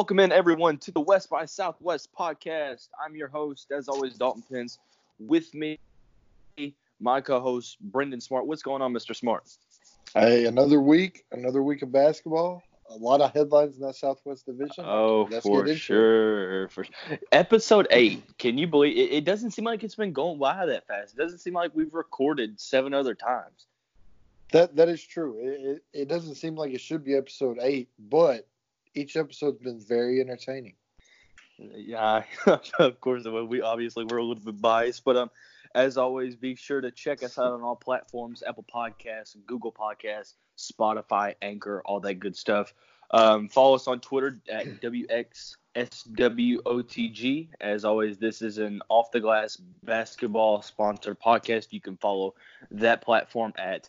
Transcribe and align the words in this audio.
Welcome 0.00 0.20
in, 0.20 0.32
everyone, 0.32 0.78
to 0.78 0.92
the 0.92 1.00
West 1.02 1.28
by 1.28 1.44
Southwest 1.44 2.08
podcast. 2.18 2.88
I'm 3.04 3.14
your 3.14 3.28
host, 3.28 3.70
as 3.70 3.86
always, 3.86 4.16
Dalton 4.16 4.42
Pence. 4.50 4.78
With 5.18 5.52
me, 5.52 5.78
my 6.98 7.20
co-host, 7.20 7.78
Brendan 7.82 8.22
Smart. 8.22 8.46
What's 8.46 8.62
going 8.62 8.80
on, 8.80 8.94
Mr. 8.94 9.14
Smart? 9.14 9.44
Hey, 10.14 10.46
another 10.46 10.80
week, 10.80 11.26
another 11.32 11.62
week 11.62 11.82
of 11.82 11.92
basketball. 11.92 12.62
A 12.88 12.94
lot 12.94 13.20
of 13.20 13.34
headlines 13.34 13.76
in 13.76 13.82
that 13.82 13.94
Southwest 13.94 14.46
Division. 14.46 14.86
Oh, 14.86 15.28
Let's 15.30 15.44
for 15.44 15.68
sure, 15.74 16.68
for 16.68 16.84
sure. 16.84 17.18
Episode 17.30 17.86
eight. 17.90 18.22
Can 18.38 18.56
you 18.56 18.68
believe 18.68 18.96
it, 18.96 19.12
it? 19.12 19.24
Doesn't 19.26 19.50
seem 19.50 19.66
like 19.66 19.84
it's 19.84 19.96
been 19.96 20.14
going 20.14 20.38
by 20.38 20.64
that 20.64 20.86
fast. 20.86 21.12
It 21.12 21.18
doesn't 21.18 21.40
seem 21.40 21.52
like 21.52 21.72
we've 21.74 21.92
recorded 21.92 22.58
seven 22.58 22.94
other 22.94 23.14
times. 23.14 23.66
That 24.52 24.76
that 24.76 24.88
is 24.88 25.04
true. 25.04 25.36
It, 25.42 25.60
it, 25.60 25.82
it 25.92 26.08
doesn't 26.08 26.36
seem 26.36 26.56
like 26.56 26.72
it 26.72 26.80
should 26.80 27.04
be 27.04 27.16
episode 27.16 27.58
eight, 27.60 27.90
but 27.98 28.46
each 28.94 29.16
episode's 29.16 29.58
been 29.58 29.80
very 29.80 30.20
entertaining. 30.20 30.74
Yeah, 31.58 32.22
of 32.78 33.00
course. 33.00 33.24
We 33.24 33.60
obviously 33.60 34.04
we're 34.04 34.18
a 34.18 34.24
little 34.24 34.42
bit 34.42 34.60
biased, 34.60 35.04
but 35.04 35.16
um, 35.16 35.30
as 35.74 35.98
always, 35.98 36.36
be 36.36 36.54
sure 36.54 36.80
to 36.80 36.90
check 36.90 37.22
us 37.22 37.38
out 37.38 37.52
on 37.52 37.62
all 37.62 37.76
platforms: 37.76 38.42
Apple 38.46 38.64
Podcasts, 38.72 39.36
Google 39.46 39.72
Podcasts, 39.72 40.34
Spotify, 40.58 41.34
Anchor, 41.42 41.82
all 41.84 42.00
that 42.00 42.14
good 42.14 42.36
stuff. 42.36 42.72
Um, 43.12 43.48
follow 43.48 43.74
us 43.74 43.88
on 43.88 43.98
Twitter 44.00 44.40
at 44.48 44.80
WXSWOTG. 44.80 47.48
As 47.60 47.84
always, 47.84 48.18
this 48.18 48.40
is 48.40 48.58
an 48.58 48.80
off 48.88 49.10
the 49.10 49.18
glass 49.20 49.56
basketball 49.82 50.62
sponsored 50.62 51.18
podcast. 51.20 51.68
You 51.70 51.80
can 51.80 51.96
follow 51.96 52.34
that 52.70 53.02
platform 53.02 53.52
at 53.58 53.88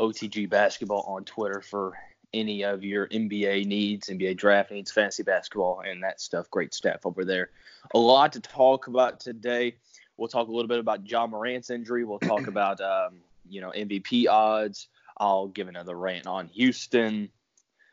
OTG 0.00 0.48
Basketball 0.48 1.04
on 1.06 1.24
Twitter 1.24 1.60
for 1.60 1.98
any 2.34 2.62
of 2.62 2.84
your 2.84 3.08
NBA 3.08 3.66
needs, 3.66 4.08
NBA 4.08 4.36
draft 4.36 4.70
needs, 4.70 4.90
fantasy 4.90 5.22
basketball, 5.22 5.82
and 5.86 6.02
that 6.02 6.20
stuff. 6.20 6.50
Great 6.50 6.74
stuff 6.74 7.00
over 7.04 7.24
there. 7.24 7.50
A 7.94 7.98
lot 7.98 8.32
to 8.32 8.40
talk 8.40 8.86
about 8.86 9.20
today. 9.20 9.76
We'll 10.16 10.28
talk 10.28 10.48
a 10.48 10.52
little 10.52 10.68
bit 10.68 10.78
about 10.78 11.08
Ja 11.08 11.26
Morant's 11.26 11.70
injury. 11.70 12.04
We'll 12.04 12.18
talk 12.18 12.46
about 12.48 12.80
um, 12.80 13.20
you 13.48 13.60
know 13.60 13.70
MVP 13.70 14.28
odds. 14.28 14.88
I'll 15.18 15.48
give 15.48 15.68
another 15.68 15.96
rant 15.96 16.26
on 16.26 16.48
Houston. 16.48 17.28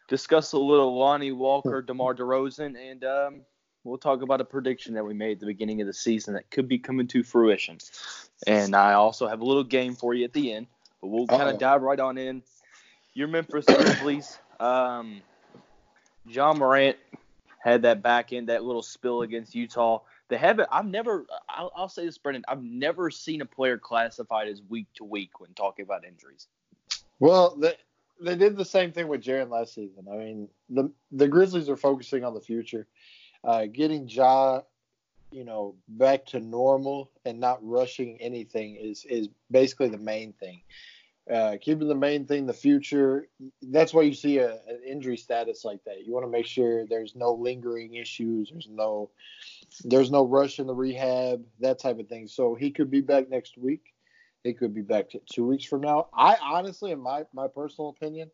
Discuss 0.07 0.53
a 0.53 0.57
little 0.57 0.97
Lonnie 0.97 1.31
Walker, 1.31 1.81
DeMar 1.85 2.15
DeRozan, 2.15 2.75
and 2.77 3.03
um, 3.03 3.41
we'll 3.83 3.97
talk 3.97 4.21
about 4.21 4.41
a 4.41 4.45
prediction 4.45 4.93
that 4.95 5.05
we 5.05 5.13
made 5.13 5.33
at 5.33 5.39
the 5.39 5.45
beginning 5.45 5.81
of 5.81 5.87
the 5.87 5.93
season 5.93 6.33
that 6.33 6.49
could 6.49 6.67
be 6.67 6.79
coming 6.79 7.07
to 7.07 7.23
fruition. 7.23 7.77
And 8.47 8.75
I 8.75 8.93
also 8.93 9.27
have 9.27 9.41
a 9.41 9.45
little 9.45 9.63
game 9.63 9.95
for 9.95 10.13
you 10.13 10.23
at 10.23 10.33
the 10.33 10.53
end, 10.53 10.67
but 11.01 11.09
we'll 11.09 11.27
kind 11.27 11.49
of 11.49 11.59
dive 11.59 11.81
right 11.81 11.99
on 11.99 12.17
in 12.17 12.41
your 13.19 13.27
Memphis 13.27 13.65
Grizzlies. 13.65 14.39
Um, 14.61 15.21
Ja 16.25 16.53
Morant 16.53 16.97
had 17.59 17.81
that 17.81 18.01
back 18.01 18.31
end, 18.31 18.47
that 18.47 18.63
little 18.63 18.81
spill 18.81 19.21
against 19.21 19.53
Utah. 19.53 19.99
They 20.29 20.37
haven't. 20.37 20.69
I've 20.71 20.85
never. 20.85 21.25
I'll, 21.49 21.71
I'll, 21.75 21.89
say 21.89 22.05
this, 22.05 22.17
Brendan. 22.17 22.45
I've 22.47 22.63
never 22.63 23.11
seen 23.11 23.41
a 23.41 23.45
player 23.45 23.77
classified 23.77 24.47
as 24.47 24.61
week 24.69 24.87
to 24.95 25.03
week 25.03 25.39
when 25.39 25.53
talking 25.53 25.83
about 25.83 26.05
injuries. 26.05 26.47
Well, 27.19 27.55
they, 27.57 27.75
they 28.21 28.35
did 28.35 28.55
the 28.55 28.65
same 28.65 28.91
thing 28.91 29.07
with 29.07 29.21
Jaren 29.21 29.49
last 29.49 29.73
season. 29.73 30.07
I 30.11 30.15
mean, 30.15 30.47
the 30.69 30.91
the 31.11 31.27
Grizzlies 31.27 31.67
are 31.67 31.77
focusing 31.77 32.23
on 32.23 32.33
the 32.33 32.41
future, 32.41 32.87
uh, 33.43 33.65
getting 33.65 34.07
Ja, 34.07 34.61
you 35.31 35.43
know, 35.43 35.75
back 35.89 36.25
to 36.27 36.39
normal 36.39 37.11
and 37.25 37.39
not 37.39 37.59
rushing 37.61 38.21
anything 38.21 38.75
is 38.75 39.03
is 39.05 39.27
basically 39.51 39.89
the 39.89 39.97
main 39.97 40.31
thing 40.33 40.61
uh, 41.31 41.57
keeping 41.61 41.87
the 41.87 41.95
main 41.95 42.25
thing 42.25 42.45
the 42.45 42.53
future. 42.53 43.27
That's 43.61 43.93
why 43.93 44.01
you 44.01 44.13
see 44.13 44.39
a, 44.39 44.53
an 44.67 44.81
injury 44.85 45.17
status 45.17 45.63
like 45.63 45.83
that. 45.85 46.05
You 46.05 46.13
want 46.13 46.25
to 46.25 46.31
make 46.31 46.45
sure 46.45 46.85
there's 46.85 47.15
no 47.15 47.33
lingering 47.33 47.95
issues. 47.95 48.49
There's 48.51 48.69
no 48.69 49.11
there's 49.83 50.09
no 50.09 50.25
rush 50.25 50.59
in 50.59 50.67
the 50.67 50.73
rehab, 50.73 51.45
that 51.59 51.79
type 51.79 51.99
of 51.99 52.07
thing. 52.07 52.27
So 52.27 52.55
he 52.55 52.71
could 52.71 52.89
be 52.89 53.01
back 53.01 53.29
next 53.29 53.57
week. 53.57 53.93
He 54.43 54.53
could 54.53 54.73
be 54.73 54.81
back 54.81 55.07
two 55.31 55.45
weeks 55.45 55.65
from 55.65 55.81
now. 55.81 56.07
I 56.13 56.37
honestly, 56.41 56.91
in 56.91 56.99
my 56.99 57.25
my 57.33 57.47
personal 57.47 57.89
opinion, 57.89 58.31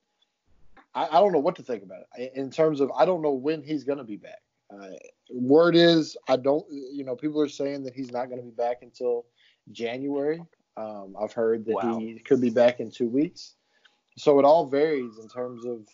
I, 0.94 1.08
I 1.08 1.20
don't 1.20 1.34
know 1.34 1.40
what 1.40 1.56
to 1.58 1.64
think 1.64 1.84
about 1.84 2.04
it 2.18 2.32
in 2.36 2.50
terms 2.50 2.80
of 2.80 2.92
I 2.98 3.06
don't 3.06 3.22
know 3.22 3.34
when 3.34 3.62
he's 3.62 3.84
going 3.84 3.98
to 3.98 4.04
be 4.04 4.18
back. 4.18 4.42
Uh, 4.74 4.92
word 5.30 5.76
is 5.76 6.16
I 6.30 6.38
don't. 6.38 6.66
You 6.70 7.04
know, 7.04 7.16
people 7.16 7.42
are 7.42 7.50
saying 7.50 7.84
that 7.84 7.94
he's 7.94 8.12
not 8.12 8.30
going 8.30 8.40
to 8.40 8.46
be 8.46 8.56
back 8.56 8.78
until 8.84 9.26
January. 9.72 10.42
Um, 10.78 11.16
I've 11.20 11.34
heard 11.34 11.66
that 11.66 11.74
wow. 11.74 12.00
he 12.00 12.20
could 12.20 12.42
be 12.42 12.50
back 12.50 12.80
in 12.80 12.92
two 12.92 13.08
weeks. 13.08 13.54
So 14.18 14.40
it 14.40 14.46
all 14.46 14.66
varies 14.66 15.18
in 15.18 15.28
terms 15.28 15.66
of 15.66 15.88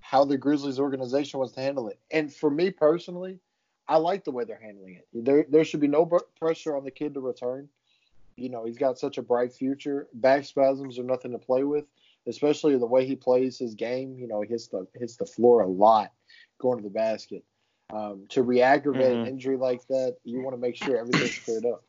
how 0.00 0.24
the 0.24 0.38
Grizzlies 0.38 0.78
organization 0.78 1.38
wants 1.38 1.54
to 1.54 1.60
handle 1.60 1.88
it. 1.88 1.98
And 2.10 2.32
for 2.32 2.50
me 2.50 2.70
personally, 2.70 3.38
I 3.88 3.96
like 3.96 4.24
the 4.24 4.30
way 4.30 4.44
they're 4.44 4.60
handling 4.60 4.94
it. 4.94 5.06
There, 5.12 5.46
there 5.48 5.64
should 5.64 5.80
be 5.80 5.88
no 5.88 6.06
pressure 6.38 6.76
on 6.76 6.84
the 6.84 6.90
kid 6.90 7.14
to 7.14 7.20
return. 7.20 7.68
You 8.36 8.50
know, 8.50 8.64
he's 8.64 8.78
got 8.78 8.98
such 8.98 9.18
a 9.18 9.22
bright 9.22 9.52
future. 9.52 10.08
Back 10.12 10.44
spasms 10.44 10.98
are 10.98 11.04
nothing 11.04 11.32
to 11.32 11.38
play 11.38 11.64
with, 11.64 11.84
especially 12.26 12.76
the 12.76 12.86
way 12.86 13.06
he 13.06 13.16
plays 13.16 13.58
his 13.58 13.74
game. 13.74 14.16
You 14.18 14.28
know, 14.28 14.42
he 14.42 14.48
hits 14.48 14.66
the 14.66 14.86
hits 14.94 15.16
the 15.16 15.24
floor 15.24 15.62
a 15.62 15.66
lot 15.66 16.12
going 16.58 16.78
to 16.78 16.84
the 16.84 16.90
basket. 16.90 17.44
Um, 17.90 18.26
to 18.30 18.42
re-aggravate 18.42 19.02
mm-hmm. 19.04 19.20
an 19.20 19.26
injury 19.28 19.56
like 19.56 19.86
that, 19.86 20.16
you 20.24 20.40
want 20.40 20.54
to 20.54 20.60
make 20.60 20.76
sure 20.76 20.96
everything's 20.96 21.38
cleared 21.38 21.66
up. 21.66 21.84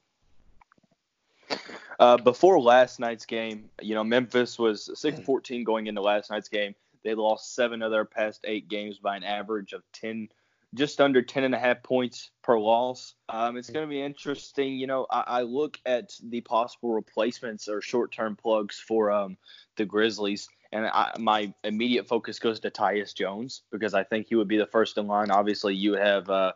Uh, 2.00 2.18
before 2.18 2.60
last 2.60 3.00
night's 3.00 3.26
game, 3.26 3.70
you 3.82 3.96
know, 3.96 4.04
Memphis 4.04 4.60
was 4.60 4.90
6 5.00 5.22
14 5.22 5.64
going 5.64 5.88
into 5.88 6.02
last 6.02 6.30
night's 6.30 6.50
game. 6.50 6.76
They 7.04 7.16
lost 7.16 7.56
seven 7.56 7.82
of 7.82 7.92
their 7.92 8.06
past 8.06 8.42
eight 8.46 8.68
games 8.68 9.00
by 9.00 9.16
an 9.16 9.24
average 9.24 9.74
of 9.74 9.82
10, 9.94 10.30
just 10.76 11.02
under 11.02 11.22
10 11.22 11.44
and 11.44 11.56
a 11.56 11.60
half 11.60 11.82
points 11.82 12.32
per 12.44 12.60
loss. 12.60 13.16
Um, 13.30 13.58
it's 13.58 13.70
going 13.70 13.86
to 13.86 13.90
be 13.90 14.02
interesting. 14.02 14.78
You 14.78 14.88
know, 14.88 15.08
I, 15.10 15.24
I, 15.28 15.42
look 15.42 15.80
at 15.86 16.12
the 16.22 16.42
possible 16.42 16.94
replacements 16.94 17.68
or 17.68 17.82
short 17.82 18.12
term 18.12 18.36
plugs 18.36 18.80
for 18.80 19.12
um, 19.12 19.38
the 19.78 19.86
Grizzlies. 19.86 20.50
And 20.72 20.86
I, 20.86 21.14
my 21.18 21.54
immediate 21.64 22.08
focus 22.08 22.40
goes 22.40 22.60
to 22.60 22.70
Tyus 22.70 23.16
Jones 23.16 23.64
because 23.72 23.94
I 23.94 24.04
think 24.04 24.28
he 24.28 24.36
would 24.36 24.50
be 24.50 24.58
the 24.58 24.66
first 24.66 24.98
in 24.98 25.08
line. 25.08 25.32
Obviously, 25.32 25.76
you 25.76 25.94
have 25.94 26.30
uh, 26.30 26.52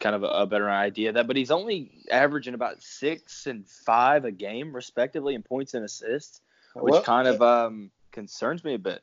kind 0.00 0.14
of 0.14 0.22
a, 0.22 0.28
a, 0.28 0.46
better 0.46 0.70
idea 0.70 1.10
of 1.10 1.14
that. 1.14 1.26
But 1.26 1.36
he's 1.36 1.50
only 1.50 1.90
averaging 2.10 2.54
about 2.54 2.82
six 2.82 3.46
and 3.46 3.66
five 3.66 4.24
a 4.24 4.32
game, 4.32 4.74
respectively, 4.74 5.34
in 5.34 5.42
points 5.42 5.74
and 5.74 5.84
assists, 5.84 6.40
which 6.74 6.92
well, 6.92 7.02
kind 7.02 7.28
of 7.28 7.42
um, 7.42 7.90
concerns 8.12 8.64
me 8.64 8.74
a 8.74 8.78
bit. 8.78 9.02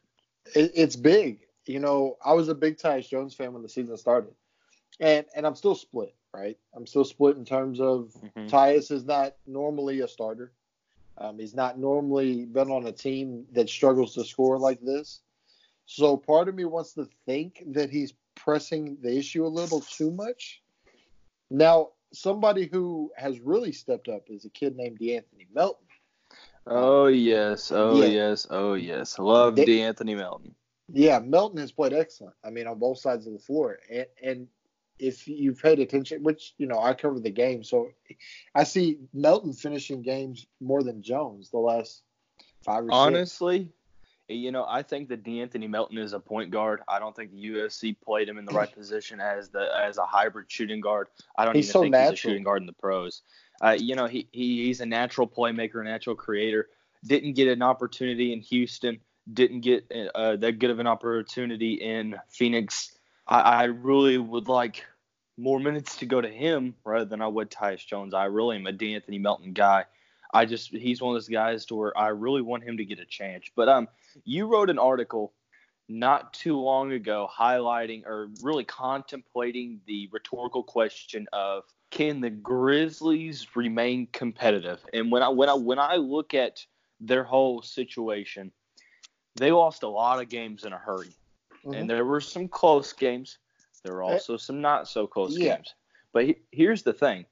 It, 0.56 0.72
it's 0.76 0.96
big. 0.96 1.40
You 1.66 1.80
know, 1.80 2.18
I 2.24 2.34
was 2.34 2.50
a 2.50 2.56
big 2.56 2.78
Tyus 2.78 3.08
Jones 3.08 3.34
fan 3.34 3.54
when 3.54 3.62
the 3.62 3.70
season 3.70 3.98
started, 3.98 4.34
and 5.00 5.26
and 5.36 5.46
I'm 5.46 5.56
still 5.56 5.76
split. 5.76 6.16
Right, 6.34 6.58
I'm 6.74 6.88
still 6.88 7.04
split 7.04 7.36
in 7.36 7.44
terms 7.44 7.82
of 7.82 8.14
mm-hmm. 8.24 8.48
Tyus 8.48 8.92
is 8.92 9.04
not 9.04 9.36
normally 9.46 10.00
a 10.00 10.08
starter. 10.08 10.52
Um, 11.18 11.38
he's 11.38 11.54
not 11.54 11.78
normally 11.78 12.46
been 12.46 12.72
on 12.72 12.88
a 12.88 12.92
team 12.92 13.46
that 13.52 13.70
struggles 13.70 14.16
to 14.16 14.24
score 14.24 14.58
like 14.58 14.80
this. 14.82 15.20
So 15.86 16.16
part 16.16 16.48
of 16.48 16.56
me 16.56 16.66
wants 16.66 16.94
to 16.94 17.08
think 17.26 17.64
that 17.74 17.90
he's 17.90 18.14
pressing 18.36 18.98
the 19.02 19.16
issue 19.18 19.46
a 19.46 19.48
little 19.48 19.82
too 19.82 20.10
much. 20.10 20.61
Now, 21.52 21.90
somebody 22.14 22.70
who 22.72 23.12
has 23.18 23.40
really 23.42 23.74
stepped 23.74 24.08
up 24.08 24.24
is 24.28 24.46
a 24.46 24.50
kid 24.50 24.76
named 24.78 25.00
De'Anthony 25.00 25.48
Melton. 25.54 25.86
Oh 26.66 27.08
yes, 27.08 27.72
oh 27.72 28.02
yeah. 28.02 28.08
yes, 28.08 28.48
oh 28.50 28.76
yes. 28.76 29.20
Love 29.20 29.56
De- 29.56 29.66
De'Anthony 29.66 30.16
Melton. 30.16 30.56
Yeah, 30.94 31.20
Melton 31.20 31.60
has 31.60 31.72
played 31.72 31.94
excellent. 31.94 32.36
I 32.44 32.52
mean, 32.52 32.68
on 32.68 32.80
both 32.80 33.00
sides 33.00 33.28
of 33.28 33.34
the 33.34 33.40
floor, 33.40 33.80
and, 33.92 34.06
and 34.24 34.48
if 34.98 35.28
you've 35.28 35.62
paid 35.62 35.80
attention, 35.80 36.24
which 36.24 36.54
you 36.58 36.68
know 36.68 36.80
I 36.80 36.94
cover 36.94 37.20
the 37.20 37.32
game, 37.32 37.64
so 37.64 37.90
I 38.56 38.64
see 38.64 39.00
Melton 39.14 39.54
finishing 39.54 40.04
games 40.04 40.48
more 40.62 40.84
than 40.84 41.02
Jones 41.02 41.50
the 41.50 41.58
last 41.58 42.04
five 42.64 42.86
or 42.86 42.92
Honestly, 42.92 43.60
six 43.60 43.72
you 44.34 44.52
know, 44.52 44.66
I 44.68 44.82
think 44.84 45.10
that 45.10 45.24
De'Anthony 45.24 45.70
Melton 45.70 45.98
is 45.98 46.14
a 46.14 46.20
point 46.20 46.52
guard. 46.52 46.82
I 46.88 47.00
don't 47.00 47.16
think 47.16 47.32
the 47.32 47.50
USC 47.52 47.96
played 48.04 48.28
him 48.28 48.38
in 48.38 48.46
the 48.46 48.54
right 48.54 48.74
position 48.76 49.20
as 49.20 49.50
the 49.50 49.70
as 49.84 49.98
a 49.98 50.06
hybrid 50.06 50.52
shooting 50.52 50.82
guard. 50.82 51.08
I 51.38 51.46
don't 51.46 51.56
he's 51.56 51.66
even 51.66 51.74
so 51.74 51.82
think 51.82 51.92
natural. 51.92 52.12
he's 52.12 52.20
a 52.20 52.22
shooting 52.22 52.44
guard 52.44 52.62
in 52.62 52.66
the 52.66 52.74
pros. 52.74 53.22
Uh, 53.64 53.78
you 53.78 53.96
know, 53.96 54.08
he, 54.08 54.28
he 54.32 54.66
he's 54.66 54.82
a 54.82 54.86
natural 54.86 55.28
playmaker, 55.28 55.82
a 55.82 55.84
natural 55.84 56.16
creator. 56.16 56.70
Didn't 57.06 57.34
get 57.34 57.48
an 57.48 57.62
opportunity 57.62 58.34
in 58.34 58.42
Houston. 58.42 59.00
Didn't 59.32 59.62
get 59.62 59.92
uh, 60.16 60.36
that 60.38 60.60
good 60.60 60.70
of 60.70 60.80
an 60.80 60.88
opportunity 60.88 61.74
in 61.76 62.16
Phoenix. 62.30 62.98
I, 63.28 63.40
I 63.40 63.64
really 63.66 64.18
would 64.18 64.48
like 64.48 64.86
more 65.38 65.60
minutes 65.60 65.98
to 65.98 66.06
go 66.06 66.22
to 66.22 66.30
him 66.30 66.76
rather 66.84 67.06
than 67.06 67.22
I 67.22 67.28
would 67.28 67.50
Tyus 67.50 67.86
Jones. 67.86 68.14
I 68.14 68.26
really 68.26 68.58
am 68.58 68.68
a 68.68 68.74
De'Anthony 68.74 69.20
Melton 69.20 69.54
guy. 69.54 69.86
I 70.34 70.46
just 70.46 70.72
he's 70.72 71.02
one 71.02 71.16
of 71.16 71.22
those 71.22 71.28
guys 71.28 71.66
to 71.68 71.76
where 71.76 71.98
I 71.98 72.08
really 72.10 72.42
want 72.42 72.64
him 72.64 72.78
to 72.78 72.86
get 72.86 73.00
a 73.00 73.06
chance. 73.06 73.46
But 73.56 73.70
um, 73.70 73.88
you 74.24 74.48
wrote 74.48 74.70
an 74.70 74.80
article 74.80 75.34
not 75.90 76.34
too 76.34 76.58
long 76.58 76.94
ago 76.94 77.28
highlighting 77.32 78.06
or 78.06 78.30
really 78.42 78.64
contemplating 78.64 79.82
the 79.88 80.08
rhetorical 80.12 80.64
question 80.64 81.28
of 81.34 81.64
can 81.90 82.22
the 82.22 82.30
Grizzlies 82.30 83.48
remain 83.56 84.08
competitive? 84.14 84.80
And 84.94 85.12
when 85.12 85.22
I 85.22 85.30
when 85.30 85.50
I 85.50 85.54
when 85.54 85.80
I 85.80 85.96
look 85.98 86.34
at 86.34 86.66
their 87.00 87.24
whole 87.24 87.62
situation, 87.62 88.52
they 89.36 89.52
lost 89.52 89.84
a 89.84 89.88
lot 89.88 90.22
of 90.22 90.30
games 90.30 90.64
in 90.64 90.74
a 90.74 90.78
hurry. 90.78 91.16
Mm-hmm. 91.66 91.74
And 91.74 91.90
there 91.90 92.06
were 92.06 92.22
some 92.22 92.48
close 92.48 92.94
games, 92.94 93.38
There 93.84 93.94
were 93.94 94.04
also 94.04 94.38
some 94.38 94.62
not 94.62 94.88
so 94.88 95.08
close 95.08 95.38
Yeah. 95.38 95.56
games. 95.56 95.76
But 96.14 96.26
he, 96.26 96.36
here's 96.52 96.84
the 96.84 96.94
thing. 96.94 97.26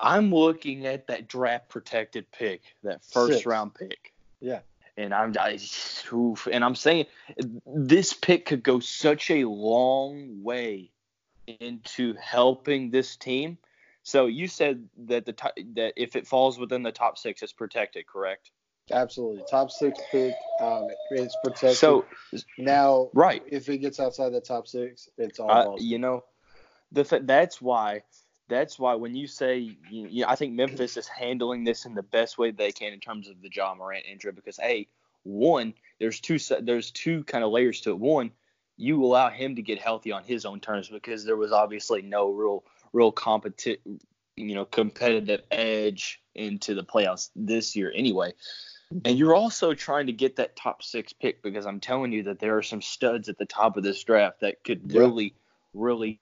I'm 0.00 0.34
looking 0.34 0.86
at 0.86 1.06
that 1.08 1.28
draft 1.28 1.68
protected 1.68 2.30
pick, 2.32 2.62
that 2.82 3.04
first 3.04 3.34
Six. 3.34 3.46
round 3.46 3.74
pick. 3.74 4.12
Yeah. 4.40 4.60
And 4.96 5.14
I'm 5.14 5.34
I, 5.38 5.58
oof, 6.12 6.48
and 6.50 6.64
I'm 6.64 6.74
saying 6.74 7.06
this 7.66 8.12
pick 8.12 8.46
could 8.46 8.62
go 8.62 8.80
such 8.80 9.30
a 9.30 9.44
long 9.44 10.42
way 10.42 10.90
into 11.60 12.14
helping 12.14 12.90
this 12.90 13.16
team. 13.16 13.58
So 14.02 14.26
you 14.26 14.48
said 14.48 14.88
that 15.06 15.26
the 15.26 15.34
that 15.74 15.92
if 15.96 16.16
it 16.16 16.26
falls 16.26 16.58
within 16.58 16.82
the 16.82 16.92
top 16.92 17.18
six, 17.18 17.42
it's 17.42 17.52
protected, 17.52 18.06
correct? 18.06 18.50
Absolutely. 18.90 19.44
Top 19.48 19.70
six 19.70 19.98
pick. 20.10 20.34
Um, 20.60 20.88
it's 21.10 21.36
protected. 21.44 21.76
So 21.76 22.04
now, 22.58 23.10
right, 23.14 23.42
if 23.46 23.68
it 23.68 23.78
gets 23.78 24.00
outside 24.00 24.30
the 24.30 24.40
top 24.40 24.66
six, 24.66 25.08
it's 25.16 25.38
all 25.38 25.48
balls. 25.48 25.82
you 25.82 25.98
know, 25.98 26.24
the 26.92 27.20
that's 27.22 27.60
why 27.62 28.02
that's 28.50 28.78
why 28.78 28.94
when 28.94 29.14
you 29.14 29.26
say 29.26 29.58
you, 29.58 30.08
you, 30.08 30.24
I 30.26 30.34
think 30.34 30.52
Memphis 30.52 30.96
is 30.96 31.08
handling 31.08 31.64
this 31.64 31.86
in 31.86 31.94
the 31.94 32.02
best 32.02 32.36
way 32.36 32.50
they 32.50 32.72
can 32.72 32.92
in 32.92 33.00
terms 33.00 33.28
of 33.28 33.40
the 33.40 33.50
Ja 33.50 33.74
Morant 33.74 34.04
injury 34.10 34.32
because 34.32 34.58
hey, 34.58 34.88
one 35.22 35.72
there's 35.98 36.20
two 36.20 36.38
there's 36.60 36.90
two 36.90 37.24
kind 37.24 37.44
of 37.44 37.50
layers 37.50 37.80
to 37.82 37.90
it. 37.90 37.98
One, 37.98 38.32
you 38.76 39.02
allow 39.04 39.30
him 39.30 39.56
to 39.56 39.62
get 39.62 39.78
healthy 39.78 40.12
on 40.12 40.24
his 40.24 40.44
own 40.44 40.60
terms 40.60 40.88
because 40.88 41.24
there 41.24 41.36
was 41.36 41.52
obviously 41.52 42.02
no 42.02 42.30
real 42.30 42.64
real 42.92 43.12
competi- 43.12 43.78
you 44.36 44.54
know 44.54 44.64
competitive 44.64 45.42
edge 45.50 46.20
into 46.34 46.74
the 46.74 46.84
playoffs 46.84 47.30
this 47.36 47.76
year 47.76 47.92
anyway. 47.94 48.32
And 49.04 49.16
you're 49.16 49.36
also 49.36 49.72
trying 49.72 50.06
to 50.06 50.12
get 50.12 50.36
that 50.36 50.56
top 50.56 50.82
six 50.82 51.12
pick 51.12 51.42
because 51.42 51.64
I'm 51.64 51.78
telling 51.78 52.10
you 52.10 52.24
that 52.24 52.40
there 52.40 52.56
are 52.56 52.62
some 52.62 52.82
studs 52.82 53.28
at 53.28 53.38
the 53.38 53.46
top 53.46 53.76
of 53.76 53.84
this 53.84 54.02
draft 54.02 54.40
that 54.40 54.64
could 54.64 54.92
really, 54.92 55.36
really 55.74 56.18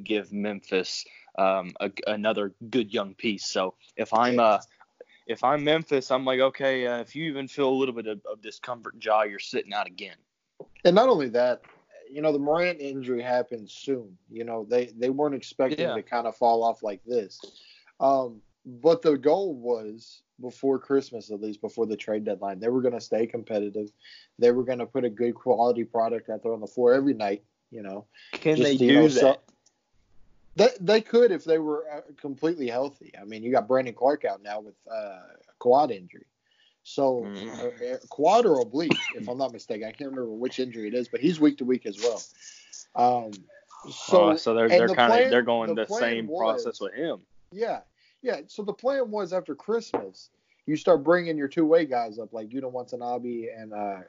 give 0.00 0.32
Memphis 0.32 1.04
um, 1.38 1.72
a, 1.80 1.90
another 2.06 2.54
good 2.70 2.92
young 2.92 3.14
piece. 3.14 3.46
So 3.46 3.74
if 3.96 4.12
I'm 4.14 4.38
uh, 4.38 4.58
if 5.26 5.42
I'm 5.42 5.64
Memphis, 5.64 6.10
I'm 6.10 6.24
like, 6.24 6.40
okay, 6.40 6.86
uh, 6.86 6.98
if 7.00 7.16
you 7.16 7.24
even 7.24 7.48
feel 7.48 7.68
a 7.68 7.74
little 7.74 7.94
bit 7.94 8.06
of, 8.06 8.20
of 8.30 8.40
discomfort, 8.42 8.94
Ja, 9.00 9.22
you're 9.22 9.38
sitting 9.38 9.72
out 9.72 9.86
again. 9.86 10.16
And 10.84 10.94
not 10.94 11.08
only 11.08 11.28
that, 11.30 11.62
you 12.10 12.22
know, 12.22 12.32
the 12.32 12.38
Morant 12.38 12.80
injury 12.80 13.22
happened 13.22 13.68
soon. 13.68 14.16
You 14.30 14.44
know, 14.44 14.64
they 14.68 14.86
they 14.96 15.10
weren't 15.10 15.34
expecting 15.34 15.80
Yeah. 15.80 15.94
to 15.94 16.02
kind 16.02 16.26
of 16.26 16.36
fall 16.36 16.62
off 16.62 16.82
like 16.82 17.02
this. 17.04 17.40
Um, 17.98 18.40
but 18.64 19.02
the 19.02 19.16
goal 19.16 19.54
was 19.54 20.22
before 20.40 20.78
Christmas, 20.78 21.30
at 21.30 21.40
least 21.40 21.60
before 21.60 21.86
the 21.86 21.96
trade 21.96 22.24
deadline, 22.24 22.60
they 22.60 22.68
were 22.68 22.82
going 22.82 22.94
to 22.94 23.00
stay 23.00 23.26
competitive. 23.26 23.90
They 24.38 24.52
were 24.52 24.64
going 24.64 24.80
to 24.80 24.86
put 24.86 25.04
a 25.04 25.10
good 25.10 25.34
quality 25.34 25.84
product 25.84 26.28
out 26.30 26.42
there 26.42 26.52
on 26.52 26.60
the 26.60 26.66
floor 26.66 26.92
every 26.92 27.14
night. 27.14 27.42
You 27.70 27.82
know, 27.82 28.06
Can 28.32 28.56
Just, 28.56 28.78
they 28.78 28.84
you 28.84 28.90
do 28.90 28.94
know, 28.94 29.08
that? 29.08 29.20
so- 29.20 29.40
they 30.56 30.68
they 30.80 31.00
could 31.00 31.30
if 31.30 31.44
they 31.44 31.58
were 31.58 31.84
uh, 31.92 32.00
completely 32.20 32.68
healthy. 32.68 33.12
I 33.20 33.24
mean, 33.24 33.42
you 33.42 33.52
got 33.52 33.68
Brandon 33.68 33.94
Clarke 33.94 34.24
out 34.24 34.42
now 34.42 34.60
with 34.60 34.74
uh, 34.90 34.94
a 34.94 35.54
quad 35.58 35.90
injury. 35.90 36.26
So 36.82 37.22
Mm. 37.24 37.58
uh, 37.58 37.94
uh, 37.94 37.98
quad 38.10 38.46
or 38.46 38.60
oblique, 38.60 38.96
if 39.14 39.28
I'm 39.28 39.38
not 39.38 39.52
mistaken. 39.52 39.88
I 39.88 39.92
can't 39.92 40.10
remember 40.10 40.32
which 40.32 40.58
injury 40.58 40.86
it 40.88 40.94
is, 40.94 41.08
but 41.08 41.20
he's 41.20 41.40
week 41.40 41.58
to 41.58 41.64
week 41.64 41.84
as 41.84 41.98
well. 41.98 42.22
Um, 42.94 43.32
so 43.90 44.30
Oh, 44.30 44.36
so 44.36 44.54
they're 44.54 44.68
they're 44.68 44.88
the 44.88 44.94
kind 44.94 45.24
of 45.24 45.30
they're 45.30 45.42
going 45.42 45.74
the 45.74 45.84
the, 45.86 45.94
same 45.94 46.26
was- 46.28 46.62
process 46.62 46.80
with 46.80 46.94
him. 46.94 47.20
yeah, 47.52 47.80
yeah. 48.22 48.40
So 48.46 48.62
the 48.62 48.72
plan 48.72 49.10
was 49.10 49.32
after 49.32 49.54
Christmas, 49.54 50.30
you 50.66 50.76
start 50.76 51.02
bringing 51.04 51.36
your 51.36 51.48
two 51.48 51.66
way 51.66 51.84
guys 51.86 52.18
up, 52.18 52.32
like 52.32 52.48
Yuta 52.48 52.70
Watanabe 52.70 53.48
and 53.56 53.72
uh, 53.72 54.00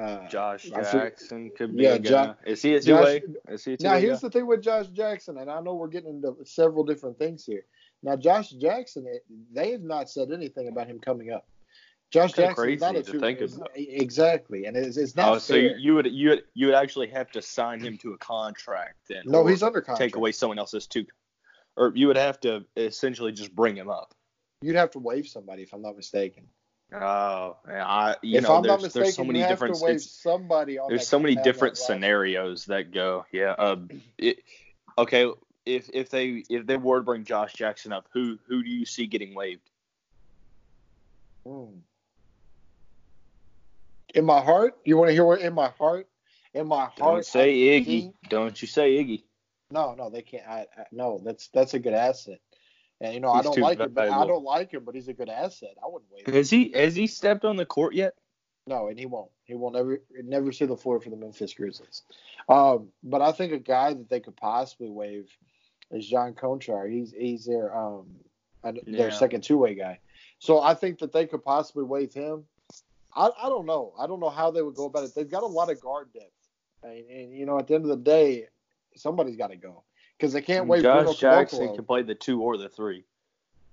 uh, 0.00 0.28
Josh 0.28 0.64
Jackson 0.64 1.50
could 1.56 1.76
be 1.76 1.84
Yeah, 1.84 1.98
guy. 1.98 2.34
Is 2.46 2.62
he 2.62 2.74
a 2.74 2.80
two 2.80 2.94
way? 2.94 3.22
Is 3.48 3.64
he 3.64 3.74
a 3.74 3.76
two 3.76 3.84
Now 3.84 3.98
here's 3.98 4.20
the 4.20 4.30
thing 4.30 4.46
with 4.46 4.62
Josh 4.62 4.86
Jackson, 4.88 5.38
and 5.38 5.50
I 5.50 5.60
know 5.60 5.74
we're 5.74 5.88
getting 5.88 6.10
into 6.22 6.36
several 6.44 6.84
different 6.84 7.18
things 7.18 7.44
here. 7.44 7.64
Now 8.02 8.16
Josh 8.16 8.50
Jackson, 8.50 9.06
they 9.52 9.72
have 9.72 9.82
not 9.82 10.08
said 10.10 10.30
anything 10.32 10.68
about 10.68 10.86
him 10.86 10.98
coming 10.98 11.30
up. 11.30 11.46
Josh 12.10 12.32
Jackson 12.32 12.70
is 12.70 12.80
not 12.80 12.96
a 12.96 13.02
to 13.02 13.12
two. 13.12 13.20
think 13.20 13.40
is- 13.40 13.60
Exactly, 13.76 14.64
and 14.64 14.76
it's, 14.76 14.96
it's 14.96 15.14
not 15.14 15.28
Oh, 15.34 15.38
so 15.38 15.54
fair. 15.54 15.76
you 15.78 15.94
would 15.94 16.06
you 16.06 16.30
would 16.30 16.42
you 16.54 16.66
would 16.66 16.74
actually 16.74 17.08
have 17.08 17.30
to 17.32 17.42
sign 17.42 17.78
him 17.80 17.96
to 17.98 18.12
a 18.14 18.18
contract 18.18 18.96
then? 19.08 19.22
no, 19.26 19.46
he's 19.46 19.62
under 19.62 19.80
contract. 19.80 20.00
take 20.00 20.16
away 20.16 20.32
someone 20.32 20.58
else's 20.58 20.86
two, 20.88 21.06
or 21.76 21.92
you 21.94 22.08
would 22.08 22.16
have 22.16 22.40
to 22.40 22.64
essentially 22.76 23.30
just 23.32 23.54
bring 23.54 23.76
him 23.76 23.88
up. 23.90 24.14
You'd 24.62 24.76
have 24.76 24.90
to 24.92 24.98
waive 24.98 25.26
somebody 25.28 25.62
if 25.62 25.72
I'm 25.72 25.82
not 25.82 25.96
mistaken. 25.96 26.48
Oh, 26.92 27.56
I 27.68 28.16
you 28.22 28.38
if 28.38 28.42
know 28.42 28.56
I'm 28.56 28.62
there's 28.62 28.82
mistaken, 28.82 29.02
there's 29.02 29.14
so 29.14 29.24
many 29.24 29.38
different 29.40 30.00
somebody 30.00 30.78
on. 30.78 30.88
there's 30.88 31.06
so 31.06 31.20
many 31.20 31.36
that 31.36 31.44
different 31.44 31.72
roster. 31.72 31.92
scenarios 31.94 32.64
that 32.66 32.92
go. 32.92 33.26
Yeah. 33.32 33.52
Um. 33.52 33.88
It, 34.18 34.40
okay. 34.98 35.30
If 35.64 35.88
if 35.92 36.10
they 36.10 36.42
if 36.50 36.66
they 36.66 36.76
were 36.76 36.98
to 36.98 37.04
bring 37.04 37.24
Josh 37.24 37.52
Jackson 37.52 37.92
up, 37.92 38.08
who 38.12 38.38
who 38.48 38.64
do 38.64 38.68
you 38.68 38.84
see 38.84 39.06
getting 39.06 39.34
waived? 39.34 39.70
Hmm. 41.46 41.78
In 44.14 44.24
my 44.24 44.40
heart, 44.40 44.76
you 44.84 44.96
want 44.96 45.10
to 45.10 45.12
hear 45.12 45.24
what 45.24 45.40
in 45.40 45.54
my 45.54 45.68
heart? 45.78 46.08
In 46.54 46.66
my 46.66 46.86
heart, 46.86 46.96
Don't 46.96 47.24
say 47.24 47.80
Iggy. 47.80 48.12
Don't 48.28 48.60
you 48.60 48.66
say 48.66 48.96
Iggy. 48.96 49.22
No, 49.70 49.94
no, 49.94 50.10
they 50.10 50.22
can't. 50.22 50.46
I, 50.48 50.66
I, 50.76 50.84
no, 50.90 51.20
that's 51.24 51.48
that's 51.48 51.74
a 51.74 51.78
good 51.78 51.92
asset. 51.92 52.40
And 53.00 53.14
you 53.14 53.20
know, 53.20 53.30
I 53.30 53.42
don't 53.42 53.54
too 53.54 53.62
like 53.62 53.78
him, 53.78 53.92
but 53.92 54.10
I 54.10 54.26
don't 54.26 54.44
like 54.44 54.72
him, 54.72 54.84
but 54.84 54.94
he's 54.94 55.08
a 55.08 55.14
good 55.14 55.30
asset. 55.30 55.74
I 55.82 55.86
wouldn't 55.86 56.10
waive 56.12 56.26
him. 56.26 56.34
Has 56.34 56.50
he 56.50 56.72
has 56.72 56.94
he 56.94 57.06
stepped 57.06 57.44
on 57.44 57.56
the 57.56 57.64
court 57.64 57.94
yet? 57.94 58.14
No, 58.66 58.88
and 58.88 58.98
he 58.98 59.06
won't. 59.06 59.30
He 59.44 59.54
will 59.54 59.70
never 59.70 60.02
never 60.22 60.52
see 60.52 60.66
the 60.66 60.76
floor 60.76 61.00
for 61.00 61.08
the 61.08 61.16
Memphis 61.16 61.54
Grizzlies. 61.54 62.02
Um, 62.48 62.88
but 63.02 63.22
I 63.22 63.32
think 63.32 63.52
a 63.52 63.58
guy 63.58 63.94
that 63.94 64.08
they 64.10 64.20
could 64.20 64.36
possibly 64.36 64.90
waive 64.90 65.30
is 65.90 66.06
John 66.06 66.34
Konchar. 66.34 66.90
He's 66.90 67.12
he's 67.12 67.46
their 67.46 67.74
um 67.74 68.06
uh, 68.62 68.72
their 68.86 69.08
Yeah. 69.08 69.10
second 69.10 69.42
two 69.44 69.56
way 69.56 69.74
guy. 69.74 69.98
So 70.38 70.60
I 70.60 70.74
think 70.74 70.98
that 70.98 71.12
they 71.12 71.26
could 71.26 71.42
possibly 71.42 71.84
waive 71.84 72.12
him. 72.12 72.44
I, 73.14 73.30
I 73.42 73.48
don't 73.48 73.66
know. 73.66 73.92
I 73.98 74.06
don't 74.06 74.20
know 74.20 74.30
how 74.30 74.50
they 74.50 74.62
would 74.62 74.76
go 74.76 74.86
about 74.86 75.04
it. 75.04 75.14
They've 75.14 75.28
got 75.28 75.42
a 75.42 75.46
lot 75.46 75.70
of 75.70 75.80
guard 75.80 76.12
depth, 76.12 76.30
and, 76.82 77.10
and 77.10 77.32
you 77.34 77.46
know 77.46 77.58
at 77.58 77.66
the 77.66 77.74
end 77.74 77.84
of 77.84 77.90
the 77.90 77.96
day, 77.96 78.46
somebody's 78.94 79.36
got 79.36 79.50
to 79.50 79.56
go 79.56 79.84
because 80.20 80.34
they 80.34 80.42
can't 80.42 80.66
waive 80.66 80.82
Bruno 80.82 81.04
Josh 81.06 81.18
Jackson 81.18 81.68
Caboclo. 81.68 81.74
can 81.76 81.84
play 81.84 82.02
the 82.02 82.14
two 82.14 82.42
or 82.42 82.58
the 82.58 82.68
three. 82.68 83.04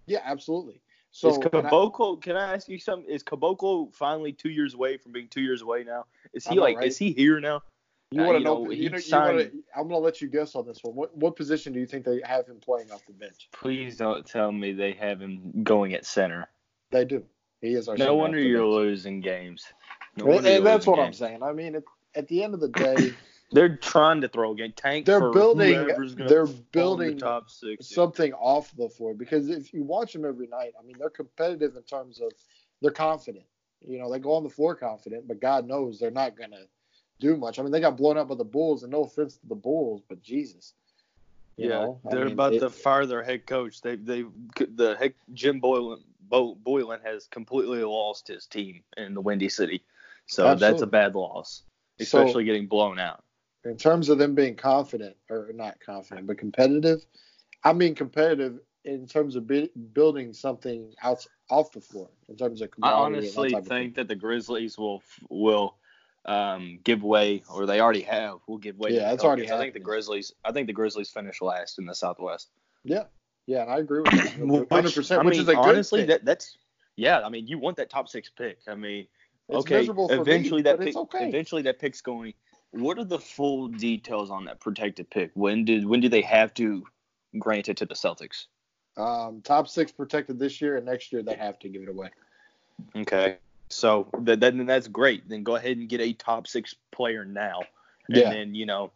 Yeah, 0.05 0.19
absolutely. 0.23 0.79
So 1.11 1.29
is 1.29 1.37
and 1.37 1.67
I- 1.67 2.15
Can 2.21 2.37
I 2.37 2.53
ask 2.53 2.69
you 2.69 2.79
something? 2.79 3.09
Is 3.09 3.23
Caboclo 3.23 3.93
finally 3.93 4.31
two 4.31 4.49
years 4.49 4.73
away 4.73 4.97
from 4.97 5.11
being 5.11 5.27
two 5.27 5.41
years 5.41 5.61
away 5.61 5.83
now? 5.83 6.05
Is 6.33 6.47
I 6.47 6.51
he 6.51 6.55
know, 6.55 6.61
like? 6.61 6.77
right? 6.77 6.87
Is 6.87 6.97
he 6.97 7.11
here 7.11 7.39
now? 7.41 7.63
You 8.11 8.21
Uh, 8.21 8.25
want 8.27 8.37
to 8.37 8.43
know? 8.43 8.63
know, 8.63 8.69
you 8.71 8.83
he 8.83 8.89
know, 8.89 8.95
you 8.95 9.01
signed- 9.01 9.37
wanna, 9.37 9.49
I'm 9.75 9.83
going 9.89 9.89
to 9.89 9.97
let 9.97 10.21
you 10.21 10.29
guess 10.29 10.55
on 10.55 10.65
this 10.65 10.81
one. 10.83 10.95
What 10.95 11.15
what 11.17 11.35
position 11.35 11.73
do 11.73 11.79
you 11.79 11.85
think 11.85 12.05
they 12.05 12.21
have 12.23 12.47
him 12.47 12.59
playing 12.61 12.89
off 12.91 13.05
the 13.05 13.13
bench? 13.13 13.49
Please 13.51 13.97
don't 13.97 14.25
tell 14.25 14.51
me 14.51 14.71
they 14.71 14.93
have 14.93 15.19
him 15.21 15.63
going 15.63 15.93
at 15.93 16.05
center. 16.05 16.47
They 16.91 17.03
do. 17.03 17.25
He 17.59 17.73
is 17.73 17.89
our. 17.89 17.97
No 17.97 18.15
wonder 18.15 18.39
you're 18.39 18.61
bench. 18.61 18.71
losing 18.75 19.19
games. 19.19 19.65
No 20.15 20.25
And, 20.31 20.45
and 20.47 20.65
that's 20.65 20.87
losing 20.87 20.91
what 20.99 21.05
I'm 21.05 21.13
saying. 21.13 21.43
I 21.43 21.51
mean, 21.51 21.75
at, 21.75 21.83
at 22.15 22.27
the 22.29 22.43
end 22.43 22.53
of 22.53 22.61
the 22.61 22.69
day, 22.69 23.13
They're 23.51 23.77
trying 23.77 24.21
to 24.21 24.27
throw 24.27 24.51
a 24.51 24.55
game 24.55 24.73
tank. 24.75 25.05
they're 25.05 25.19
for 25.19 25.31
building. 25.31 25.87
They're 26.15 26.45
fall 26.45 26.55
the 26.55 26.63
building 26.71 27.17
top 27.17 27.49
six. 27.49 27.87
something 27.87 28.33
off 28.33 28.75
the 28.75 28.89
floor 28.89 29.13
because 29.13 29.49
if 29.49 29.73
you 29.73 29.83
watch 29.83 30.13
them 30.13 30.25
every 30.25 30.47
night, 30.47 30.73
I 30.79 30.85
mean, 30.85 30.97
they're 30.99 31.09
competitive 31.09 31.75
in 31.75 31.83
terms 31.83 32.19
of 32.19 32.31
they're 32.81 32.91
confident. 32.91 33.45
You 33.81 33.99
know, 33.99 34.11
they 34.11 34.19
go 34.19 34.33
on 34.33 34.43
the 34.43 34.49
floor 34.49 34.75
confident, 34.75 35.27
but 35.27 35.39
God 35.39 35.67
knows 35.67 35.99
they're 35.99 36.11
not 36.11 36.37
going 36.37 36.51
to 36.51 36.67
do 37.19 37.37
much. 37.37 37.57
I 37.57 37.63
mean, 37.63 37.71
they 37.71 37.79
got 37.79 37.97
blown 37.97 38.17
up 38.17 38.27
by 38.27 38.35
the 38.35 38.43
Bulls, 38.43 38.83
and 38.83 38.91
no 38.91 39.03
offense 39.03 39.37
to 39.37 39.47
the 39.47 39.55
Bulls, 39.55 40.01
but 40.07 40.21
Jesus. 40.21 40.73
You 41.55 41.69
yeah, 41.69 41.75
know, 41.79 41.99
they're 42.03 42.25
mean, 42.25 42.33
about 42.33 42.53
it- 42.53 42.59
to 42.59 42.69
fire 42.69 43.05
their 43.05 43.23
head 43.23 43.45
coach. 43.47 43.81
They 43.81 43.95
they 43.95 44.25
the 44.57 44.95
head 44.99 45.13
Jim 45.33 45.59
Boylen 45.59 46.01
Bo, 46.21 46.55
Boylen 46.55 47.03
has 47.03 47.25
completely 47.27 47.83
lost 47.83 48.27
his 48.27 48.45
team 48.45 48.83
in 48.95 49.13
the 49.13 49.21
Windy 49.21 49.49
City, 49.49 49.81
so 50.27 50.55
that's 50.55 50.81
a 50.81 50.87
bad 50.87 51.15
loss, 51.15 51.63
So- 51.99 52.03
especially 52.03 52.43
getting 52.43 52.67
blown 52.67 52.99
out. 52.99 53.23
In 53.65 53.77
terms 53.77 54.09
of 54.09 54.17
them 54.17 54.35
being 54.35 54.55
confident 54.55 55.15
or 55.29 55.51
not 55.53 55.79
confident 55.79 56.25
but 56.27 56.37
competitive 56.37 57.05
i 57.63 57.73
mean 57.73 57.93
competitive 57.95 58.59
in 58.85 59.05
terms 59.05 59.35
of 59.35 59.45
bi- 59.47 59.69
building 59.93 60.33
something 60.33 60.93
out 61.03 61.25
off 61.49 61.71
the 61.71 61.81
floor 61.81 62.09
in 62.29 62.35
terms 62.37 62.61
of 62.61 62.69
I 62.81 62.91
commodity 62.91 63.31
that 63.31 63.37
honestly 63.39 63.53
of 63.55 63.67
think 63.67 63.95
that 63.95 64.07
the 64.07 64.15
Grizzlies 64.15 64.77
will 64.77 65.01
will 65.29 65.75
um, 66.25 66.79
give 66.83 67.03
way, 67.03 67.43
or 67.53 67.65
they 67.65 67.79
already 67.79 68.01
have, 68.01 68.39
will 68.47 68.57
give 68.57 68.77
way. 68.77 68.91
Yeah, 68.91 69.07
the 69.07 69.13
it's 69.13 69.23
already 69.23 69.43
Pelicans. 69.43 69.59
I 69.59 69.63
think 69.63 69.73
the. 69.73 69.79
Grizzlies. 69.79 70.33
I 70.43 70.51
think 70.51 70.67
the 70.67 70.73
Grizzlies 70.73 71.09
finish 71.09 71.41
last 71.41 71.79
in 71.79 71.85
the 71.85 71.95
Southwest. 71.95 72.49
yeah 72.83 73.03
yeah 73.45 73.61
and 73.61 73.71
i 73.71 73.77
agree 73.77 74.01
with 74.01 74.11
that 74.11 74.33
100% 74.39 75.17
I 75.19 75.23
which 75.23 75.31
mean, 75.31 75.41
is 75.41 75.47
a 75.47 75.55
good 75.55 75.57
honestly, 75.57 76.01
thing. 76.01 76.09
that 76.09 76.25
that's 76.25 76.57
yeah. 76.97 77.21
I 77.21 77.29
mean, 77.29 77.47
you 77.47 77.59
want 77.59 77.77
that 77.77 77.89
top 77.89 78.09
six 78.09 78.29
pick. 78.29 78.59
I 78.67 78.75
mean, 78.75 79.07
It's 79.49 79.59
okay, 79.59 79.77
miserable 79.79 80.07
for 80.09 80.15
me, 80.15 80.21
eventually 80.21 80.61
that 80.63 80.79
pick, 80.79 80.95
okay. 80.95 81.29
eventually 81.29 81.61
that 81.63 81.79
pick's 81.79 82.01
going. 82.01 82.33
What 82.81 82.97
are 82.99 83.05
the 83.05 83.19
full 83.19 83.67
details 83.67 84.29
on 84.29 84.45
that 84.45 84.59
protected 84.59 85.09
pick? 85.09 85.31
When 85.33 85.65
did 85.65 85.85
when 85.85 85.99
do 85.99 86.09
they 86.09 86.21
have 86.21 86.53
to 86.55 86.85
grant 87.39 87.69
it 87.69 87.77
to 87.77 87.85
the 87.85 87.95
Celtics? 87.95 88.45
um, 88.97 89.41
top 89.43 89.67
six 89.67 89.91
protected 89.91 90.39
this 90.39 90.59
year 90.59 90.77
and 90.77 90.85
next 90.85 91.11
year 91.11 91.21
they 91.21 91.35
have 91.35 91.59
to 91.59 91.69
give 91.69 91.83
it 91.83 91.89
away 91.89 92.09
Okay, 92.95 93.37
so 93.69 94.09
th- 94.25 94.39
then 94.39 94.65
that's 94.65 94.87
great. 94.87 95.27
Then 95.29 95.43
go 95.43 95.55
ahead 95.55 95.77
and 95.77 95.89
get 95.89 96.01
a 96.01 96.13
top 96.13 96.47
six 96.47 96.75
player 96.91 97.25
now, 97.25 97.61
and 98.09 98.17
Yeah. 98.17 98.29
then 98.29 98.55
you 98.55 98.65
know, 98.65 98.91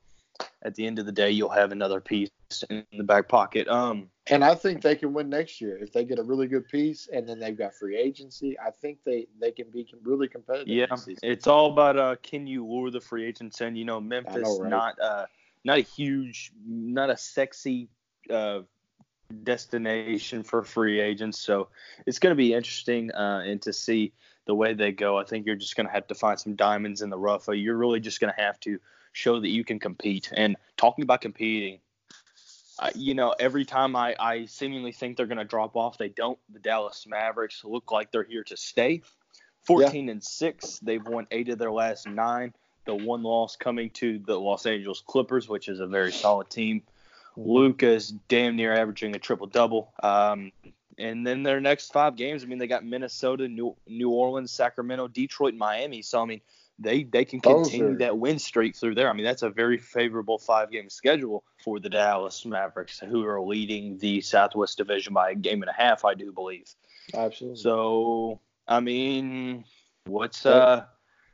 at 0.63 0.75
the 0.75 0.85
end 0.85 0.99
of 0.99 1.05
the 1.05 1.11
day, 1.11 1.31
you'll 1.31 1.49
have 1.49 1.71
another 1.71 2.01
piece 2.01 2.29
in 2.69 2.85
the 2.93 3.03
back 3.03 3.27
pocket. 3.27 3.67
Um, 3.67 4.09
and 4.27 4.43
I 4.43 4.55
think 4.55 4.81
they 4.81 4.95
can 4.95 5.13
win 5.13 5.29
next 5.29 5.61
year 5.61 5.77
if 5.77 5.91
they 5.91 6.05
get 6.05 6.19
a 6.19 6.23
really 6.23 6.47
good 6.47 6.67
piece, 6.67 7.09
and 7.11 7.27
then 7.27 7.39
they've 7.39 7.57
got 7.57 7.73
free 7.73 7.97
agency. 7.97 8.57
I 8.59 8.71
think 8.71 8.99
they 9.05 9.27
they 9.39 9.51
can 9.51 9.69
be 9.69 9.87
really 10.03 10.27
competitive. 10.27 10.67
Yeah, 10.67 10.95
it's 11.23 11.47
all 11.47 11.71
about 11.71 11.97
uh, 11.97 12.15
can 12.21 12.47
you 12.47 12.65
lure 12.65 12.91
the 12.91 13.01
free 13.01 13.25
agents 13.25 13.61
in? 13.61 13.75
You 13.75 13.85
know, 13.85 13.99
Memphis 13.99 14.43
know, 14.43 14.59
right? 14.59 14.69
not 14.69 14.99
uh 15.01 15.25
not 15.63 15.77
a 15.77 15.81
huge, 15.81 16.51
not 16.65 17.09
a 17.09 17.17
sexy 17.17 17.89
uh 18.29 18.61
destination 19.43 20.43
for 20.43 20.63
free 20.63 20.99
agents, 20.99 21.39
so 21.39 21.69
it's 22.05 22.19
going 22.19 22.31
to 22.31 22.37
be 22.37 22.53
interesting 22.53 23.11
uh, 23.13 23.43
and 23.45 23.61
to 23.61 23.73
see 23.73 24.13
the 24.45 24.55
way 24.55 24.73
they 24.73 24.91
go. 24.91 25.17
I 25.17 25.23
think 25.23 25.45
you're 25.45 25.55
just 25.55 25.75
going 25.75 25.87
to 25.87 25.93
have 25.93 26.07
to 26.07 26.15
find 26.15 26.39
some 26.39 26.55
diamonds 26.55 27.01
in 27.01 27.09
the 27.09 27.17
rough. 27.17 27.47
You're 27.47 27.77
really 27.77 27.99
just 27.99 28.19
going 28.19 28.33
to 28.35 28.41
have 28.41 28.59
to 28.61 28.79
show 29.13 29.39
that 29.39 29.49
you 29.49 29.63
can 29.63 29.79
compete. 29.79 30.31
And 30.35 30.55
talking 30.77 31.03
about 31.03 31.21
competing, 31.21 31.79
uh, 32.79 32.89
you 32.95 33.13
know, 33.13 33.35
every 33.37 33.65
time 33.65 33.95
I, 33.95 34.15
I 34.19 34.45
seemingly 34.45 34.91
think 34.91 35.17
they're 35.17 35.25
going 35.25 35.37
to 35.37 35.45
drop 35.45 35.75
off, 35.75 35.97
they 35.97 36.09
don't. 36.09 36.39
The 36.51 36.59
Dallas 36.59 37.05
Mavericks 37.07 37.63
look 37.63 37.91
like 37.91 38.11
they're 38.11 38.23
here 38.23 38.43
to 38.45 38.57
stay. 38.57 39.01
14 39.65 40.05
yeah. 40.05 40.11
and 40.11 40.23
6. 40.23 40.79
They've 40.79 41.05
won 41.05 41.27
eight 41.31 41.49
of 41.49 41.59
their 41.59 41.71
last 41.71 42.07
nine. 42.07 42.53
The 42.85 42.95
one 42.95 43.21
loss 43.23 43.55
coming 43.55 43.91
to 43.91 44.19
the 44.19 44.39
Los 44.39 44.65
Angeles 44.65 45.03
Clippers, 45.05 45.47
which 45.47 45.67
is 45.67 45.79
a 45.79 45.87
very 45.87 46.11
solid 46.11 46.49
team. 46.49 46.81
Mm-hmm. 47.37 48.17
Damn 48.27 48.55
near 48.55 48.73
averaging 48.73 49.15
a 49.15 49.19
triple 49.19 49.47
double. 49.47 49.93
Um, 50.01 50.51
and 50.97 51.25
then 51.25 51.43
their 51.43 51.61
next 51.61 51.93
five 51.93 52.15
games, 52.15 52.43
I 52.43 52.47
mean, 52.47 52.57
they 52.57 52.67
got 52.67 52.85
Minnesota, 52.85 53.47
New, 53.47 53.75
New 53.87 54.09
Orleans, 54.09 54.51
Sacramento, 54.51 55.07
Detroit, 55.07 55.53
Miami. 55.53 56.01
So 56.01 56.21
I 56.21 56.25
mean, 56.25 56.41
they 56.79 57.03
they 57.03 57.25
can 57.25 57.39
continue 57.39 57.97
that 57.97 58.17
win 58.17 58.39
streak 58.39 58.75
through 58.75 58.95
there. 58.95 59.09
I 59.09 59.13
mean, 59.13 59.25
that's 59.25 59.43
a 59.43 59.49
very 59.49 59.77
favorable 59.77 60.37
five 60.37 60.71
game 60.71 60.89
schedule 60.89 61.43
for 61.63 61.79
the 61.79 61.89
Dallas 61.89 62.45
Mavericks, 62.45 62.99
who 62.99 63.25
are 63.25 63.41
leading 63.41 63.97
the 63.99 64.21
Southwest 64.21 64.77
Division 64.77 65.13
by 65.13 65.31
a 65.31 65.35
game 65.35 65.61
and 65.61 65.69
a 65.69 65.73
half, 65.73 66.05
I 66.05 66.13
do 66.13 66.31
believe. 66.31 66.65
Absolutely. 67.13 67.59
So 67.59 68.39
I 68.67 68.79
mean, 68.79 69.65
what's 70.05 70.45
uh, 70.45 70.85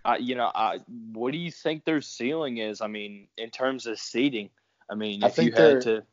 I, 0.04 0.18
you 0.18 0.36
know, 0.36 0.52
I, 0.56 0.80
what 1.14 1.32
do 1.34 1.38
you 1.38 1.52
think 1.52 1.84
their 1.84 2.02
ceiling 2.02 2.58
is? 2.58 2.82
I 2.82 2.88
mean, 2.88 3.28
in 3.38 3.50
terms 3.50 3.86
of 3.86 4.00
seeding. 4.00 4.50
I 4.90 4.96
mean, 4.96 5.22
if 5.22 5.38
I 5.38 5.44
you 5.44 5.52
had 5.52 5.82
to. 5.82 6.04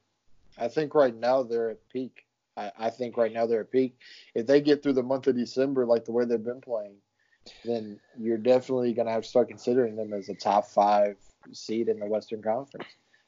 I 0.58 0.68
think 0.68 0.94
right 0.94 1.14
now 1.14 1.44
they're 1.44 1.70
at 1.70 1.88
peak. 1.88 2.26
I, 2.56 2.72
I 2.78 2.90
think 2.90 3.16
right 3.16 3.32
now 3.32 3.46
they're 3.46 3.60
at 3.60 3.70
peak. 3.70 3.96
If 4.34 4.46
they 4.46 4.60
get 4.60 4.82
through 4.82 4.94
the 4.94 5.02
month 5.02 5.26
of 5.28 5.36
December 5.36 5.86
like 5.86 6.04
the 6.04 6.12
way 6.12 6.24
they've 6.24 6.42
been 6.42 6.60
playing, 6.60 6.96
then 7.64 7.98
you're 8.18 8.38
definitely 8.38 8.92
going 8.92 9.06
to 9.06 9.12
have 9.12 9.22
to 9.22 9.28
start 9.28 9.48
considering 9.48 9.96
them 9.96 10.12
as 10.12 10.28
a 10.28 10.34
top 10.34 10.66
five 10.66 11.16
seed 11.52 11.88
in 11.88 11.98
the 11.98 12.06
Western 12.06 12.42
Conference. 12.42 12.86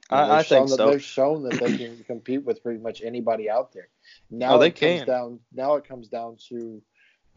I, 0.08 0.38
I 0.38 0.42
think 0.42 0.68
so. 0.68 0.90
They've 0.90 1.02
shown 1.02 1.42
that 1.44 1.58
they 1.60 1.76
can 1.76 2.04
compete 2.06 2.44
with 2.44 2.62
pretty 2.62 2.80
much 2.80 3.02
anybody 3.02 3.50
out 3.50 3.72
there. 3.72 3.88
Oh, 4.32 4.36
now 4.36 4.54
oh, 4.54 4.58
they 4.58 4.68
it 4.68 4.76
can. 4.76 4.98
comes 4.98 5.06
down. 5.06 5.40
Now 5.52 5.74
it 5.74 5.86
comes 5.86 6.08
down 6.08 6.36
to 6.48 6.80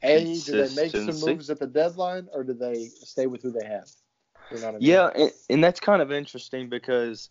a 0.03 0.24
do 0.24 0.67
they 0.67 0.75
make 0.75 0.91
some 0.91 1.19
moves 1.19 1.50
at 1.50 1.59
the 1.59 1.67
deadline 1.67 2.27
or 2.33 2.43
do 2.43 2.53
they 2.53 2.86
stay 2.86 3.27
with 3.27 3.41
who 3.41 3.51
they 3.51 3.65
have? 3.65 3.89
You 4.51 4.59
know 4.59 4.67
I 4.67 4.71
mean? 4.71 4.81
Yeah, 4.81 5.09
and, 5.13 5.31
and 5.50 5.63
that's 5.63 5.79
kind 5.79 6.01
of 6.01 6.12
interesting 6.12 6.69
because 6.69 7.29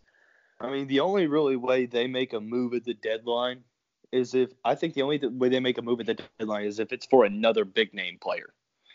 I 0.61 0.71
mean 0.71 0.87
the 0.89 1.01
only 1.01 1.27
really 1.27 1.57
way 1.57 1.87
they 1.87 2.07
make 2.07 2.33
a 2.33 2.41
move 2.41 2.75
at 2.75 2.85
the 2.85 2.95
deadline 2.95 3.63
is 4.11 4.35
if 4.35 4.51
I 4.65 4.75
think 4.75 4.95
the 4.95 5.03
only 5.03 5.19
way 5.19 5.49
they 5.49 5.61
make 5.61 5.79
a 5.79 5.83
move 5.83 6.01
at 6.01 6.07
the 6.07 6.23
deadline 6.39 6.65
is 6.65 6.79
if 6.79 6.93
it's 6.93 7.07
for 7.07 7.25
another 7.25 7.65
big 7.65 7.95
name 7.95 8.19
player 8.21 8.53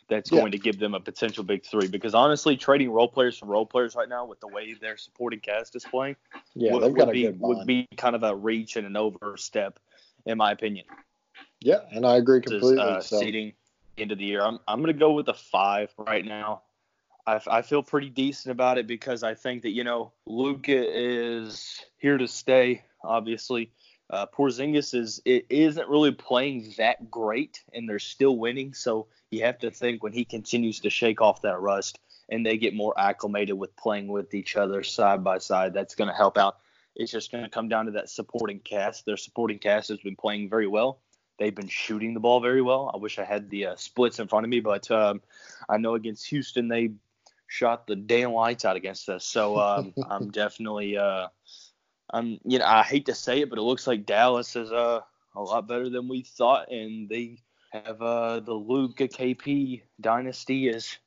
that's 0.07 0.31
yeah. 0.31 0.39
going 0.39 0.51
to 0.51 0.57
give 0.57 0.79
them 0.79 0.93
a 0.93 0.99
potential 0.99 1.43
big 1.43 1.65
three. 1.65 1.87
Because 1.87 2.13
honestly, 2.13 2.57
trading 2.57 2.91
role 2.91 3.07
players 3.07 3.37
for 3.37 3.45
role 3.45 3.65
players 3.65 3.95
right 3.95 4.09
now 4.09 4.25
with 4.25 4.39
the 4.39 4.47
way 4.47 4.73
their 4.73 4.97
supporting 4.97 5.39
cast 5.39 5.75
is 5.75 5.83
playing, 5.85 6.15
yeah, 6.55 6.73
would, 6.73 6.95
would 6.95 7.11
be 7.11 7.29
would 7.29 7.65
be 7.67 7.87
kind 7.97 8.15
of 8.15 8.23
a 8.23 8.35
reach 8.35 8.75
and 8.75 8.85
an 8.85 8.95
overstep, 8.95 9.79
in 10.25 10.37
my 10.37 10.51
opinion. 10.51 10.85
Yeah, 11.59 11.79
and 11.91 12.05
I 12.05 12.17
agree 12.17 12.41
completely. 12.41 12.79
uh, 12.79 12.99
so. 12.99 13.19
Seeding 13.19 13.53
into 13.97 14.15
the 14.15 14.25
year, 14.25 14.41
I'm 14.41 14.59
I'm 14.67 14.81
gonna 14.81 14.93
go 14.93 15.13
with 15.13 15.29
a 15.29 15.33
five 15.33 15.93
right 15.97 16.25
now. 16.25 16.63
I, 17.25 17.39
I 17.47 17.61
feel 17.61 17.83
pretty 17.83 18.09
decent 18.09 18.51
about 18.51 18.77
it 18.77 18.85
because 18.85 19.23
I 19.23 19.33
think 19.33 19.61
that 19.63 19.71
you 19.71 19.83
know 19.83 20.11
Luka 20.25 20.73
is 20.75 21.79
here 21.97 22.17
to 22.17 22.27
stay. 22.27 22.83
Obviously, 23.03 23.71
uh, 24.09 24.25
Porzingis 24.27 24.93
is 24.93 25.21
it 25.25 25.45
isn't 25.49 25.89
really 25.89 26.11
playing 26.11 26.73
that 26.77 27.09
great, 27.09 27.63
and 27.73 27.87
they're 27.87 27.99
still 27.99 28.37
winning. 28.37 28.73
So 28.73 29.07
you 29.31 29.43
have 29.43 29.59
to 29.59 29.71
think 29.71 30.03
when 30.03 30.13
he 30.13 30.25
continues 30.25 30.81
to 30.81 30.89
shake 30.89 31.21
off 31.21 31.41
that 31.41 31.59
rust 31.59 31.99
and 32.29 32.45
they 32.45 32.57
get 32.57 32.73
more 32.73 32.93
acclimated 32.97 33.57
with 33.57 33.75
playing 33.75 34.07
with 34.07 34.33
each 34.33 34.55
other 34.55 34.83
side 34.83 35.23
by 35.23 35.39
side, 35.39 35.73
that's 35.73 35.95
going 35.95 36.09
to 36.09 36.15
help 36.15 36.37
out. 36.37 36.57
It's 36.95 37.11
just 37.11 37.31
going 37.31 37.43
to 37.43 37.49
come 37.49 37.69
down 37.69 37.85
to 37.85 37.91
that 37.93 38.09
supporting 38.09 38.59
cast. 38.59 39.05
Their 39.05 39.17
supporting 39.17 39.59
cast 39.59 39.89
has 39.89 39.99
been 39.99 40.15
playing 40.15 40.49
very 40.49 40.67
well. 40.67 40.99
They've 41.39 41.55
been 41.55 41.67
shooting 41.67 42.13
the 42.13 42.19
ball 42.19 42.39
very 42.39 42.61
well. 42.61 42.91
I 42.93 42.97
wish 42.97 43.17
I 43.17 43.23
had 43.23 43.49
the 43.49 43.67
uh, 43.67 43.75
splits 43.75 44.19
in 44.19 44.27
front 44.27 44.45
of 44.45 44.49
me, 44.49 44.59
but 44.59 44.89
um, 44.91 45.21
I 45.67 45.77
know 45.77 45.95
against 45.95 46.27
Houston 46.27 46.67
they 46.67 46.91
shot 47.47 47.87
the 47.87 47.95
damn 47.95 48.31
lights 48.31 48.65
out 48.65 48.75
against 48.75 49.09
us. 49.09 49.25
So 49.25 49.57
um, 49.59 49.93
I'm 50.09 50.29
definitely, 50.29 50.97
uh, 50.97 51.27
I'm 52.13 52.39
you 52.45 52.59
know 52.59 52.65
I 52.65 52.83
hate 52.83 53.07
to 53.07 53.15
say 53.15 53.41
it, 53.41 53.49
but 53.49 53.59
it 53.59 53.63
looks 53.63 53.87
like 53.87 54.05
Dallas 54.05 54.55
is 54.55 54.71
uh, 54.71 55.01
a 55.35 55.41
lot 55.41 55.67
better 55.67 55.89
than 55.89 56.07
we 56.07 56.21
thought, 56.21 56.71
and 56.71 57.09
they 57.09 57.39
have 57.71 58.01
uh, 58.01 58.39
the 58.39 58.53
Luka 58.53 59.07
KP 59.07 59.81
dynasty 59.99 60.69
is 60.69 60.97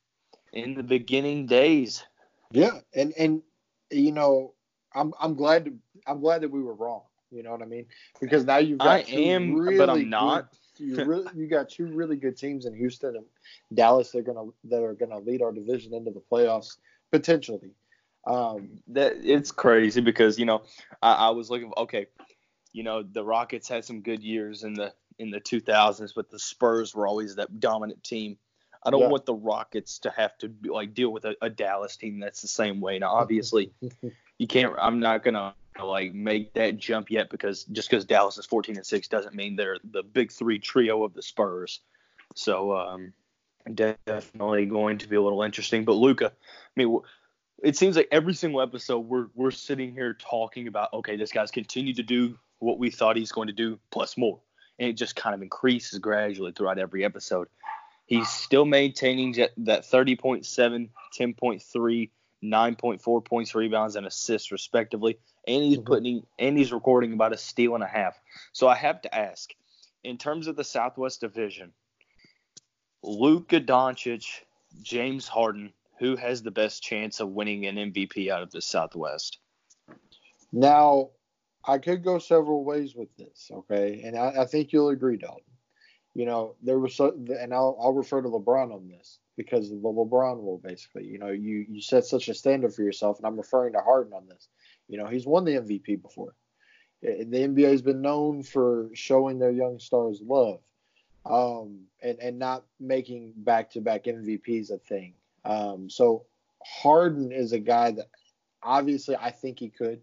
in 0.52 0.74
the 0.74 0.82
beginning 0.82 1.46
days. 1.46 2.04
Yeah, 2.50 2.80
and 2.94 3.14
and 3.16 3.42
you 3.90 4.12
know, 4.12 4.54
I'm 4.94 5.14
I'm 5.20 5.34
glad 5.34 5.66
to, 5.66 5.72
I'm 6.06 6.20
glad 6.20 6.42
that 6.42 6.50
we 6.50 6.60
were 6.60 6.74
wrong. 6.74 7.02
You 7.30 7.42
know 7.42 7.52
what 7.52 7.62
I 7.62 7.66
mean? 7.66 7.86
Because 8.20 8.44
now 8.44 8.58
you've 8.58 8.78
got 8.78 8.88
I 8.88 8.98
am, 9.12 9.54
really 9.54 9.78
but 9.78 9.90
I'm 9.90 10.10
not. 10.10 10.50
Good, 10.50 10.88
you 10.88 11.04
really 11.04 11.26
you 11.34 11.46
got 11.46 11.68
two 11.68 11.86
really 11.86 12.16
good 12.16 12.36
teams 12.36 12.66
in 12.66 12.74
Houston 12.74 13.16
and 13.16 13.24
Dallas. 13.74 14.10
They're 14.10 14.22
gonna 14.22 14.50
that 14.64 14.82
are 14.82 14.94
gonna 14.94 15.18
lead 15.18 15.40
our 15.40 15.52
division 15.52 15.94
into 15.94 16.10
the 16.10 16.22
playoffs 16.30 16.76
potentially. 17.12 17.70
Um, 18.26 18.80
that 18.88 19.18
it's 19.22 19.52
crazy 19.52 20.00
because 20.00 20.38
you 20.38 20.46
know 20.46 20.62
I, 21.00 21.12
I 21.12 21.30
was 21.30 21.48
looking 21.48 21.72
okay, 21.76 22.06
you 22.72 22.82
know 22.82 23.02
the 23.02 23.24
Rockets 23.24 23.68
had 23.68 23.84
some 23.84 24.00
good 24.00 24.22
years 24.22 24.64
in 24.64 24.74
the 24.74 24.92
in 25.18 25.30
the 25.30 25.40
2000s, 25.40 26.12
but 26.14 26.30
the 26.30 26.38
Spurs 26.38 26.94
were 26.94 27.06
always 27.06 27.36
that 27.36 27.60
dominant 27.60 28.02
team. 28.04 28.36
I 28.84 28.90
don't 28.90 29.00
yeah. 29.00 29.08
want 29.08 29.26
the 29.26 29.34
Rockets 29.34 29.98
to 30.00 30.10
have 30.10 30.36
to 30.38 30.48
be, 30.48 30.68
like 30.68 30.94
deal 30.94 31.10
with 31.10 31.24
a, 31.24 31.34
a, 31.40 31.48
Dallas 31.48 31.96
team 31.96 32.20
that's 32.20 32.42
the 32.42 32.48
same 32.48 32.80
way. 32.80 32.98
Now, 32.98 33.14
obviously, 33.14 33.72
you 34.38 34.46
can't. 34.46 34.74
I'm 34.78 35.00
not 35.00 35.24
gonna 35.24 35.54
like 35.82 36.14
make 36.14 36.54
that 36.54 36.78
jump 36.78 37.10
yet 37.10 37.30
because 37.30 37.64
just 37.64 37.90
because 37.90 38.04
Dallas 38.04 38.38
is 38.38 38.46
14 38.46 38.76
and 38.76 38.86
six 38.86 39.08
doesn't 39.08 39.34
mean 39.34 39.56
they're 39.56 39.78
the 39.90 40.02
big 40.02 40.30
three 40.30 40.58
trio 40.58 41.04
of 41.04 41.14
the 41.14 41.22
Spurs. 41.22 41.80
So 42.34 42.76
um, 42.76 43.12
definitely 43.74 44.66
going 44.66 44.98
to 44.98 45.08
be 45.08 45.16
a 45.16 45.22
little 45.22 45.42
interesting. 45.42 45.84
But 45.84 45.92
Luka, 45.92 46.26
I 46.26 46.70
mean, 46.76 46.98
it 47.62 47.76
seems 47.76 47.96
like 47.96 48.08
every 48.10 48.34
single 48.34 48.60
episode 48.60 49.00
we're 49.00 49.26
we're 49.34 49.50
sitting 49.50 49.92
here 49.92 50.14
talking 50.14 50.68
about 50.68 50.92
okay, 50.92 51.16
this 51.16 51.32
guy's 51.32 51.50
continued 51.50 51.96
to 51.96 52.02
do 52.02 52.38
what 52.58 52.78
we 52.78 52.90
thought 52.90 53.16
he's 53.16 53.32
going 53.32 53.48
to 53.48 53.52
do 53.52 53.78
plus 53.90 54.16
more 54.16 54.40
and 54.78 54.90
it 54.90 54.94
just 54.94 55.16
kind 55.16 55.34
of 55.34 55.42
increases 55.42 55.98
gradually 55.98 56.52
throughout 56.52 56.78
every 56.78 57.04
episode. 57.04 57.48
He's 58.06 58.28
still 58.28 58.64
maintaining 58.64 59.32
that 59.32 59.82
30.7, 59.82 60.88
10.3, 61.18 62.10
9.4 62.44 63.24
points, 63.24 63.54
rebounds, 63.54 63.96
and 63.96 64.06
assists 64.06 64.52
respectively, 64.52 65.18
and 65.46 65.64
he's 65.64 65.78
mm-hmm. 65.78 65.86
putting 65.86 66.22
and 66.38 66.56
he's 66.56 66.72
recording 66.72 67.12
about 67.14 67.32
a 67.32 67.36
steal 67.36 67.74
and 67.74 67.82
a 67.82 67.88
half. 67.88 68.16
So 68.52 68.68
I 68.68 68.76
have 68.76 69.02
to 69.02 69.14
ask, 69.14 69.50
in 70.04 70.18
terms 70.18 70.46
of 70.46 70.54
the 70.54 70.62
Southwest 70.62 71.20
Division, 71.20 71.72
Luka 73.02 73.60
Doncic, 73.60 74.24
James 74.82 75.26
Harden, 75.26 75.72
who 75.98 76.16
has 76.16 76.42
the 76.42 76.50
best 76.50 76.82
chance 76.82 77.20
of 77.20 77.30
winning 77.30 77.66
an 77.66 77.76
MVP 77.76 78.30
out 78.30 78.42
of 78.42 78.50
the 78.50 78.62
Southwest? 78.62 79.38
Now, 80.52 81.10
I 81.64 81.78
could 81.78 82.04
go 82.04 82.18
several 82.18 82.64
ways 82.64 82.94
with 82.94 83.14
this, 83.16 83.50
okay, 83.52 84.02
and 84.04 84.16
I, 84.16 84.42
I 84.42 84.44
think 84.44 84.72
you'll 84.72 84.90
agree, 84.90 85.16
Dalton. 85.16 85.42
You 86.14 86.24
know, 86.24 86.54
there 86.62 86.78
was 86.78 86.94
so, 86.94 87.14
and 87.38 87.52
I'll, 87.52 87.76
I'll 87.80 87.92
refer 87.92 88.22
to 88.22 88.28
LeBron 88.28 88.72
on 88.72 88.88
this 88.88 89.18
because 89.36 89.70
of 89.70 89.82
the 89.82 89.88
LeBron 89.88 90.36
rule, 90.36 90.60
basically. 90.64 91.04
You 91.04 91.18
know, 91.18 91.28
you 91.28 91.66
you 91.68 91.82
set 91.82 92.06
such 92.06 92.28
a 92.28 92.34
standard 92.34 92.72
for 92.72 92.82
yourself, 92.82 93.18
and 93.18 93.26
I'm 93.26 93.36
referring 93.36 93.74
to 93.74 93.80
Harden 93.80 94.14
on 94.14 94.26
this. 94.26 94.48
You 94.88 94.96
know, 94.96 95.06
he's 95.06 95.26
won 95.26 95.44
the 95.44 95.56
MVP 95.56 96.00
before. 96.00 96.34
The 97.02 97.08
NBA 97.08 97.70
has 97.70 97.82
been 97.82 98.00
known 98.00 98.42
for 98.42 98.88
showing 98.94 99.38
their 99.38 99.50
young 99.50 99.78
stars 99.78 100.22
love, 100.24 100.60
um, 101.26 101.80
and 102.02 102.18
and 102.20 102.38
not 102.38 102.64
making 102.80 103.34
back-to-back 103.36 104.04
MVPs 104.04 104.70
a 104.70 104.78
thing. 104.78 105.12
Um, 105.46 105.88
so 105.88 106.26
Harden 106.64 107.32
is 107.32 107.52
a 107.52 107.58
guy 107.58 107.92
that 107.92 108.08
obviously 108.62 109.16
I 109.16 109.30
think 109.30 109.58
he 109.58 109.68
could. 109.70 110.00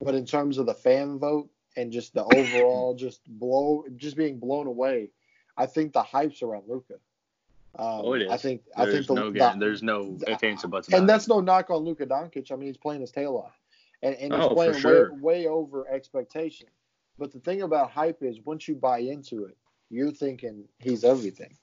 But 0.00 0.14
in 0.14 0.24
terms 0.24 0.58
of 0.58 0.66
the 0.66 0.74
fan 0.74 1.18
vote 1.18 1.50
and 1.76 1.92
just 1.92 2.14
the 2.14 2.24
overall, 2.24 2.94
just 2.98 3.20
blow, 3.26 3.84
just 3.96 4.16
being 4.16 4.38
blown 4.38 4.66
away, 4.66 5.10
I 5.56 5.66
think 5.66 5.92
the 5.92 6.02
hype's 6.02 6.42
around 6.42 6.64
Luka. 6.68 6.94
Um, 7.78 8.00
oh, 8.04 8.12
it 8.14 8.22
is. 8.22 8.30
I 8.32 8.36
think. 8.36 8.62
There's 8.76 8.88
I 8.88 8.92
think 8.92 9.10
no 9.10 9.30
the, 9.30 9.56
there's 9.58 9.82
no 9.82 10.16
ifs 10.26 10.42
ands 10.42 10.64
or 10.64 10.68
buts. 10.68 10.92
And 10.92 11.08
that's 11.08 11.28
no 11.28 11.40
knock 11.40 11.70
on 11.70 11.84
Luka 11.84 12.06
Doncic. 12.06 12.50
I 12.50 12.56
mean, 12.56 12.68
he's 12.68 12.76
playing 12.76 13.00
his 13.00 13.10
tail 13.10 13.36
off. 13.36 13.60
and, 14.02 14.14
and 14.14 14.32
he's 14.32 14.42
Oh, 14.42 14.54
playing 14.54 14.82
way, 14.82 15.04
way 15.20 15.46
over 15.46 15.86
expectation. 15.88 16.68
But 17.18 17.32
the 17.32 17.40
thing 17.40 17.62
about 17.62 17.90
he's 17.90 17.94
playing 17.94 18.00
for 18.00 18.08
way, 18.08 18.10
sure. 18.10 18.10
way 18.10 18.16
over 18.16 18.18
expectation. 18.18 18.18
But 18.18 18.20
the 18.20 18.20
thing 18.20 18.22
about 18.22 18.22
hype 18.22 18.22
is 18.22 18.40
once 18.44 18.68
you 18.68 18.76
buy 18.76 18.98
into 19.00 19.44
it, 19.44 19.56
you're 19.90 20.12
thinking 20.12 20.64
he's 20.78 21.04
everything. 21.04 21.56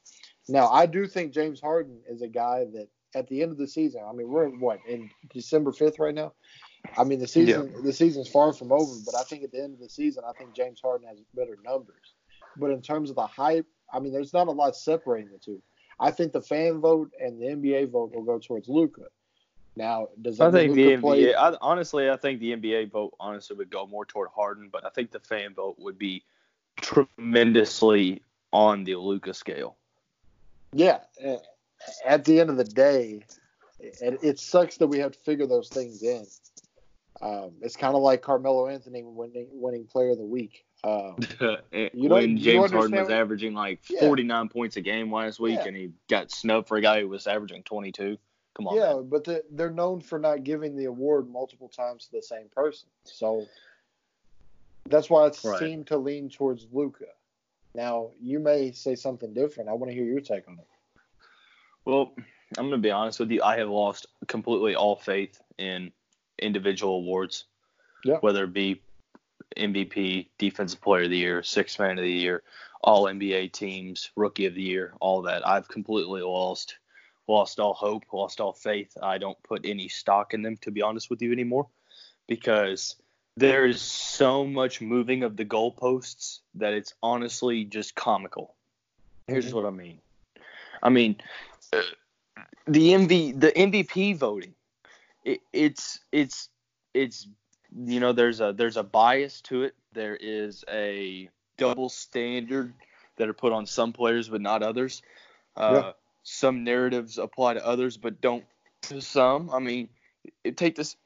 Now, 0.48 0.70
I 0.70 0.86
do 0.86 1.08
think 1.08 1.34
James 1.34 1.60
Harden 1.60 2.02
is 2.08 2.22
a 2.22 2.28
guy 2.28 2.66
that 2.74 2.88
at 3.16 3.28
the 3.28 3.42
end 3.42 3.52
of 3.52 3.58
the 3.58 3.68
season, 3.68 4.02
I 4.08 4.14
mean, 4.14 4.28
we're 4.28 4.46
in 4.46 4.60
what 4.60 4.80
in 4.88 5.10
December 5.34 5.72
5th 5.72 6.00
right 6.00 6.14
now. 6.14 6.34
I 6.98 7.04
mean, 7.04 7.20
the 7.20 7.28
season 7.28 7.74
the 7.84 7.94
season's 7.94 8.30
far 8.30 8.54
from 8.54 8.72
over, 8.72 8.94
but 9.06 9.16
I 9.16 9.24
think 9.24 9.44
at 9.44 9.52
the 9.52 9.64
end 9.64 9.74
of 9.74 9.80
the 9.80 9.90
season, 9.90 10.24
I 10.28 10.34
think 10.34 10.54
James 10.54 10.80
Harden 10.84 11.08
has 11.08 11.20
better 11.34 11.58
numbers. 11.64 12.14
But 12.58 12.72
in 12.72 12.82
terms 12.82 13.10
of 13.10 13.16
the 13.16 13.26
hype, 13.26 13.66
I 13.92 14.00
mean, 14.00 14.14
there's 14.14 14.34
not 14.34 14.48
a 14.48 14.52
lot 14.52 14.76
separating 14.76 15.32
the 15.32 15.40
two. 15.40 15.62
I 16.00 16.12
think 16.12 16.32
the 16.32 16.42
fan 16.42 16.80
vote 16.82 17.12
and 17.20 17.42
the 17.42 17.46
NBA 17.46 17.92
vote 17.92 18.14
will 18.14 18.24
go 18.24 18.38
towards 18.38 18.68
Luka. 18.68 19.04
Now, 19.76 20.08
does 20.22 20.40
I 20.40 20.52
think 20.52 20.74
mean 20.74 20.78
the 20.78 20.90
Luka 20.92 21.02
play? 21.02 21.24
NBA. 21.24 21.36
I, 21.36 21.58
honestly, 21.60 22.10
I 22.10 22.18
think 22.18 22.40
the 22.40 22.56
NBA 22.56 22.92
vote 22.92 23.14
honestly 23.20 23.56
would 23.58 23.70
go 23.70 23.88
more 23.88 24.06
toward 24.06 24.30
Harden, 24.34 24.70
but 24.72 24.86
I 24.86 24.90
think 24.90 25.12
the 25.12 25.20
fan 25.20 25.54
vote 25.54 25.76
would 25.80 25.98
be 25.98 26.24
tremendously 26.78 28.22
on 28.54 28.84
the 28.84 28.96
Luka 28.96 29.34
scale. 29.34 29.78
Yeah. 30.76 31.00
At 32.06 32.26
the 32.26 32.40
end 32.40 32.50
of 32.50 32.58
the 32.58 32.64
day, 32.64 33.24
it, 33.80 34.20
it 34.22 34.40
sucks 34.40 34.78
that 34.78 34.88
we 34.88 35.00
have 35.00 35.14
to 35.14 35.20
figure 35.20 35.48
those 35.48 35.70
things 35.70 36.04
in. 36.04 36.26
Um, 37.22 37.54
it's 37.62 37.78
kind 37.78 37.96
of 37.96 38.02
like 38.02 38.22
Carmelo 38.22 38.68
Anthony 38.68 39.02
winning 39.04 39.48
winning 39.52 39.86
Player 39.86 40.12
of 40.12 40.18
the 40.18 40.26
Week. 40.26 40.66
Um, 40.84 41.16
You 41.72 42.10
when 42.10 42.38
you 42.38 42.44
James 42.44 42.72
Harden 42.72 43.00
was 43.00 43.10
averaging 43.10 43.54
like 43.54 43.80
Yeah. 43.90 44.02
49 44.02 44.50
points 44.50 44.76
a 44.78 44.82
game 44.82 45.12
last 45.14 45.40
week, 45.40 45.60
Yeah. 45.60 45.68
and 45.68 45.76
he 45.78 45.92
got 46.10 46.30
snubbed 46.32 46.68
for 46.68 46.78
a 46.78 46.82
guy 46.82 47.00
who 47.02 47.08
was 47.08 47.26
averaging 47.26 47.64
22. 47.64 48.18
Come 48.56 48.68
on, 48.68 48.76
yeah, 48.78 48.94
man. 48.96 49.10
but 49.10 49.24
the, 49.26 49.44
they're 49.52 49.70
known 49.72 50.00
for 50.02 50.18
not 50.20 50.44
giving 50.44 50.76
the 50.78 50.86
award 50.86 51.30
multiple 51.30 51.68
times 51.70 52.06
to 52.06 52.12
the 52.14 52.22
same 52.22 52.48
person. 52.54 52.88
So 53.06 53.46
that's 54.86 55.10
why 55.10 55.28
it 55.28 55.40
Right. 55.44 55.60
seemed 55.60 55.88
to 55.88 55.98
lean 55.98 56.30
towards 56.30 56.68
Luka. 56.72 57.06
Now 57.76 58.12
you 58.22 58.40
may 58.40 58.72
say 58.72 58.96
something 58.96 59.34
different. 59.34 59.70
I 59.70 59.74
want 59.74 59.92
to 59.92 59.96
hear 59.96 60.06
your 60.06 60.22
take 60.22 60.48
on 60.48 60.58
it. 60.58 60.68
Well, 61.84 62.14
I'm 62.58 62.66
gonna 62.70 62.78
be 62.78 62.92
honest 62.92 63.20
with 63.20 63.32
you. 63.32 63.44
I 63.44 63.58
have 63.58 63.70
lost 63.70 64.08
completely 64.28 64.76
all 64.76 64.96
faith 64.96 65.40
in 65.58 65.92
individual 66.40 66.96
awards, 66.98 67.46
Yeah. 68.04 68.18
whether 68.22 68.46
it 68.46 68.54
be 68.54 68.82
MVP, 69.58 70.30
Defensive 70.38 70.82
Player 70.82 71.04
of 71.04 71.10
the 71.10 71.18
Year, 71.18 71.44
Sixth 71.44 71.80
Man 71.80 71.98
of 71.98 72.04
the 72.04 72.12
Year, 72.12 72.44
All 72.82 73.06
NBA 73.08 73.48
teams, 73.52 74.12
Rookie 74.16 74.46
of 74.46 74.54
the 74.54 74.62
Year, 74.62 74.94
all 75.02 75.24
that. 75.24 75.48
I've 75.48 75.68
completely 75.68 76.22
lost 76.22 76.78
lost 77.28 77.60
all 77.60 77.74
hope, 77.74 78.04
lost 78.14 78.40
all 78.40 78.54
faith. 78.54 78.96
I 79.02 79.18
don't 79.18 79.42
put 79.42 79.66
any 79.66 79.88
stock 79.88 80.34
in 80.36 80.44
them, 80.44 80.58
to 80.58 80.70
be 80.72 80.84
honest 80.84 81.10
with 81.10 81.22
you, 81.24 81.32
anymore, 81.32 81.68
because 82.28 82.96
there 83.36 83.66
is 83.66 83.82
so 84.16 84.46
much 84.46 84.82
moving 84.82 85.24
of 85.24 85.36
the 85.36 85.46
goalposts 85.46 86.40
that 86.56 86.74
it's 86.74 86.94
honestly 87.04 87.66
just 87.66 87.96
comical. 87.96 88.56
Here's 89.28 89.52
Mhm. 89.52 89.54
what 89.54 89.66
I 89.66 89.70
mean. 89.72 90.00
I 90.82 90.90
mean, 90.90 91.22
uh, 91.74 91.82
the 92.68 92.94
MV 92.94 93.34
the 93.34 93.52
MVP 93.52 94.14
voting, 94.14 94.56
it, 95.24 95.42
it's 95.52 96.00
it's 96.12 96.50
it's 96.94 97.28
you 97.76 98.00
know 98.00 98.14
there's 98.14 98.40
a 98.40 98.54
there's 98.54 98.78
a 98.78 98.84
bias 98.84 99.42
to 99.42 99.64
it. 99.64 99.76
There 99.94 100.16
is 100.16 100.64
a 100.70 101.30
double 101.58 101.90
standard 101.90 102.74
that 103.18 103.28
are 103.28 103.34
put 103.34 103.52
on 103.54 103.66
some 103.66 103.94
players 103.94 104.30
but 104.30 104.42
not 104.42 104.64
others. 104.64 105.02
Uh, 105.56 105.72
Yeah. 105.74 105.92
Some 106.28 106.64
narratives 106.64 107.20
apply 107.20 107.54
to 107.54 107.66
others 107.66 107.98
but 107.98 108.20
don't 108.20 108.44
to 108.84 109.00
some. 109.02 109.50
I 109.52 109.60
mean, 109.60 109.90
it, 110.44 110.58
take 110.58 110.76
this 110.76 110.98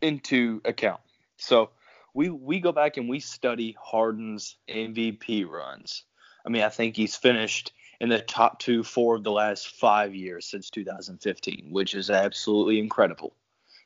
into 0.00 0.60
account. 0.64 1.00
So 1.36 1.70
we 2.14 2.30
we 2.30 2.60
go 2.60 2.72
back 2.72 2.96
and 2.96 3.08
we 3.08 3.20
study 3.20 3.76
Harden's 3.78 4.56
MVP 4.68 5.46
runs. 5.46 6.04
I 6.46 6.48
mean, 6.48 6.62
I 6.62 6.68
think 6.68 6.96
he's 6.96 7.16
finished 7.16 7.72
in 8.00 8.08
the 8.08 8.20
top 8.20 8.60
two, 8.60 8.82
four 8.82 9.16
of 9.16 9.24
the 9.24 9.32
last 9.32 9.68
five 9.68 10.14
years 10.14 10.46
since 10.46 10.70
2015, 10.70 11.68
which 11.70 11.94
is 11.94 12.10
absolutely 12.10 12.78
incredible. 12.78 13.34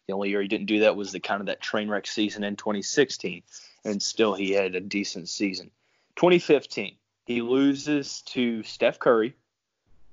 The 0.07 0.15
only 0.15 0.31
year 0.31 0.43
he 0.43 0.49
didn't 0.49 0.67
do 0.67 0.81
that 0.81 0.97
was 0.97 1.13
the 1.13 1.21
kind 1.21 1.41
of 1.41 1.47
that 1.47 1.61
train 1.61 1.89
wreck 1.89 2.07
season 2.07 2.45
in 2.45 2.57
2016, 2.57 3.43
and 3.85 4.03
still 4.03 4.35
he 4.35 4.53
had 4.53 4.75
a 4.75 4.81
decent 4.81 5.29
season. 5.29 5.71
2015, 6.17 6.97
he 7.27 7.43
loses 7.43 8.23
to 8.23 8.63
Steph 8.63 8.99
Curry, 8.99 9.35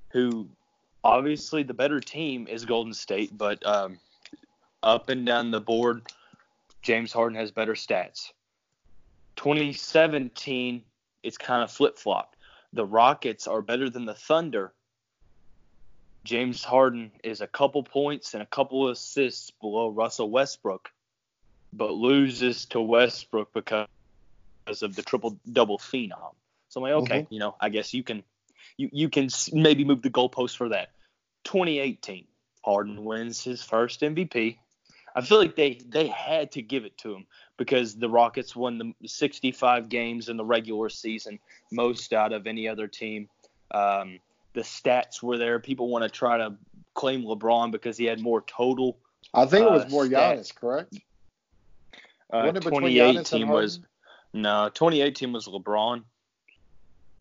who 0.10 0.48
obviously 1.04 1.64
the 1.64 1.74
better 1.74 2.00
team 2.00 2.48
is 2.48 2.66
Golden 2.66 2.94
State, 2.94 3.36
but 3.36 3.66
um, 3.66 3.98
up 4.84 5.10
and 5.10 5.26
down 5.26 5.52
the 5.52 5.62
board, 5.62 6.02
James 6.86 7.12
Harden 7.12 7.36
has 7.36 7.50
better 7.50 7.74
stats. 7.74 8.32
2017, 9.38 10.84
it's 11.24 11.38
kind 11.40 11.64
of 11.64 11.72
flip 11.72 11.98
flop. 11.98 12.36
The 12.74 12.86
Rockets 12.86 13.48
are 13.48 13.64
better 13.64 13.90
than 13.90 14.06
the 14.06 14.14
Thunder. 14.14 14.72
James 16.24 16.64
Harden 16.64 17.12
is 17.24 17.42
a 17.42 17.48
couple 17.48 17.82
points 17.82 18.36
and 18.36 18.44
a 18.44 18.46
couple 18.46 18.90
assists 18.90 19.50
below 19.50 19.90
Russell 19.90 20.30
Westbrook, 20.30 20.92
but 21.74 21.92
loses 21.92 22.66
to 22.68 22.80
Westbrook 22.80 23.52
because 23.52 23.88
of 24.84 24.96
the 24.96 25.02
triple 25.02 25.40
double 25.52 25.80
phenom. 25.80 26.36
So 26.70 26.80
I'm 26.80 26.84
like, 26.84 27.04
okay, 27.04 27.22
mm-hmm. 27.24 27.34
you 27.34 27.40
know, 27.40 27.56
I 27.60 27.70
guess 27.70 27.96
you 27.96 28.04
can 28.04 28.24
you 28.78 28.90
you 28.92 29.10
can 29.10 29.30
maybe 29.52 29.86
move 29.86 30.04
the 30.04 30.12
goalpost 30.12 30.56
for 30.56 30.70
that. 30.70 30.90
2018, 31.46 32.26
Harden 32.64 33.04
wins 33.04 33.44
his 33.44 33.64
first 33.64 34.02
MVP. 34.02 34.58
I 35.16 35.22
feel 35.22 35.38
like 35.38 35.56
they 35.56 35.80
they 35.88 36.08
had 36.08 36.52
to 36.54 36.62
give 36.62 36.84
it 36.84 36.98
to 37.00 37.14
him 37.16 37.26
because 37.58 37.96
the 37.96 38.10
Rockets 38.10 38.56
won 38.56 38.78
the 38.78 39.08
65 39.08 39.88
games 39.88 40.28
in 40.28 40.36
the 40.36 40.44
regular 40.44 40.90
season, 40.90 41.40
most 41.72 42.12
out 42.12 42.34
of 42.34 42.48
any 42.48 42.68
other 42.68 42.88
team. 42.88 43.30
Um, 43.72 44.20
the 44.54 44.62
stats 44.62 45.24
were 45.24 45.38
there. 45.38 45.60
People 45.60 45.88
want 45.88 46.04
to 46.04 46.10
try 46.10 46.38
to 46.38 46.56
claim 46.94 47.24
LeBron 47.24 47.72
because 47.72 47.98
he 47.98 48.06
had 48.06 48.20
more 48.20 48.42
total. 48.42 48.98
I 49.34 49.46
think 49.46 49.66
it 49.66 49.72
was 49.72 49.86
Uh, 49.86 49.90
more 49.90 50.06
stats. 50.06 50.12
Giannis, 50.12 50.56
correct? 50.56 50.94
Uh, 52.32 52.42
Wasn't 52.46 52.58
it 52.58 52.64
between 52.64 52.84
Giannis 52.98 53.18
and 53.18 53.26
2018 53.28 53.48
was 53.48 53.80
no 54.34 54.70
2018 54.70 55.32
was 55.32 55.48
LeBron. 55.48 56.04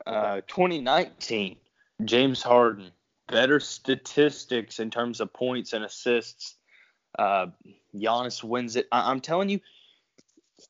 Uh, 0.06 0.40
2019 0.48 1.56
James 2.04 2.42
Harden 2.42 2.90
better 3.28 3.60
statistics 3.60 4.80
in 4.80 4.90
terms 4.90 5.20
of 5.20 5.32
points 5.32 5.72
and 5.72 5.84
assists. 5.84 6.56
Uh, 7.18 7.46
Giannis 7.94 8.42
wins 8.42 8.76
it. 8.76 8.88
I- 8.92 9.10
I'm 9.10 9.20
telling 9.20 9.48
you, 9.48 9.60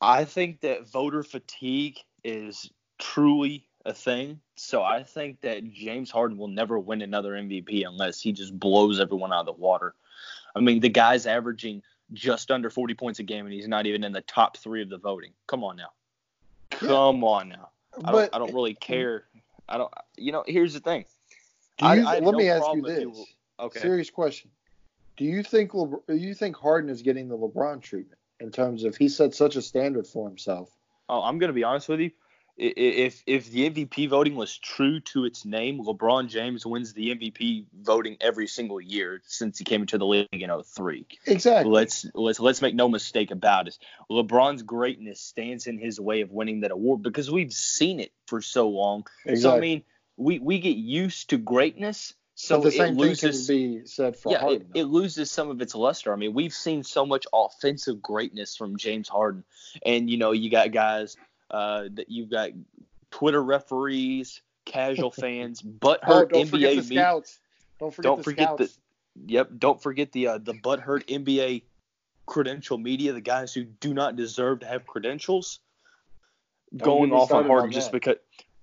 I 0.01 0.25
think 0.25 0.61
that 0.61 0.89
voter 0.89 1.23
fatigue 1.23 1.99
is 2.23 2.71
truly 2.99 3.67
a 3.85 3.93
thing. 3.95 4.41
So 4.57 4.83
I 4.83 5.03
think 5.03 5.41
that 5.43 5.71
James 5.73 6.11
Harden 6.11 6.39
will 6.39 6.49
never 6.49 6.79
win 6.79 7.03
another 7.03 7.33
MVP 7.33 7.85
unless 7.87 8.21
he 8.21 8.33
just 8.33 8.59
blows 8.59 9.01
everyone 9.01 9.33
out 9.33 9.41
of 9.41 9.47
the 9.47 9.53
water. 9.53 9.95
I 10.57 10.61
mean, 10.61 10.81
the 10.81 10.89
guy's 10.89 11.27
averaging 11.27 11.83
just 12.13 12.51
under 12.51 12.71
40 12.71 12.95
points 12.95 13.19
a 13.19 13.23
game, 13.25 13.45
and 13.47 13.53
he's 13.53 13.69
not 13.69 13.87
even 13.87 14.05
in 14.05 14.13
the 14.13 14.21
top 14.23 14.57
three 14.57 14.83
of 14.83 14.89
the 14.89 14.99
voting. 14.99 15.33
Come 15.47 15.65
on 15.65 15.77
now. 15.77 15.91
Come 16.71 17.25
on 17.25 17.49
now. 17.49 17.71
I 18.05 18.13
don't, 18.13 18.35
I 18.35 18.39
don't 18.39 18.55
really 18.55 18.75
care. 18.75 19.25
I 19.69 19.79
don't. 19.79 19.93
You 20.17 20.33
know, 20.33 20.45
here's 20.47 20.75
the 20.75 20.81
thing. 20.81 21.05
you, 21.81 21.87
I- 21.87 21.93
I 21.93 22.15
let 22.21 22.23
no 22.33 22.39
me 22.39 22.49
ask 22.49 22.67
you 22.75 22.83
this. 22.83 23.35
Okay. 23.59 23.81
Serious 23.81 24.11
question. 24.11 24.51
Do 25.17 25.25
you 25.25 25.43
think 25.43 25.75
Le, 25.75 25.99
you 26.09 26.35
think 26.35 26.57
Harden 26.57 26.91
is 26.91 27.03
getting 27.03 27.29
the 27.29 27.39
LeBron 27.39 27.81
treatment 27.83 28.19
in 28.41 28.51
terms 28.51 28.85
of 28.85 28.97
he 28.97 29.09
set 29.09 29.35
such 29.35 29.57
a 29.57 29.63
standard 29.63 30.07
for 30.07 30.29
himself? 30.29 30.71
Oh, 31.09 31.23
I'm 31.23 31.39
gonna 31.39 31.53
be 31.53 31.65
honest 31.65 31.89
with 31.89 32.01
you. 32.01 32.11
If 32.57 33.25
if 33.27 33.51
the 33.51 33.69
MVP 33.69 34.09
voting 34.09 34.37
was 34.37 34.57
true 34.57 35.01
to 35.01 35.25
its 35.25 35.45
name, 35.45 35.81
LeBron 35.81 36.29
James 36.29 36.65
wins 36.65 36.93
the 36.93 37.15
MVP 37.15 37.67
voting 37.83 38.17
every 38.21 38.47
single 38.47 38.81
year 38.81 39.21
since 39.25 39.59
he 39.59 39.65
came 39.65 39.81
into 39.81 39.99
the 39.99 40.07
league 40.07 40.29
in 40.31 40.51
03. 40.63 41.05
Exactly. 41.27 41.73
Let's 41.73 42.07
let's 42.15 42.39
let's 42.39 42.63
make 42.63 42.77
no 42.77 42.89
mistake 42.89 43.33
about 43.33 43.67
it. 43.67 43.77
LeBron's 44.09 44.63
greatness 44.63 45.21
stands 45.21 45.67
in 45.67 45.79
his 45.79 45.99
way 45.99 46.21
of 46.21 46.31
winning 46.31 46.61
that 46.61 46.71
award 46.71 47.03
because 47.03 47.29
we've 47.29 47.53
seen 47.53 47.99
it 47.99 48.13
for 48.29 48.41
so 48.41 48.69
long. 48.69 49.05
exactly. 49.25 49.41
So 49.41 49.57
I 49.57 49.61
mean, 49.61 49.83
we 50.17 50.39
we 50.39 50.61
get 50.61 50.77
used 50.77 51.31
to 51.31 51.39
greatness, 51.39 52.15
so 52.45 52.59
but 52.59 52.65
the 52.65 52.71
same 52.73 52.81
it 52.81 52.89
thing 52.89 52.97
loses. 52.97 53.47
can 53.47 53.57
be 53.57 53.87
said 53.87 54.17
for 54.17 54.33
yeah, 54.33 54.39
it, 54.39 54.41
Harden. 54.41 54.67
it 54.75 54.85
loses 54.85 55.31
some 55.31 55.51
of 55.51 55.63
its 55.63 55.75
luster. 55.75 56.13
I 56.13 56.17
mean, 56.17 56.35
we've 56.35 56.53
seen 56.53 56.83
so 56.83 57.07
much 57.07 57.27
offensive 57.33 58.03
greatness 58.03 58.57
from 58.57 58.77
James 58.77 59.09
Harden, 59.09 59.45
and 59.85 60.11
you 60.11 60.19
know, 60.19 60.33
you 60.33 60.51
got 60.51 60.71
guys 60.71 61.17
uh, 61.51 61.85
that 61.95 62.11
you've 62.11 62.31
got 62.31 62.51
Twitter 63.11 63.43
referees, 63.43 64.43
casual 64.65 65.11
fans, 65.23 65.63
butthurt 65.63 66.31
don't 66.31 66.47
forget 66.47 66.73
NBA 66.73 66.77
the 66.77 66.83
media. 66.83 67.01
scouts. 67.01 67.39
Don't 67.81 67.95
forget 67.95 68.09
Don't 68.09 68.17
the 68.19 68.23
forget 68.23 68.49
scouts. 68.57 68.79
Yep, 69.27 69.51
don't 69.59 69.83
forget 69.83 70.13
the 70.13 70.27
uh, 70.27 70.39
the 70.39 70.55
butthurt 70.55 71.07
NBA 71.07 71.63
credential 72.27 72.79
media, 72.79 73.13
the 73.13 73.21
guys 73.21 73.55
who 73.55 73.65
do 73.65 73.95
not 73.95 74.17
deserve 74.17 74.61
to 74.61 74.67
have 74.67 74.87
credentials, 74.87 75.61
Don't 76.75 76.85
going 76.85 77.13
off 77.13 77.33
on 77.33 77.47
Harden 77.47 77.71
just 77.71 77.93
because 77.93 78.17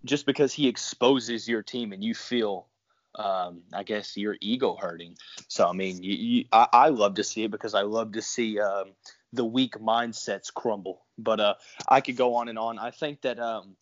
just 0.03 0.25
because 0.25 0.53
he 0.53 0.67
exposes 0.67 1.47
your 1.47 1.61
team 1.61 1.93
and 1.93 2.03
you 2.03 2.13
feel, 2.13 2.67
um, 3.15 3.61
I 3.73 3.83
guess 3.83 4.15
your 4.17 4.37
ego 4.41 4.77
hurting. 4.79 5.17
So 5.47 5.67
I 5.67 5.73
mean, 5.73 6.03
you, 6.03 6.13
you, 6.13 6.45
I, 6.51 6.67
I 6.71 6.89
love 6.89 7.15
to 7.15 7.23
see 7.23 7.43
it 7.43 7.51
because 7.51 7.73
I 7.73 7.81
love 7.81 8.13
to 8.13 8.21
see 8.21 8.59
um, 8.59 8.91
the 9.33 9.45
weak 9.45 9.75
mindsets 9.75 10.53
crumble. 10.53 11.01
But 11.17 11.39
uh, 11.39 11.55
I 11.87 12.01
could 12.01 12.17
go 12.17 12.35
on 12.35 12.49
and 12.49 12.57
on. 12.57 12.79
I 12.79 12.91
think 12.91 13.21
that 13.21 13.39
um, 13.39 13.75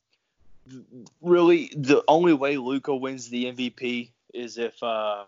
really 1.22 1.72
the 1.76 2.04
only 2.08 2.34
way 2.34 2.58
Luka 2.58 2.96
wins 2.96 3.30
the 3.30 3.46
MVP 3.46 4.12
is 4.34 4.58
if 4.58 4.82
uh, 4.84 5.24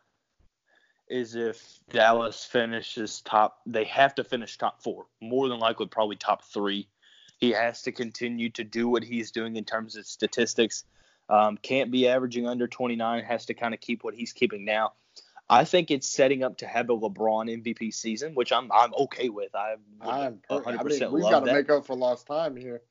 is 1.11 1.35
if 1.35 1.79
Dallas 1.89 2.45
finishes 2.45 3.21
top. 3.21 3.59
They 3.65 3.83
have 3.85 4.15
to 4.15 4.23
finish 4.23 4.57
top 4.57 4.81
four. 4.81 5.05
More 5.21 5.49
than 5.49 5.59
likely, 5.59 5.87
probably 5.87 6.15
top 6.15 6.43
three. 6.43 6.87
He 7.37 7.51
has 7.51 7.81
to 7.83 7.91
continue 7.91 8.49
to 8.51 8.63
do 8.63 8.87
what 8.87 9.03
he's 9.03 9.31
doing 9.31 9.55
in 9.55 9.65
terms 9.65 9.95
of 9.95 10.05
statistics. 10.05 10.85
Um, 11.31 11.55
can't 11.55 11.91
be 11.91 12.09
averaging 12.09 12.45
under 12.45 12.67
29. 12.67 13.23
Has 13.23 13.45
to 13.45 13.53
kind 13.53 13.73
of 13.73 13.79
keep 13.79 14.03
what 14.03 14.13
he's 14.13 14.33
keeping 14.33 14.65
now. 14.65 14.93
I 15.49 15.63
think 15.63 15.89
it's 15.89 16.07
setting 16.07 16.43
up 16.43 16.57
to 16.57 16.67
have 16.67 16.89
a 16.89 16.93
LeBron 16.97 17.63
MVP 17.63 17.93
season, 17.93 18.35
which 18.35 18.51
I'm 18.51 18.69
I'm 18.71 18.93
okay 18.93 19.29
with. 19.29 19.55
I 19.55 19.75
I'm 20.01 20.41
100 20.47 20.79
I 20.79 20.83
mean, 20.83 21.11
we've 21.13 21.23
got 21.23 21.45
to 21.45 21.53
make 21.53 21.69
up 21.69 21.85
for 21.85 21.95
lost 21.95 22.27
time 22.27 22.57
here. 22.57 22.81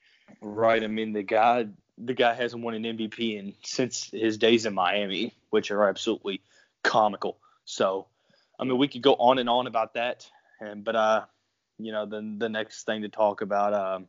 Right. 0.41 0.83
I 0.83 0.87
mean, 0.87 1.13
the 1.13 1.23
guy 1.23 1.69
the 1.99 2.15
guy 2.15 2.33
hasn't 2.33 2.63
won 2.63 2.75
an 2.75 2.85
MVP 2.85 3.39
in 3.39 3.55
since 3.63 4.11
his 4.11 4.39
days 4.39 4.65
in 4.65 4.73
Miami, 4.73 5.35
which 5.51 5.71
are 5.71 5.87
absolutely 5.87 6.41
comical. 6.83 7.39
So, 7.67 8.07
I 8.59 8.65
mean, 8.65 8.79
we 8.79 8.89
could 8.89 9.03
go 9.03 9.17
on 9.17 9.39
and 9.39 9.51
on 9.51 9.67
about 9.67 9.95
that, 9.95 10.31
and 10.61 10.83
but 10.83 10.97
uh, 10.97 11.25
you 11.79 11.93
know, 11.93 12.07
then 12.07 12.39
the 12.39 12.49
next 12.49 12.85
thing 12.85 13.03
to 13.03 13.11
talk 13.11 13.43
about 13.43 13.75
um, 13.75 14.09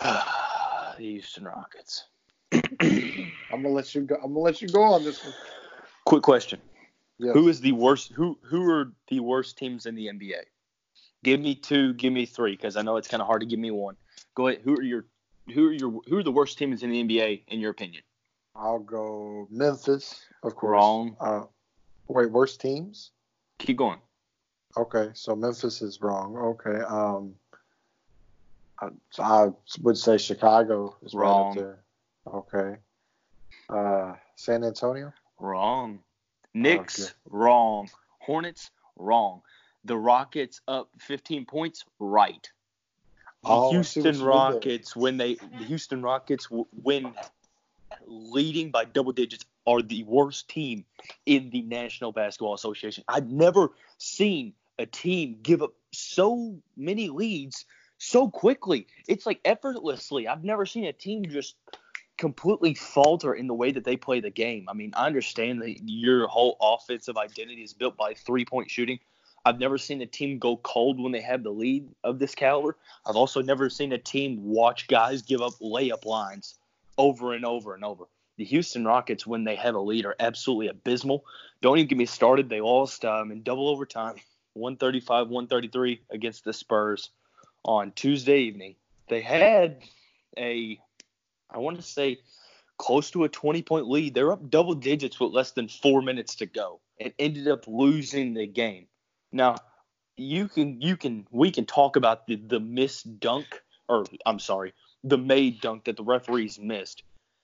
the 0.96 1.02
Houston 1.02 1.44
Rockets. 1.44 2.04
I'm 2.80 3.32
gonna 3.50 3.68
let 3.68 3.94
you 3.94 4.02
go. 4.02 4.14
I'm 4.16 4.32
gonna 4.32 4.38
let 4.38 4.62
you 4.62 4.68
go 4.68 4.82
on 4.82 5.04
this 5.04 5.22
one. 5.22 5.34
Quick 6.06 6.22
question: 6.22 6.60
yes. 7.18 7.34
Who 7.34 7.48
is 7.48 7.60
the 7.60 7.72
worst? 7.72 8.12
Who 8.12 8.38
who 8.42 8.68
are 8.70 8.92
the 9.08 9.20
worst 9.20 9.58
teams 9.58 9.84
in 9.84 9.94
the 9.94 10.06
NBA? 10.06 10.44
Give 11.22 11.40
me 11.40 11.54
two. 11.54 11.92
Give 11.94 12.12
me 12.12 12.24
three, 12.24 12.52
because 12.52 12.76
I 12.76 12.82
know 12.82 12.96
it's 12.96 13.08
kind 13.08 13.20
of 13.20 13.26
hard 13.26 13.40
to 13.40 13.46
give 13.46 13.58
me 13.58 13.70
one. 13.70 13.96
Go 14.34 14.48
ahead. 14.48 14.62
Who 14.64 14.74
are 14.76 14.82
your 14.82 15.04
who 15.52 15.68
are 15.68 15.72
your 15.72 16.00
who 16.08 16.16
are 16.16 16.22
the 16.22 16.32
worst 16.32 16.56
teams 16.56 16.82
in 16.82 16.90
the 16.90 17.04
NBA 17.04 17.42
in 17.48 17.60
your 17.60 17.70
opinion? 17.70 18.02
I'll 18.56 18.78
go 18.78 19.46
Memphis, 19.50 20.22
of 20.42 20.56
course. 20.56 20.72
Wrong. 20.72 21.16
Uh, 21.20 21.42
wait, 22.08 22.30
worst 22.30 22.62
teams? 22.62 23.10
Keep 23.58 23.76
going. 23.76 23.98
Okay, 24.76 25.10
so 25.12 25.36
Memphis 25.36 25.82
is 25.82 26.00
wrong. 26.00 26.36
Okay. 26.36 26.80
Um, 26.80 27.34
I, 28.80 28.88
I 29.18 29.48
would 29.82 29.98
say 29.98 30.16
Chicago 30.16 30.96
is 31.02 31.12
wrong. 31.12 31.58
Right 31.58 31.76
okay. 32.26 32.76
Uh, 33.68 34.14
San 34.36 34.64
Antonio? 34.64 35.12
Wrong. 35.38 36.00
Knicks? 36.54 37.02
Okay. 37.02 37.12
Wrong. 37.26 37.90
Hornets? 38.18 38.70
Wrong. 38.96 39.42
The 39.84 39.96
Rockets 39.96 40.60
up 40.68 40.90
15 40.98 41.46
points? 41.46 41.84
Right. 41.98 42.50
The 43.42 43.48
oh, 43.48 43.70
Houston 43.70 44.22
Rockets, 44.22 44.94
when 44.94 45.16
they 45.16 45.36
the 45.36 45.64
Houston 45.64 46.02
Rockets 46.02 46.48
win 46.50 47.14
leading 48.06 48.70
by 48.70 48.84
double 48.84 49.12
digits, 49.12 49.46
are 49.66 49.80
the 49.80 50.02
worst 50.04 50.48
team 50.48 50.84
in 51.24 51.48
the 51.48 51.62
National 51.62 52.12
Basketball 52.12 52.52
Association. 52.52 53.02
I've 53.08 53.30
never 53.30 53.70
seen 53.96 54.52
a 54.78 54.84
team 54.84 55.38
give 55.42 55.62
up 55.62 55.72
so 55.92 56.58
many 56.76 57.08
leads 57.08 57.64
so 57.96 58.28
quickly. 58.28 58.86
It's 59.08 59.24
like 59.24 59.40
effortlessly. 59.44 60.28
I've 60.28 60.44
never 60.44 60.66
seen 60.66 60.84
a 60.84 60.92
team 60.92 61.24
just 61.24 61.54
completely 62.20 62.74
falter 62.74 63.32
in 63.32 63.46
the 63.46 63.54
way 63.54 63.72
that 63.72 63.82
they 63.82 63.96
play 63.96 64.20
the 64.20 64.30
game. 64.30 64.66
I 64.68 64.74
mean, 64.74 64.92
I 64.94 65.06
understand 65.06 65.62
that 65.62 65.80
your 65.88 66.28
whole 66.28 66.58
offensive 66.60 67.16
identity 67.16 67.62
is 67.62 67.72
built 67.72 67.96
by 67.96 68.12
three 68.12 68.44
point 68.44 68.70
shooting. 68.70 69.00
I've 69.46 69.58
never 69.58 69.78
seen 69.78 70.02
a 70.02 70.06
team 70.06 70.38
go 70.38 70.58
cold 70.58 71.00
when 71.00 71.12
they 71.12 71.22
have 71.22 71.42
the 71.42 71.50
lead 71.50 71.88
of 72.04 72.18
this 72.18 72.34
caliber. 72.34 72.76
I've 73.06 73.16
also 73.16 73.40
never 73.40 73.70
seen 73.70 73.92
a 73.92 73.98
team 73.98 74.44
watch 74.44 74.86
guys 74.86 75.22
give 75.22 75.40
up 75.40 75.54
layup 75.62 76.04
lines 76.04 76.56
over 76.98 77.32
and 77.32 77.46
over 77.46 77.74
and 77.74 77.82
over. 77.82 78.04
The 78.36 78.44
Houston 78.44 78.84
Rockets, 78.84 79.26
when 79.26 79.44
they 79.44 79.56
have 79.56 79.74
a 79.74 79.80
lead, 79.80 80.04
are 80.04 80.16
absolutely 80.20 80.68
abysmal. 80.68 81.24
Don't 81.62 81.78
even 81.78 81.88
get 81.88 81.96
me 81.96 82.04
started. 82.04 82.50
They 82.50 82.60
lost 82.60 83.06
um, 83.06 83.32
in 83.32 83.42
double 83.42 83.66
overtime, 83.66 84.16
135 84.52 85.28
133 85.28 86.02
against 86.10 86.44
the 86.44 86.52
Spurs 86.52 87.08
on 87.64 87.92
Tuesday 87.92 88.40
evening. 88.40 88.76
They 89.08 89.22
had 89.22 89.42
a, 90.36 90.78
I 91.52 91.58
want 91.58 91.76
to 91.76 91.82
say, 91.82 92.18
close 92.78 93.10
to 93.12 93.24
a 93.24 93.28
20 93.28 93.62
point 93.62 93.88
lead. 93.88 94.14
They're 94.14 94.32
up 94.32 94.50
double 94.50 94.74
digits 94.74 95.20
with 95.20 95.32
less 95.32 95.52
than 95.52 95.68
four 95.68 96.02
minutes 96.02 96.36
to 96.36 96.46
go 96.46 96.80
and 96.98 97.12
ended 97.18 97.48
up 97.48 97.66
losing 97.66 98.34
the 98.34 98.46
game. 98.46 98.86
Now, 99.32 99.56
you 100.16 100.48
can 100.48 100.80
you 100.80 100.96
can 100.96 101.26
we 101.30 101.50
can 101.50 101.66
talk 101.66 101.96
about 101.96 102.26
the 102.26 102.36
the 102.36 102.60
missed 102.60 103.20
dunk 103.20 103.62
or 103.88 104.04
I'm 104.24 104.38
sorry, 104.38 104.72
the 105.02 105.18
made 105.18 105.60
dunk 105.60 105.84
that 105.84 105.96
the 105.96 106.04
referees 106.04 106.58
missed, 106.58 107.02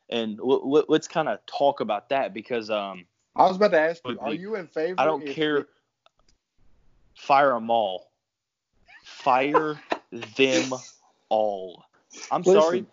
and 0.09 0.39
l- 0.39 0.77
l- 0.77 0.85
let's 0.89 1.09
kind 1.09 1.29
of 1.29 1.45
talk 1.47 1.81
about 1.81 2.11
that 2.11 2.33
because 2.33 2.71
um. 2.71 3.07
I 3.35 3.47
was 3.47 3.57
about 3.57 3.73
to 3.73 3.81
ask 3.81 4.01
you, 4.07 4.19
are 4.19 4.33
you 4.33 4.55
in 4.55 4.67
favor? 4.67 4.95
I 4.99 5.05
don't 5.05 5.27
care. 5.27 5.67
Fire 7.17 7.53
them 7.53 7.71
all. 7.71 8.11
Fire 9.05 9.79
them 10.37 10.73
all. 11.29 11.85
I'm 12.31 12.43
Listen. 12.43 12.63
sorry. 12.63 12.87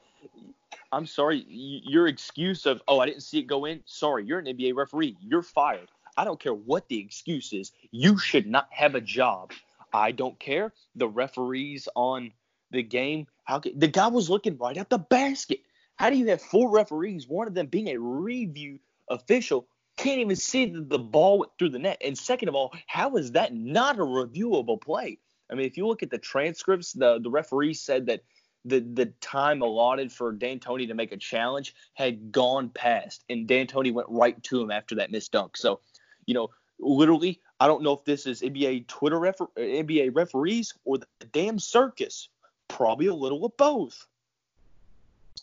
I'm 0.94 1.08
sorry. 1.08 1.46
Your 1.48 2.08
excuse 2.08 2.66
of, 2.66 2.82
oh, 2.88 3.00
I 3.00 3.08
didn't 3.08 3.24
see 3.24 3.40
it 3.40 3.48
go 3.48 3.66
in. 3.66 3.82
Sorry, 3.86 4.26
you're 4.26 4.40
an 4.40 4.46
NBA 4.46 4.76
referee. 4.76 5.18
You're 5.20 5.42
fired. 5.42 5.90
I 6.16 6.24
don't 6.24 6.40
care 6.40 6.54
what 6.54 6.88
the 6.88 7.00
excuse 7.00 7.52
is. 7.52 7.72
You 7.92 8.20
should 8.20 8.46
not 8.46 8.68
have 8.70 8.94
a 8.94 9.02
job. 9.02 9.52
I 9.92 10.12
don't 10.12 10.40
care. 10.40 10.72
The 10.96 11.08
referees 11.08 11.88
on 11.96 12.32
the 12.70 12.84
game, 12.84 13.28
how 13.44 13.60
the 13.60 13.88
guy 13.88 14.08
was 14.08 14.30
looking 14.30 14.58
right 14.58 14.78
at 14.78 14.90
the 14.90 15.00
basket. 15.00 15.62
How 15.96 16.10
do 16.10 16.18
you 16.18 16.28
have 16.28 16.42
four 16.42 16.70
referees, 16.72 17.28
one 17.28 17.48
of 17.48 17.54
them 17.54 17.68
being 17.68 17.90
a 17.90 17.98
review 17.98 18.80
official, 19.10 19.68
can't 19.98 20.20
even 20.20 20.36
see 20.36 20.66
that 20.66 20.90
the 20.90 21.00
ball 21.00 21.40
went 21.40 21.52
through 21.58 21.70
the 21.70 21.80
net? 21.80 22.02
And 22.04 22.18
second 22.18 22.50
of 22.50 22.56
all, 22.56 22.74
how 22.88 23.16
is 23.18 23.32
that 23.32 23.54
not 23.54 24.00
a 24.00 24.04
reviewable 24.04 24.82
play? 24.82 25.20
I 25.52 25.56
mean, 25.56 25.66
if 25.66 25.78
you 25.78 25.88
look 25.88 26.02
at 26.04 26.10
the 26.10 26.18
transcripts, 26.18 26.94
the 26.94 27.20
the 27.20 27.30
referee 27.30 27.76
said 27.76 28.08
that 28.08 28.22
the 28.66 28.80
the 28.80 29.08
time 29.22 29.62
allotted 29.62 30.12
for 30.12 30.32
D'Antoni 30.32 30.88
to 30.88 30.94
make 30.94 31.12
a 31.12 31.18
challenge 31.18 31.76
had 31.94 32.32
gone 32.32 32.70
past, 32.70 33.24
and 33.30 33.48
D'Antoni 33.48 33.94
went 33.94 34.08
right 34.10 34.42
to 34.44 34.62
him 34.62 34.72
after 34.72 34.96
that 34.96 35.12
missed 35.12 35.32
dunk. 35.32 35.58
So 35.58 35.82
you 36.26 36.34
know, 36.34 36.50
literally, 36.80 37.42
I 37.60 37.68
don't 37.68 37.84
know 37.84 37.94
if 37.94 38.06
this 38.06 38.26
is 38.26 38.42
NBA 38.42 38.88
Twitter 38.88 39.20
refer- 39.20 39.48
NBA 39.58 40.16
referees 40.16 40.74
or 40.86 40.98
the 40.98 41.08
damn 41.32 41.60
circus. 41.60 42.30
Probably 42.68 43.08
a 43.08 43.14
little 43.14 43.46
of 43.46 43.56
both. 43.58 44.08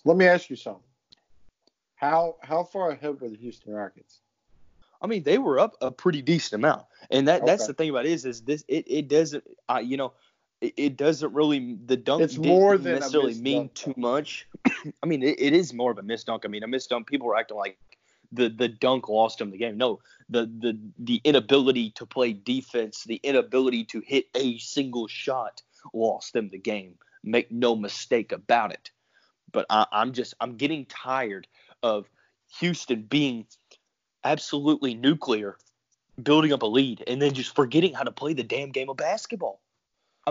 Let 0.05 0.17
me 0.17 0.27
ask 0.27 0.51
you 0.51 0.57
something. 0.57 0.83
How 1.97 2.37
how 2.43 2.65
far 2.65 2.91
ahead 2.91 3.21
were 3.21 3.29
the 3.29 3.37
Houston 3.37 3.75
Rockets? 3.75 4.21
I 5.03 5.07
mean, 5.07 5.23
they 5.23 5.39
were 5.39 5.59
up 5.59 5.77
a 5.81 5.91
pretty 5.91 6.23
decent 6.23 6.61
amount, 6.61 6.85
and 7.11 7.29
that 7.29 7.43
okay. 7.43 7.51
that's 7.51 7.67
the 7.67 7.75
thing 7.75 7.91
about 7.91 8.07
it 8.07 8.13
is 8.13 8.25
is 8.25 8.43
this 8.43 8.65
it, 8.69 8.85
it 8.89 9.09
doesn't 9.09 9.45
uh, 9.69 9.83
you 9.83 9.97
know 9.97 10.15
it, 10.61 10.75
it, 10.77 10.97
doesn't 10.97 11.33
really 11.33 11.79
the 11.87 11.97
dunk 11.97 12.23
it's 12.23 12.37
more 12.37 12.77
than 12.77 12.95
necessarily 12.95 13.35
mean 13.35 13.59
dunk. 13.59 13.75
too 13.75 13.95
much. 13.97 14.47
I 15.03 15.07
mean, 15.07 15.23
it, 15.23 15.41
it 15.41 15.53
is 15.55 15.73
more 15.73 15.91
of 15.91 15.99
a 15.99 16.03
missed 16.03 16.27
dunk. 16.27 16.45
I 16.45 16.49
mean, 16.49 16.63
a 16.63 16.69
missed 16.69 16.91
dunk. 16.91 17.07
People 17.07 17.29
were 17.29 17.37
acting 17.37 17.57
like 17.57 17.79
the 18.33 18.49
the 18.49 18.69
dunk 18.69 19.09
lost 19.09 19.41
him 19.41 19.51
the 19.51 19.59
game. 19.59 19.77
No, 19.77 20.01
the 20.29 20.47
the 20.47 20.79
the 20.99 21.21
inability 21.25 21.91
to 21.93 22.07
play 22.07 22.33
defense, 22.33 23.05
the 23.05 23.21
inability 23.23 23.85
to 23.87 24.01
hit 24.01 24.27
a 24.35 24.59
single 24.59 25.09
shot 25.09 25.63
lost 25.95 26.33
them 26.33 26.49
the 26.49 26.59
game. 26.59 26.95
Make 27.23 27.51
no 27.51 27.75
mistake 27.77 28.33
about 28.33 28.73
it. 28.73 28.91
But 29.53 29.67
I, 29.71 29.87
I'm 29.93 30.13
just 30.13 30.35
I'm 30.41 30.57
getting 30.57 30.87
tired 30.87 31.47
of 31.83 32.09
Houston 32.59 33.03
being 33.03 33.47
absolutely 34.25 34.95
nuclear, 34.95 35.57
building 36.23 36.53
up 36.53 36.63
a 36.63 36.67
lead, 36.67 37.03
and 37.07 37.21
then 37.21 37.33
just 37.33 37.55
forgetting 37.55 37.95
how 37.95 38.03
to 38.03 38.13
play 38.13 38.35
the 38.35 38.43
damn 38.43 38.71
game 38.71 38.91
of 38.91 38.97
basketball. 38.97 39.61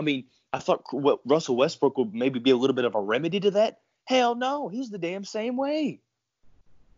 I 0.00 0.02
mean, 0.02 0.24
I 0.54 0.60
thought 0.60 0.82
what 0.92 1.20
Russell 1.26 1.56
Westbrook 1.56 1.98
would 1.98 2.14
maybe 2.14 2.40
be 2.40 2.50
a 2.50 2.56
little 2.56 2.74
bit 2.74 2.86
of 2.86 2.94
a 2.94 3.00
remedy 3.00 3.38
to 3.40 3.50
that. 3.52 3.80
Hell 4.06 4.34
no, 4.34 4.68
he's 4.68 4.88
the 4.88 4.98
damn 4.98 5.24
same 5.24 5.58
way. 5.58 6.00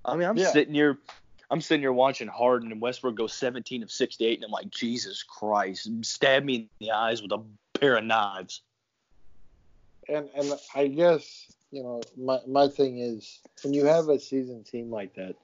I 0.04 0.16
mean, 0.16 0.28
I'm 0.28 0.36
yeah. 0.36 0.52
sitting 0.52 0.72
here, 0.72 0.98
I'm 1.50 1.60
sitting 1.60 1.80
here 1.80 1.92
watching 1.92 2.28
Harden 2.28 2.70
and 2.70 2.80
Westbrook 2.80 3.16
go 3.16 3.26
17 3.26 3.82
of 3.82 3.90
68, 3.90 4.38
and 4.38 4.44
I'm 4.44 4.52
like, 4.52 4.70
Jesus 4.70 5.24
Christ, 5.24 5.90
stab 6.02 6.44
me 6.44 6.54
in 6.54 6.68
the 6.78 6.92
eyes 6.92 7.20
with 7.20 7.32
a 7.32 7.42
pair 7.74 7.96
of 7.96 8.04
knives. 8.04 8.62
And 10.08 10.28
and 10.36 10.52
I 10.74 10.86
guess 10.86 11.52
you 11.72 11.82
know 11.82 12.02
my 12.16 12.38
my 12.46 12.68
thing 12.68 12.98
is 12.98 13.40
when 13.64 13.74
you 13.74 13.84
have 13.84 14.08
a 14.08 14.18
seasoned 14.20 14.66
team 14.66 14.90
like 14.90 15.14
that, 15.14 15.34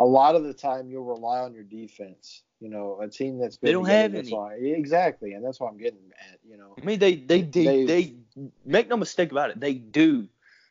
a 0.00 0.04
lot 0.04 0.34
of 0.34 0.42
the 0.42 0.54
time 0.54 0.90
you'll 0.90 1.04
rely 1.04 1.38
on 1.38 1.54
your 1.54 1.64
defense. 1.64 2.42
You 2.60 2.68
know, 2.68 3.00
a 3.00 3.08
team 3.08 3.38
that's 3.38 3.56
they 3.58 3.72
don't 3.72 3.86
have 3.86 4.14
any 4.14 4.32
why, 4.32 4.54
exactly, 4.54 5.34
and 5.34 5.44
that's 5.44 5.60
what 5.60 5.70
I'm 5.70 5.78
getting 5.78 6.12
at. 6.32 6.38
You 6.48 6.56
know, 6.56 6.74
I 6.80 6.84
mean 6.84 6.98
they 6.98 7.14
they 7.14 7.42
they, 7.42 7.84
they 7.84 8.14
make 8.64 8.88
no 8.88 8.96
mistake 8.96 9.30
about 9.30 9.50
it, 9.50 9.60
they 9.60 9.74
do 9.74 10.28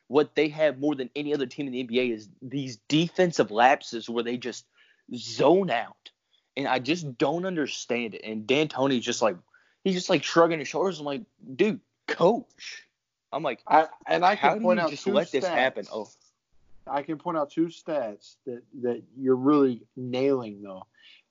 what 0.08 0.36
they 0.36 0.50
have 0.50 0.80
more 0.80 0.95
than 0.95 1.10
any 1.15 1.34
other 1.34 1.45
team 1.45 1.67
in 1.67 1.73
the 1.73 1.84
NBA 1.84 2.13
is 2.13 2.30
these 2.41 2.78
defensive 2.88 3.52
lapses 3.52 4.10
where 4.10 4.23
they 4.23 4.38
just 4.38 4.65
zone 5.15 5.69
out. 5.69 6.12
And 6.56 6.67
I 6.67 6.80
just 6.80 7.17
don't 7.17 7.45
understand 7.45 8.15
it. 8.15 8.21
And 8.23 8.47
D'Antoni's 8.47 9.06
just 9.06 9.21
like 9.21 9.36
he's 9.84 9.93
just 9.93 10.10
like 10.10 10.23
shrugging 10.23 10.60
his 10.60 10.67
shoulders. 10.67 11.00
I'm 11.00 11.06
like, 11.06 11.23
dude, 11.56 11.82
coach. 12.08 12.84
I'm 13.32 13.43
like, 13.43 13.62
I 13.67 13.88
and 14.08 14.26
I 14.26 14.36
can 14.36 14.62
point 14.62 14.80
out 14.80 14.89
just 14.89 15.04
two 15.04 15.13
let 15.13 15.28
stats. 15.28 15.32
this 15.32 15.45
happen? 15.45 15.86
Oh, 15.91 16.10
I 16.88 17.04
can 17.04 17.17
point 17.17 17.38
out 17.38 17.52
two 17.52 17.67
stats 17.67 18.38
that 18.45 18.63
that 18.82 19.04
you're 19.17 19.36
really 19.36 19.84
nailing 19.95 20.63
though. 20.63 20.88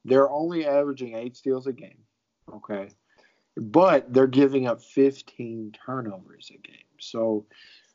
They're 0.06 0.30
only 0.30 0.66
averaging 0.66 1.14
eight 1.16 1.36
steals 1.36 1.66
a 1.66 1.72
game. 1.72 1.98
Okay. 2.52 2.88
But 3.56 4.12
they're 4.12 4.26
giving 4.26 4.66
up 4.66 4.82
15 4.82 5.72
turnovers 5.84 6.50
a 6.54 6.58
game. 6.58 6.76
So 7.00 7.46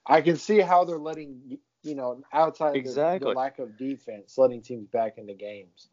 I 0.06 0.22
can 0.22 0.36
see 0.36 0.60
how 0.60 0.84
they're 0.84 0.98
letting 1.00 1.60
you 1.84 1.96
know 1.96 2.22
outside 2.34 2.76
of 2.76 2.84
the- 2.84 3.20
the 3.20 3.30
lack 3.34 3.60
of 3.60 3.78
defense, 3.78 4.38
letting 4.38 4.62
teams 4.62 4.88
back 4.88 5.18
into 5.18 5.34
games. 5.34 5.90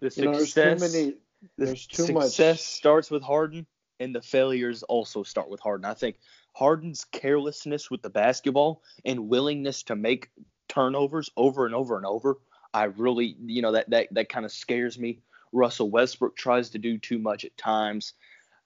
the 0.00 0.10
You 0.16 0.24
know, 0.24 0.32
there's 0.32 0.54
too 0.54 0.76
many. 0.76 1.16
There's 1.56 1.86
too 1.86 2.12
much. 2.12 2.30
success 2.30 2.62
starts 2.62 3.10
with 3.10 3.22
Harden, 3.22 3.66
and 3.98 4.14
the 4.14 4.22
failures 4.22 4.82
also 4.84 5.22
start 5.22 5.50
with 5.50 5.60
Harden. 5.60 5.84
I 5.84 5.94
think 5.94 6.16
Harden's 6.54 7.04
carelessness 7.04 7.90
with 7.90 8.02
the 8.02 8.10
basketball 8.10 8.82
and 9.04 9.28
willingness 9.28 9.82
to 9.84 9.96
make 9.96 10.30
turnovers 10.68 11.30
over 11.36 11.66
and 11.66 11.74
over 11.74 11.96
and 11.96 12.06
over. 12.06 12.38
I 12.72 12.84
really, 12.84 13.36
you 13.44 13.62
know, 13.62 13.72
that 13.72 13.90
that 13.90 14.08
that 14.12 14.28
kind 14.28 14.44
of 14.44 14.52
scares 14.52 14.98
me. 14.98 15.20
Russell 15.52 15.90
Westbrook 15.90 16.36
tries 16.36 16.70
to 16.70 16.78
do 16.78 16.98
too 16.98 17.18
much 17.18 17.44
at 17.44 17.56
times. 17.56 18.14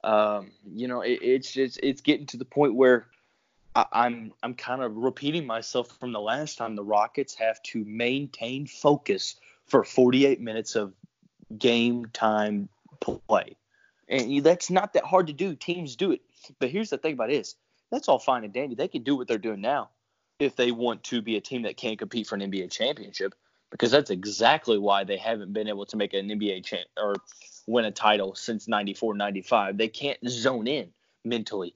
Um, 0.03 0.51
you 0.67 0.87
know, 0.87 1.01
it, 1.01 1.19
it's 1.21 1.51
just 1.51 1.79
it's 1.81 2.01
getting 2.01 2.27
to 2.27 2.37
the 2.37 2.45
point 2.45 2.75
where 2.75 3.07
I, 3.75 3.85
I'm 3.91 4.33
I'm 4.43 4.53
kind 4.53 4.81
of 4.81 4.95
repeating 4.95 5.45
myself 5.45 5.97
from 5.99 6.11
the 6.11 6.21
last 6.21 6.57
time. 6.57 6.75
The 6.75 6.83
Rockets 6.83 7.35
have 7.35 7.61
to 7.63 7.83
maintain 7.85 8.67
focus 8.67 9.35
for 9.65 9.83
48 9.83 10.39
minutes 10.39 10.75
of 10.75 10.93
game 11.57 12.05
time 12.07 12.69
play. 12.99 13.55
And 14.07 14.43
that's 14.43 14.69
not 14.69 14.93
that 14.93 15.03
hard 15.03 15.27
to 15.27 15.33
do. 15.33 15.55
Teams 15.55 15.95
do 15.95 16.11
it. 16.11 16.21
But 16.59 16.69
here's 16.69 16.91
the 16.91 16.97
thing 16.97 17.13
about 17.13 17.31
it 17.31 17.37
is 17.37 17.55
that's 17.91 18.07
all 18.07 18.19
fine 18.19 18.43
and 18.43 18.53
dandy. 18.53 18.75
They 18.75 18.87
can 18.87 19.03
do 19.03 19.15
what 19.15 19.27
they're 19.27 19.37
doing 19.37 19.61
now 19.61 19.89
if 20.37 20.55
they 20.55 20.71
want 20.71 21.03
to 21.05 21.21
be 21.21 21.37
a 21.37 21.41
team 21.41 21.63
that 21.63 21.77
can't 21.77 21.97
compete 21.97 22.27
for 22.27 22.35
an 22.35 22.41
NBA 22.41 22.71
championship 22.71 23.33
because 23.75 23.91
that's 23.91 24.09
exactly 24.09 24.77
why 24.77 25.03
they 25.03 25.17
haven't 25.17 25.51
been 25.51 25.67
able 25.67 25.85
to 25.85 25.97
make 25.97 26.13
an 26.13 26.29
NBA 26.29 26.63
champ 26.63 26.87
or 26.97 27.15
win 27.67 27.83
a 27.83 27.91
title 27.91 28.33
since 28.33 28.69
94 28.69 29.15
95. 29.15 29.77
They 29.77 29.89
can't 29.89 30.17
zone 30.29 30.65
in 30.65 30.87
mentally. 31.25 31.75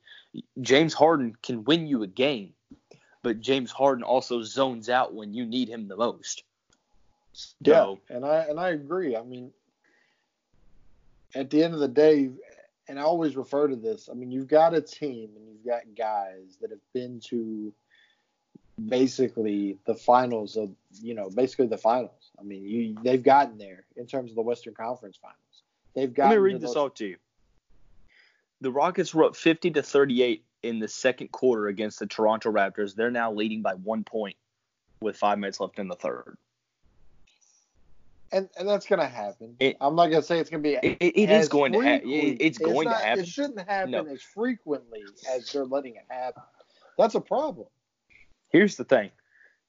James 0.62 0.94
Harden 0.94 1.36
can 1.44 1.66
win 1.66 1.88
you 1.88 2.04
a 2.04 2.08
game, 2.08 2.54
but 3.22 3.42
James 3.42 3.70
Harden 3.70 4.06
also 4.06 4.44
zones 4.44 4.90
out 4.90 5.14
when 5.14 5.34
you 5.34 5.46
need 5.46 5.68
him 5.68 5.90
the 5.90 5.98
most. 5.98 6.44
Yeah, 7.60 7.96
and 8.10 8.26
I 8.26 8.46
and 8.50 8.58
I 8.58 8.70
agree. 8.70 9.18
I 9.18 9.24
mean, 9.24 9.52
at 11.36 11.50
the 11.50 11.62
end 11.62 11.74
of 11.74 11.82
the 11.82 11.88
day, 11.90 12.30
and 12.88 12.98
I 12.98 13.02
always 13.02 13.36
refer 13.36 13.68
to 13.68 13.76
this. 13.76 14.08
I 14.10 14.14
mean, 14.14 14.32
you've 14.32 14.48
got 14.48 14.74
a 14.74 14.80
team 14.80 15.32
and 15.36 15.50
you've 15.50 15.66
got 15.66 15.82
guys 15.98 16.58
that 16.62 16.70
have 16.70 16.80
been 16.94 17.20
to 17.26 17.74
basically 18.88 19.78
the 19.86 19.96
finals 19.96 20.56
of 20.58 20.72
you 21.02 21.14
know 21.14 21.30
basically 21.30 21.68
the 21.68 21.78
finals. 21.78 22.32
I 22.40 22.44
mean, 22.44 22.64
you 22.64 22.96
they've 23.04 23.22
gotten 23.24 23.58
there 23.58 23.84
in 23.96 24.06
terms 24.08 24.32
of 24.32 24.36
the 24.36 24.42
Western 24.42 24.74
Conference 24.74 25.18
Finals. 25.22 25.38
They've 25.96 26.10
Let 26.10 26.16
gotten. 26.16 26.30
me 26.32 26.36
to 26.36 26.42
read 26.42 26.62
this 26.62 26.76
off 26.76 26.94
to 26.96 27.06
you. 27.08 27.18
The 28.62 28.72
Rockets 28.72 29.14
were 29.14 29.24
up 29.26 29.36
50 29.36 29.72
to 29.72 29.82
38 29.82 30.44
in 30.64 30.80
the 30.80 30.88
second 30.88 31.32
quarter 31.32 31.68
against 31.68 32.00
the 32.00 32.06
Toronto 32.08 32.52
Raptors. 32.52 32.94
They're 32.96 33.12
now 33.12 33.32
leading 33.32 33.62
by 33.62 33.74
one 33.76 34.04
point 34.04 34.36
with 35.02 35.16
five 35.16 35.40
minutes 35.40 35.60
left 35.62 35.80
in 35.80 35.88
the 35.88 35.96
third. 35.96 36.38
and 38.32 38.50
and 38.60 38.68
that's 38.68 38.86
gonna 38.86 39.08
happen. 39.08 39.56
It- 39.60 39.78
I'm 39.82 39.96
not 39.96 40.08
gonna 40.08 40.22
say 40.22 40.40
it's 40.40 40.50
gonna 40.50 40.62
be. 40.64 40.74
It, 40.76 40.98
it, 41.00 41.30
is 41.30 41.48
going 41.50 41.72
to 41.74 41.82
happen. 41.82 42.10
It's 42.12 42.58
going 42.58 42.86
not- 42.86 43.00
to 43.00 43.06
happen. 43.06 43.24
It 43.24 43.28
shouldn't 43.28 43.68
happen 43.68 43.92
No. 43.92 44.06
as 44.06 44.22
frequently 44.22 45.04
as 45.34 45.52
they're 45.52 45.66
letting 45.66 45.96
it 45.96 46.06
happen. 46.10 46.44
That's 46.98 47.16
a 47.16 47.22
problem. 47.22 47.68
Here's 48.50 48.76
the 48.76 48.84
thing. 48.84 49.12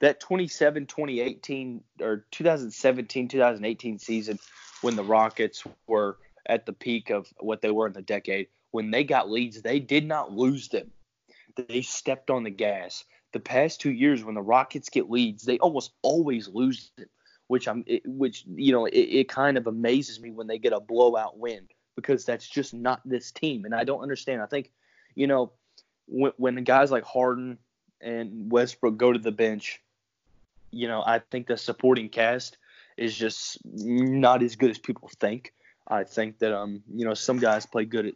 That 0.00 0.20
27 0.20 0.86
2018 0.86 1.82
or 2.00 2.24
2017 2.30 3.28
2018 3.28 3.98
season 3.98 4.38
when 4.80 4.96
the 4.96 5.04
Rockets 5.04 5.64
were 5.86 6.16
at 6.46 6.64
the 6.64 6.72
peak 6.72 7.10
of 7.10 7.28
what 7.38 7.60
they 7.60 7.70
were 7.70 7.86
in 7.86 7.92
the 7.92 8.02
decade, 8.02 8.48
when 8.70 8.90
they 8.90 9.04
got 9.04 9.30
leads, 9.30 9.60
they 9.60 9.78
did 9.78 10.06
not 10.06 10.32
lose 10.32 10.68
them. 10.68 10.90
They 11.56 11.82
stepped 11.82 12.30
on 12.30 12.44
the 12.44 12.50
gas. 12.50 13.04
The 13.32 13.40
past 13.40 13.80
two 13.80 13.92
years, 13.92 14.24
when 14.24 14.34
the 14.34 14.42
Rockets 14.42 14.88
get 14.88 15.10
leads, 15.10 15.44
they 15.44 15.58
almost 15.58 15.92
always 16.02 16.48
lose 16.48 16.90
them, 16.96 17.08
which 17.46 17.68
I'm, 17.68 17.84
it, 17.86 18.02
which 18.06 18.44
you 18.46 18.72
know, 18.72 18.86
it, 18.86 18.96
it 18.96 19.28
kind 19.28 19.58
of 19.58 19.66
amazes 19.66 20.20
me 20.20 20.30
when 20.30 20.46
they 20.46 20.58
get 20.58 20.72
a 20.72 20.80
blowout 20.80 21.38
win 21.38 21.68
because 21.94 22.24
that's 22.24 22.48
just 22.48 22.72
not 22.72 23.00
this 23.04 23.30
team, 23.30 23.64
and 23.64 23.74
I 23.74 23.84
don't 23.84 24.00
understand. 24.00 24.40
I 24.40 24.46
think, 24.46 24.72
you 25.14 25.26
know, 25.26 25.52
when, 26.06 26.32
when 26.38 26.64
guys 26.64 26.90
like 26.90 27.04
Harden 27.04 27.58
and 28.00 28.50
Westbrook 28.50 28.96
go 28.96 29.12
to 29.12 29.18
the 29.18 29.32
bench, 29.32 29.80
you 30.70 30.88
know, 30.88 31.02
I 31.04 31.18
think 31.18 31.46
the 31.46 31.56
supporting 31.56 32.08
cast 32.08 32.56
is 32.96 33.16
just 33.16 33.58
not 33.64 34.42
as 34.42 34.56
good 34.56 34.70
as 34.70 34.78
people 34.78 35.10
think. 35.20 35.52
I 35.88 36.04
think 36.04 36.38
that 36.38 36.54
um, 36.56 36.82
you 36.92 37.04
know, 37.04 37.14
some 37.14 37.38
guys 37.38 37.66
play 37.66 37.84
good 37.84 38.06
at 38.06 38.14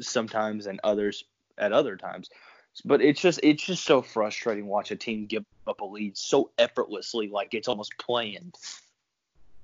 sometimes 0.00 0.66
and 0.66 0.80
others 0.84 1.24
at 1.58 1.72
other 1.72 1.96
times. 1.96 2.28
But 2.84 3.00
it's 3.00 3.20
just 3.20 3.40
it's 3.42 3.64
just 3.64 3.84
so 3.84 4.02
frustrating 4.02 4.66
watch 4.66 4.90
a 4.90 4.96
team 4.96 5.26
give 5.26 5.44
up 5.66 5.80
a 5.80 5.84
lead 5.84 6.16
so 6.16 6.50
effortlessly, 6.58 7.28
like 7.28 7.54
it's 7.54 7.68
almost 7.68 7.96
planned. 7.98 8.56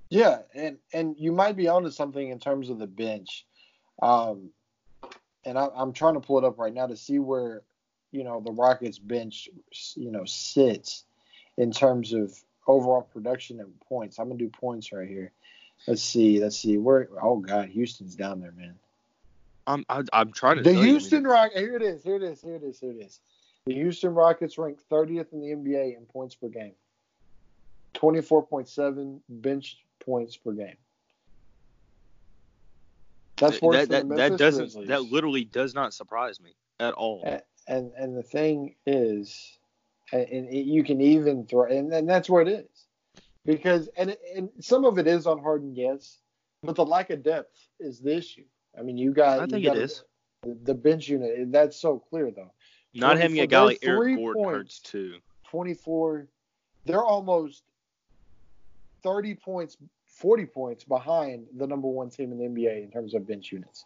Yeah, 0.08 0.38
and 0.54 0.78
and 0.92 1.16
you 1.18 1.32
might 1.32 1.56
be 1.56 1.68
onto 1.68 1.90
something 1.90 2.28
in 2.28 2.38
terms 2.38 2.70
of 2.70 2.78
the 2.78 2.86
bench. 2.86 3.44
Um, 4.00 4.50
and 5.44 5.58
I, 5.58 5.68
I'm 5.74 5.92
trying 5.92 6.14
to 6.14 6.20
pull 6.20 6.38
it 6.38 6.44
up 6.44 6.58
right 6.58 6.72
now 6.72 6.86
to 6.86 6.96
see 6.96 7.18
where 7.18 7.62
you 8.12 8.24
know 8.24 8.40
the 8.40 8.52
Rockets 8.52 8.98
bench 8.98 9.48
you 9.94 10.10
know 10.10 10.24
sits 10.24 11.04
in 11.56 11.72
terms 11.72 12.12
of 12.12 12.36
overall 12.66 13.02
production 13.02 13.60
and 13.60 13.78
points. 13.80 14.18
I'm 14.18 14.28
gonna 14.28 14.38
do 14.38 14.48
points 14.48 14.92
right 14.92 15.08
here. 15.08 15.32
Let's 15.86 16.02
see. 16.02 16.40
Let's 16.40 16.58
see. 16.58 16.78
Where? 16.78 17.08
Oh 17.22 17.38
God, 17.38 17.68
Houston's 17.68 18.14
down 18.14 18.40
there, 18.40 18.52
man. 18.52 18.74
I'm 19.66 19.84
I, 19.88 20.02
I'm 20.12 20.32
trying 20.32 20.56
to 20.56 20.62
The 20.62 20.72
tell 20.72 20.74
you, 20.74 20.80
I 20.80 20.84
mean, 20.84 20.92
Houston 20.92 21.24
Rockets. 21.24 21.60
Here 21.60 21.76
it 21.76 21.82
is. 21.82 22.02
Here 22.02 22.16
it 22.16 22.22
is. 22.22 22.42
Here 22.42 22.56
it 22.56 22.62
is. 22.62 22.80
Here 22.80 22.90
it 22.90 22.98
is. 23.04 23.20
The 23.66 23.74
Houston 23.74 24.14
Rockets 24.14 24.58
ranked 24.58 24.88
30th 24.88 25.32
in 25.32 25.40
the 25.40 25.48
NBA 25.48 25.96
in 25.96 26.06
points 26.06 26.34
per 26.34 26.48
game. 26.48 26.72
24.7 27.94 29.20
bench 29.28 29.78
points 30.00 30.36
per 30.36 30.52
game. 30.52 30.76
That's 33.36 33.60
worse 33.60 33.76
that, 33.76 33.88
than 33.88 34.08
that, 34.08 34.16
that 34.16 34.38
doesn't 34.38 34.72
Grizzlies. 34.72 34.88
that 34.88 35.02
literally 35.02 35.44
does 35.44 35.74
not 35.74 35.94
surprise 35.94 36.40
me 36.40 36.54
at 36.78 36.94
all. 36.94 37.22
and, 37.24 37.42
and 37.68 37.92
and 37.96 38.16
the 38.16 38.22
thing 38.22 38.74
is, 38.86 39.58
and, 40.12 40.22
and 40.28 40.48
it- 40.48 40.66
you 40.66 40.82
can 40.84 41.00
even 41.00 41.46
throw, 41.46 41.64
and, 41.66 41.92
and 41.92 42.08
that's 42.08 42.28
where 42.30 42.42
it 42.42 42.48
is, 42.48 42.86
because 43.44 43.88
and 43.96 44.16
and 44.36 44.50
some 44.60 44.84
of 44.84 44.98
it 44.98 45.06
is 45.06 45.26
on 45.26 45.38
Harden, 45.42 45.74
yes, 45.74 46.18
but 46.62 46.74
the 46.76 46.84
lack 46.84 47.10
of 47.10 47.22
depth 47.22 47.56
is 47.78 48.00
the 48.00 48.16
issue. 48.16 48.44
I 48.78 48.82
mean, 48.82 48.96
you 48.98 49.12
got 49.12 49.40
I 49.40 49.46
think 49.46 49.64
got 49.64 49.76
it 49.76 49.82
is. 49.82 50.04
the, 50.42 50.56
the 50.64 50.74
bench 50.74 51.08
unit. 51.08 51.50
That's 51.52 51.76
so 51.80 51.98
clear 51.98 52.30
though. 52.30 52.52
Not 52.94 53.18
having 53.18 53.38
a 53.40 53.46
guy 53.46 53.62
like 53.62 53.80
they're 53.80 53.96
Eric 53.96 54.16
Gordon 54.16 54.42
points. 54.42 54.56
hurts 54.56 54.78
too. 54.80 55.14
24 55.50 56.26
they're 56.86 57.04
almost 57.04 57.62
30 59.02 59.34
points 59.34 59.76
40 60.06 60.46
points 60.46 60.84
behind 60.84 61.46
the 61.56 61.66
number 61.66 61.88
one 61.88 62.08
team 62.10 62.30
in 62.32 62.38
the 62.38 62.44
nba 62.44 62.82
in 62.84 62.90
terms 62.90 63.14
of 63.14 63.26
bench 63.26 63.50
units 63.52 63.84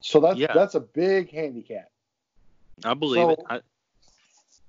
so 0.00 0.20
that's 0.20 0.38
Yeah. 0.38 0.52
that's 0.52 0.74
a 0.74 0.80
big 0.80 1.30
handicap 1.32 1.90
I 2.84 2.94
believe 2.94 3.28
it. 3.30 3.40
I, 3.48 3.60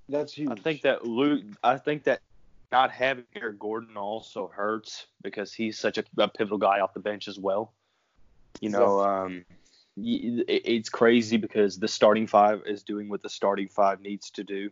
that's 0.10 0.34
huge 0.34 0.52
I 0.52 0.56
think 0.56 0.82
that 0.82 1.06
Luke. 1.06 1.44
I 1.64 1.78
think 1.78 2.04
that 2.04 2.22
not 2.72 2.92
having 2.92 3.26
Eric 3.36 3.60
Gordon 3.60 3.98
also 3.98 4.48
hurts 4.48 5.08
because 5.22 5.54
he's 5.54 5.78
such 5.78 5.98
a, 5.98 6.04
a 6.18 6.28
pivotal 6.28 6.58
guy 6.58 6.80
off 6.80 6.94
the 6.94 7.00
bench 7.00 7.28
as 7.28 7.38
well. 7.38 7.74
You 8.60 8.70
know, 8.70 9.00
um, 9.00 9.46
it, 9.98 10.46
it's 10.48 10.90
crazy 10.90 11.38
because 11.38 11.80
the 11.80 11.88
starting 11.88 12.28
five 12.28 12.62
is 12.66 12.84
doing 12.84 13.10
what 13.10 13.22
the 13.22 13.30
starting 13.30 13.68
five 13.68 14.02
needs 14.02 14.30
to 14.32 14.44
do. 14.44 14.70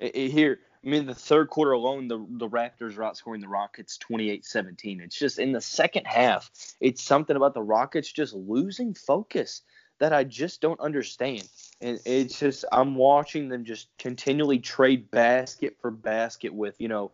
I- 0.00 0.12
I- 0.14 0.18
here, 0.28 0.58
I 0.84 0.88
mean, 0.88 1.06
the 1.06 1.14
third 1.14 1.48
quarter 1.48 1.72
alone, 1.72 2.08
the 2.08 2.24
the 2.28 2.48
Raptors 2.48 2.96
are 2.98 3.02
outscoring 3.02 3.40
the 3.40 3.48
Rockets 3.48 3.98
28-17. 3.98 5.00
It's 5.00 5.18
just 5.18 5.38
in 5.38 5.52
the 5.52 5.60
second 5.60 6.06
half, 6.06 6.50
it's 6.80 7.02
something 7.02 7.36
about 7.36 7.54
the 7.54 7.62
Rockets 7.62 8.10
just 8.12 8.34
losing 8.34 8.94
focus 8.94 9.62
that 10.02 10.12
I 10.12 10.24
just 10.24 10.60
don't 10.60 10.80
understand. 10.80 11.48
And 11.80 12.00
it's 12.04 12.40
just 12.40 12.64
I'm 12.72 12.96
watching 12.96 13.48
them 13.48 13.64
just 13.64 13.86
continually 14.00 14.58
trade 14.58 15.12
basket 15.12 15.76
for 15.80 15.92
basket 15.92 16.52
with 16.52 16.74
you 16.80 16.88
know, 16.88 17.12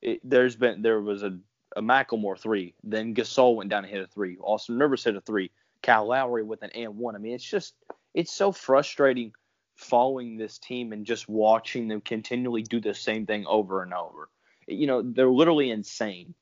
it, 0.00 0.20
there's 0.24 0.56
been 0.56 0.80
there 0.80 1.02
was 1.02 1.22
a 1.22 1.38
a 1.76 1.82
McLemore 1.82 2.38
three, 2.38 2.72
then 2.82 3.14
Gasol 3.14 3.56
went 3.56 3.68
down 3.68 3.84
and 3.84 3.92
hit 3.92 4.02
a 4.02 4.06
three, 4.06 4.38
Austin 4.40 4.78
Rivers 4.78 5.04
hit 5.04 5.16
a 5.16 5.20
three, 5.20 5.50
Kyle 5.82 6.06
Lowry 6.06 6.42
with 6.42 6.62
an 6.62 6.70
and 6.70 6.96
one. 6.96 7.14
I 7.14 7.18
mean, 7.18 7.34
it's 7.34 7.44
just 7.44 7.74
it's 8.14 8.32
so 8.32 8.52
frustrating 8.52 9.32
following 9.76 10.38
this 10.38 10.58
team 10.58 10.94
and 10.94 11.04
just 11.04 11.28
watching 11.28 11.88
them 11.88 12.00
continually 12.00 12.62
do 12.62 12.80
the 12.80 12.94
same 12.94 13.26
thing 13.26 13.44
over 13.46 13.82
and 13.82 13.92
over. 13.92 14.30
You 14.66 14.86
know, 14.86 15.02
they're 15.02 15.28
literally 15.28 15.70
insane 15.70 16.32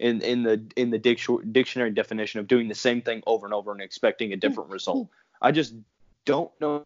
in 0.00 0.20
in 0.22 0.42
the 0.42 0.64
in 0.74 0.90
the 0.90 0.98
dictionary 0.98 1.92
definition 1.92 2.40
of 2.40 2.48
doing 2.48 2.66
the 2.66 2.74
same 2.74 3.02
thing 3.02 3.22
over 3.24 3.46
and 3.46 3.54
over 3.54 3.70
and 3.70 3.80
expecting 3.80 4.32
a 4.32 4.36
different 4.36 4.70
result. 4.70 5.08
I 5.40 5.52
just 5.52 5.74
don't 6.24 6.50
know 6.60 6.84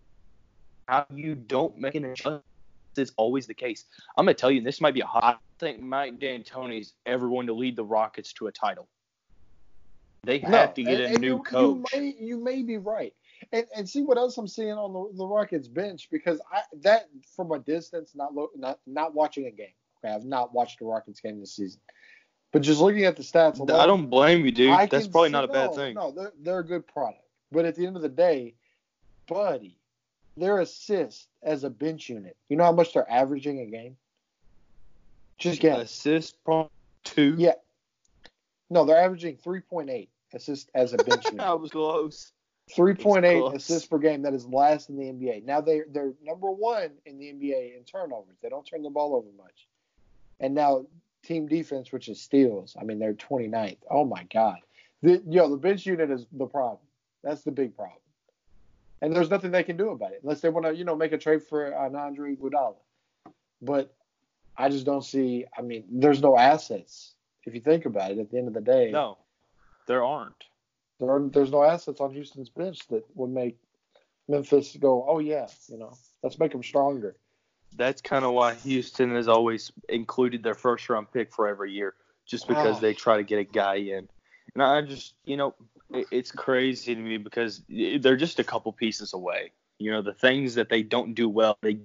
how 0.88 1.06
you 1.14 1.34
don't 1.34 1.76
make 1.78 1.94
an 1.94 2.04
adjustment 2.04 2.42
is 2.96 3.12
always 3.16 3.46
the 3.46 3.54
case. 3.54 3.84
I'm 4.16 4.24
gonna 4.26 4.34
tell 4.34 4.50
you, 4.50 4.60
this 4.60 4.80
might 4.80 4.94
be 4.94 5.00
a 5.00 5.06
hot. 5.06 5.24
I 5.24 5.36
think 5.58 5.80
Mike 5.80 6.18
D'Antoni's 6.18 6.94
ever 7.06 7.28
going 7.28 7.46
to 7.46 7.54
lead 7.54 7.76
the 7.76 7.84
Rockets 7.84 8.32
to 8.34 8.48
a 8.48 8.52
title. 8.52 8.88
They 10.24 10.38
have 10.40 10.50
No, 10.50 10.72
to 10.74 10.82
get 10.84 10.94
and- 10.94 11.02
a 11.02 11.06
and 11.08 11.20
new 11.20 11.36
you, 11.36 11.42
coach. 11.42 11.92
You 11.94 12.00
may, 12.00 12.14
you 12.20 12.36
may 12.42 12.62
be 12.62 12.76
right. 12.78 13.14
And, 13.52 13.66
and 13.76 13.88
see 13.88 14.02
what 14.02 14.18
else 14.18 14.38
I'm 14.38 14.46
seeing 14.46 14.72
on 14.72 14.92
the, 14.92 15.16
the 15.18 15.26
Rockets 15.26 15.66
bench 15.66 16.08
because 16.12 16.40
I 16.52 16.60
that 16.82 17.08
from 17.34 17.50
a 17.50 17.58
distance, 17.58 18.12
not 18.14 18.34
look, 18.34 18.50
not 18.56 18.78
not 18.86 19.14
watching 19.14 19.46
a 19.46 19.50
game. 19.50 19.74
Okay, 20.04 20.14
I've 20.14 20.24
not 20.24 20.54
watched 20.54 20.78
the 20.78 20.84
Rockets 20.84 21.20
game 21.20 21.40
this 21.40 21.56
season, 21.56 21.80
but 22.52 22.62
just 22.62 22.80
looking 22.80 23.04
at 23.04 23.16
the 23.16 23.22
stats, 23.22 23.58
alone, 23.58 23.80
I 23.80 23.86
don't 23.86 24.08
blame 24.08 24.44
you, 24.44 24.52
dude. 24.52 24.70
I 24.70 24.86
That's 24.86 25.08
probably 25.08 25.30
see- 25.30 25.32
not 25.32 25.44
a 25.44 25.48
bad 25.48 25.70
no, 25.70 25.74
thing. 25.76 25.94
No, 25.94 26.10
they're, 26.12 26.32
they're 26.40 26.58
a 26.60 26.64
good 26.66 26.86
product. 26.86 27.21
But 27.52 27.66
at 27.66 27.76
the 27.76 27.86
end 27.86 27.96
of 27.96 28.02
the 28.02 28.08
day, 28.08 28.54
buddy, 29.28 29.78
their 30.36 30.60
assist 30.60 31.28
as 31.42 31.64
a 31.64 31.70
bench 31.70 32.08
unit, 32.08 32.36
you 32.48 32.56
know 32.56 32.64
how 32.64 32.72
much 32.72 32.94
they're 32.94 33.10
averaging 33.10 33.60
a 33.60 33.66
game? 33.66 33.96
Just 35.38 35.60
get 35.60 35.80
Assist 35.80 36.42
prompt 36.44 36.72
two. 37.04 37.34
Yeah. 37.36 37.54
No, 38.70 38.84
they're 38.84 39.02
averaging 39.02 39.36
3.8 39.36 40.08
assists 40.32 40.70
as 40.74 40.94
a 40.94 40.96
bench 40.98 41.24
unit. 41.30 41.40
I 41.40 41.52
was 41.52 41.70
close. 41.70 42.32
3.8 42.74 43.40
close. 43.40 43.56
assists 43.56 43.88
per 43.88 43.98
game. 43.98 44.22
That 44.22 44.34
is 44.34 44.46
last 44.46 44.88
in 44.88 44.96
the 44.96 45.04
NBA. 45.04 45.44
Now 45.44 45.60
they 45.60 45.82
they're 45.90 46.14
number 46.24 46.50
one 46.50 46.92
in 47.04 47.18
the 47.18 47.26
NBA 47.26 47.76
in 47.76 47.84
turnovers. 47.84 48.36
They 48.40 48.48
don't 48.48 48.64
turn 48.64 48.82
the 48.82 48.90
ball 48.90 49.14
over 49.14 49.28
much. 49.36 49.66
And 50.40 50.54
now 50.54 50.86
team 51.22 51.48
defense, 51.48 51.92
which 51.92 52.08
is 52.08 52.20
steals. 52.20 52.76
I 52.80 52.84
mean, 52.84 52.98
they're 52.98 53.14
29th. 53.14 53.78
Oh 53.90 54.04
my 54.04 54.26
God. 54.32 54.58
The, 55.02 55.22
yo, 55.28 55.50
the 55.50 55.56
bench 55.56 55.84
unit 55.84 56.10
is 56.10 56.26
the 56.32 56.46
problem. 56.46 56.78
That's 57.22 57.42
the 57.42 57.50
big 57.50 57.76
problem. 57.76 57.98
And 59.00 59.14
there's 59.14 59.30
nothing 59.30 59.50
they 59.50 59.64
can 59.64 59.76
do 59.76 59.90
about 59.90 60.12
it 60.12 60.20
unless 60.22 60.40
they 60.40 60.48
want 60.48 60.66
to, 60.66 60.74
you 60.74 60.84
know, 60.84 60.94
make 60.96 61.12
a 61.12 61.18
trade 61.18 61.42
for 61.42 61.66
an 61.66 61.96
Andre 61.96 62.36
Iguodala. 62.36 62.76
But 63.60 63.92
I 64.56 64.68
just 64.68 64.86
don't 64.86 65.04
see. 65.04 65.44
I 65.56 65.62
mean, 65.62 65.84
there's 65.90 66.20
no 66.22 66.36
assets 66.38 67.14
if 67.44 67.54
you 67.54 67.60
think 67.60 67.84
about 67.84 68.12
it. 68.12 68.18
At 68.18 68.30
the 68.30 68.38
end 68.38 68.48
of 68.48 68.54
the 68.54 68.60
day, 68.60 68.90
No, 68.92 69.18
there 69.86 70.04
aren't. 70.04 70.44
there 71.00 71.10
are, 71.10 71.20
there's 71.28 71.50
no 71.50 71.64
assets 71.64 72.00
on 72.00 72.12
Houston's 72.12 72.48
bench 72.48 72.86
that 72.88 73.04
would 73.14 73.30
make 73.30 73.58
Memphis 74.28 74.76
go, 74.80 75.04
oh 75.08 75.18
yeah, 75.18 75.48
you 75.68 75.78
know, 75.78 75.92
let's 76.22 76.38
make 76.38 76.52
them 76.52 76.62
stronger. 76.62 77.16
That's 77.76 78.02
kind 78.02 78.24
of 78.24 78.32
why 78.34 78.54
Houston 78.54 79.14
has 79.16 79.26
always 79.28 79.72
included 79.88 80.42
their 80.42 80.54
first 80.54 80.88
round 80.88 81.10
pick 81.10 81.32
for 81.32 81.48
every 81.48 81.72
year, 81.72 81.94
just 82.26 82.46
because 82.46 82.76
Ah. 82.76 82.80
they 82.80 82.94
try 82.94 83.16
to 83.16 83.24
get 83.24 83.38
a 83.40 83.44
guy 83.44 83.76
in. 83.76 84.08
And 84.54 84.62
I 84.62 84.82
just, 84.82 85.14
you 85.24 85.36
know, 85.36 85.54
it, 85.90 86.06
it's 86.10 86.30
crazy 86.30 86.94
to 86.94 87.00
me 87.00 87.16
because 87.18 87.62
they're 87.68 88.16
just 88.16 88.38
a 88.38 88.44
couple 88.44 88.72
pieces 88.72 89.12
away. 89.12 89.52
You 89.78 89.90
know, 89.90 90.02
the 90.02 90.14
things 90.14 90.54
that 90.54 90.68
they 90.68 90.82
don't 90.82 91.14
do 91.14 91.28
well, 91.28 91.58
they 91.62 91.78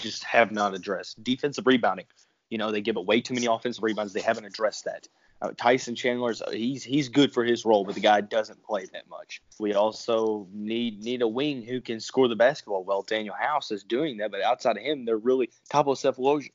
just 0.00 0.24
have 0.24 0.52
not 0.52 0.74
addressed. 0.74 1.22
Defensive 1.22 1.66
rebounding, 1.66 2.06
you 2.50 2.58
know, 2.58 2.70
they 2.70 2.80
give 2.80 2.96
it 2.96 3.06
way 3.06 3.20
too 3.20 3.34
many 3.34 3.46
offensive 3.46 3.82
rebounds. 3.82 4.12
They 4.12 4.20
haven't 4.20 4.44
addressed 4.44 4.84
that. 4.84 5.08
Uh, 5.42 5.52
Tyson 5.56 5.94
Chandler's 5.94 6.42
he's 6.52 6.84
he's 6.84 7.08
good 7.08 7.32
for 7.32 7.42
his 7.42 7.64
role, 7.64 7.82
but 7.82 7.94
the 7.94 8.00
guy 8.02 8.20
doesn't 8.20 8.62
play 8.62 8.84
that 8.92 9.08
much. 9.08 9.40
We 9.58 9.72
also 9.72 10.46
need 10.52 11.02
need 11.02 11.22
a 11.22 11.28
wing 11.28 11.62
who 11.62 11.80
can 11.80 11.98
score 11.98 12.28
the 12.28 12.36
basketball 12.36 12.84
well. 12.84 13.02
Danuel 13.02 13.38
House 13.40 13.70
is 13.70 13.82
doing 13.82 14.18
that, 14.18 14.30
but 14.30 14.42
outside 14.42 14.76
of 14.76 14.82
him, 14.82 15.06
they're 15.06 15.16
really 15.16 15.48
Thabo 15.72 15.96
Sefolosha 15.96 16.50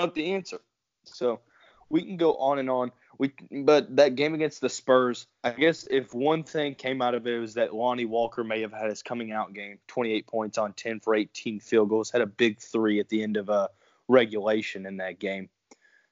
not 0.00 0.14
the 0.14 0.32
answer. 0.32 0.60
So 1.04 1.40
we 1.88 2.02
can 2.02 2.16
go 2.16 2.34
on 2.36 2.58
and 2.58 2.70
on. 2.70 2.92
We 3.20 3.34
but 3.50 3.94
that 3.96 4.14
game 4.14 4.32
against 4.32 4.62
the 4.62 4.70
Spurs, 4.70 5.26
I 5.44 5.50
guess 5.50 5.86
if 5.90 6.14
one 6.14 6.42
thing 6.42 6.74
came 6.74 7.02
out 7.02 7.14
of 7.14 7.26
it 7.26 7.38
was 7.38 7.52
that 7.52 7.74
Lonnie 7.74 8.06
Walker 8.06 8.42
may 8.42 8.62
have 8.62 8.72
had 8.72 8.88
his 8.88 9.02
coming 9.02 9.30
out 9.30 9.52
game, 9.52 9.78
28 9.88 10.26
points 10.26 10.56
on 10.56 10.72
10 10.72 11.00
for 11.00 11.14
18 11.14 11.60
field 11.60 11.90
goals, 11.90 12.10
had 12.10 12.22
a 12.22 12.26
big 12.26 12.58
three 12.58 12.98
at 12.98 13.10
the 13.10 13.22
end 13.22 13.36
of 13.36 13.50
uh, 13.50 13.68
regulation 14.08 14.86
in 14.86 14.96
that 14.96 15.18
game. 15.18 15.50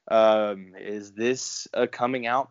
Um, 0.08 0.74
is 0.78 1.12
this 1.12 1.66
a 1.72 1.86
coming 1.86 2.26
out 2.26 2.50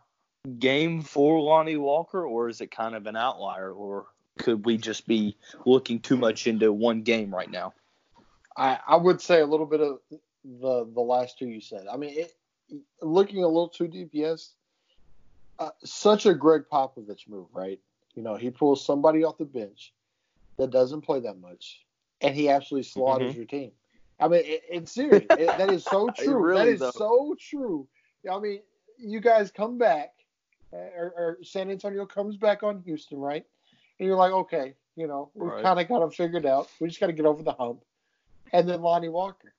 game 0.57 1.03
for 1.03 1.39
Lonnie 1.39 1.77
Walker, 1.77 2.25
or 2.25 2.49
is 2.49 2.59
it 2.59 2.71
kind 2.71 2.95
of 2.95 3.05
an 3.05 3.15
outlier, 3.15 3.71
or 3.71 4.07
could 4.39 4.65
we 4.65 4.77
just 4.77 5.05
be 5.05 5.37
looking 5.67 5.99
too 5.99 6.17
much 6.17 6.47
into 6.47 6.73
one 6.73 7.03
game 7.03 7.31
right 7.31 7.51
now? 7.51 7.75
I, 8.57 8.79
I 8.87 8.95
would 8.95 9.21
say 9.21 9.39
a 9.39 9.45
little 9.45 9.67
bit 9.67 9.81
of 9.81 9.99
the 10.43 10.89
the 10.91 11.01
last 11.01 11.37
two 11.37 11.47
you 11.47 11.61
said. 11.61 11.85
I 11.93 11.95
mean, 11.95 12.17
it, 12.17 12.33
looking 13.01 13.43
a 13.43 13.47
little 13.47 13.69
too 13.69 13.87
deep, 13.87 14.09
yes. 14.11 14.53
Uh, 15.59 15.69
such 15.83 16.25
a 16.25 16.33
Gregg 16.33 16.63
Popovich 16.71 17.27
move, 17.27 17.47
right? 17.53 17.79
You 18.13 18.23
know, 18.23 18.35
he 18.35 18.49
pulls 18.49 18.85
somebody 18.85 19.23
off 19.23 19.37
the 19.37 19.45
bench 19.45 19.93
that 20.57 20.69
doesn't 20.71 21.01
play 21.01 21.19
that 21.21 21.39
much, 21.39 21.81
and 22.21 22.35
he 22.35 22.49
actually 22.49 22.83
slaughters 22.83 23.35
your 23.35 23.45
team. 23.45 23.71
I 24.19 24.27
mean, 24.27 24.41
it, 24.45 24.63
it's 24.69 24.91
serious. 24.91 25.25
It, 25.29 25.57
that 25.57 25.69
is 25.71 25.83
so 25.83 26.09
true. 26.17 26.43
really, 26.43 26.59
that 26.65 26.67
is 26.73 26.79
though. 26.79 26.91
so 26.91 27.35
true. 27.39 27.87
I 28.31 28.39
mean, 28.39 28.61
you 28.97 29.19
guys 29.19 29.51
come 29.51 29.77
back, 29.77 30.13
uh, 30.73 30.77
or, 30.77 31.13
or 31.17 31.37
San 31.43 31.69
Antonio 31.69 32.05
comes 32.05 32.37
back 32.37 32.63
on 32.63 32.81
Houston, 32.85 33.19
right? 33.19 33.45
And 33.99 34.07
you're 34.07 34.17
like, 34.17 34.31
okay, 34.33 34.73
you 34.95 35.07
know, 35.07 35.31
we've 35.35 35.51
Right. 35.51 35.63
kind 35.63 35.79
of 35.79 35.87
got 35.87 35.99
them 35.99 36.11
figured 36.11 36.45
out. 36.45 36.67
We 36.79 36.87
just 36.87 36.99
got 36.99 37.07
to 37.07 37.13
get 37.13 37.25
over 37.25 37.41
the 37.43 37.53
hump. 37.53 37.83
And 38.53 38.67
then 38.67 38.81
Lonnie 38.81 39.09
Walker. 39.09 39.53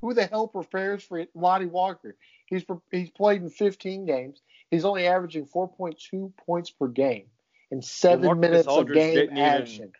Who 0.00 0.14
the 0.14 0.26
hell 0.26 0.48
prepares 0.48 1.02
for 1.02 1.24
Lonnie 1.34 1.66
Walker? 1.66 2.16
He's 2.46 2.64
he's 2.90 3.10
played 3.10 3.42
in 3.42 3.50
15 3.50 4.06
games. 4.06 4.40
He's 4.70 4.84
only 4.84 5.06
averaging 5.06 5.46
4.2 5.46 6.32
points 6.36 6.70
per 6.70 6.88
game 6.88 7.26
in 7.70 7.82
seven 7.82 8.26
Marcus 8.26 8.40
minutes 8.40 8.68
of 8.68 8.92
game 8.92 9.14
didn't 9.14 9.36
even- 9.36 9.38
action. 9.38 9.92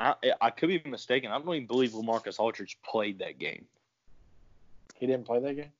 I, 0.00 0.14
I 0.40 0.50
could 0.50 0.68
be 0.68 0.80
mistaken. 0.88 1.32
I 1.32 1.38
don't 1.38 1.52
even 1.52 1.66
believe 1.66 1.90
Lamarcus 1.90 2.38
Aldridge 2.38 2.78
played 2.88 3.18
that 3.18 3.36
game. 3.36 3.64
He 4.94 5.06
didn't 5.08 5.26
play 5.26 5.40
that 5.40 5.54
game. 5.54 5.72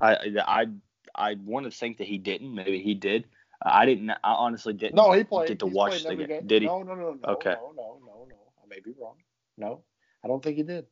I 0.00 0.16
I 0.46 0.66
I 1.14 1.34
want 1.34 1.66
to 1.66 1.70
think 1.70 1.98
that 1.98 2.06
he 2.06 2.16
didn't. 2.16 2.54
Maybe 2.54 2.80
he 2.80 2.94
did. 2.94 3.26
I 3.62 3.84
didn't. 3.86 4.10
I 4.10 4.16
honestly 4.22 4.72
didn't. 4.72 4.94
No, 4.94 5.12
he 5.12 5.24
played. 5.24 5.48
Get 5.48 5.58
to 5.60 5.66
watch 5.66 6.02
the 6.02 6.12
every 6.12 6.26
game. 6.26 6.46
Did 6.46 6.62
he? 6.62 6.68
No, 6.68 6.82
no, 6.82 6.94
no, 6.94 7.18
no. 7.22 7.32
Okay. 7.34 7.54
No, 7.54 7.72
no, 7.76 7.98
no, 8.00 8.26
no. 8.28 8.36
I 8.62 8.66
may 8.68 8.80
be 8.80 8.92
wrong. 8.98 9.16
No, 9.56 9.82
I 10.24 10.28
don't 10.28 10.42
think 10.42 10.56
he 10.56 10.62
did. 10.62 10.86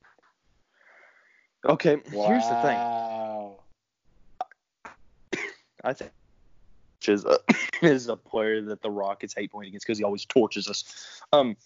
Okay. 1.65 2.01
Here's 2.11 2.49
the 2.49 2.63
thing. 2.63 2.77
Wow. 2.77 3.57
I 5.85 5.93
think 5.93 6.11
is 7.09 7.25
a, 7.25 7.39
is 7.83 8.09
a 8.09 8.17
player 8.17 8.63
that 8.63 8.83
the 8.83 8.91
Rockets 8.91 9.35
hate 9.35 9.51
playing 9.53 9.69
against 9.69 9.87
because 9.87 9.99
he 9.99 10.05
always 10.05 10.25
torches 10.25 10.69
us. 10.69 11.21
Um, 11.33 11.57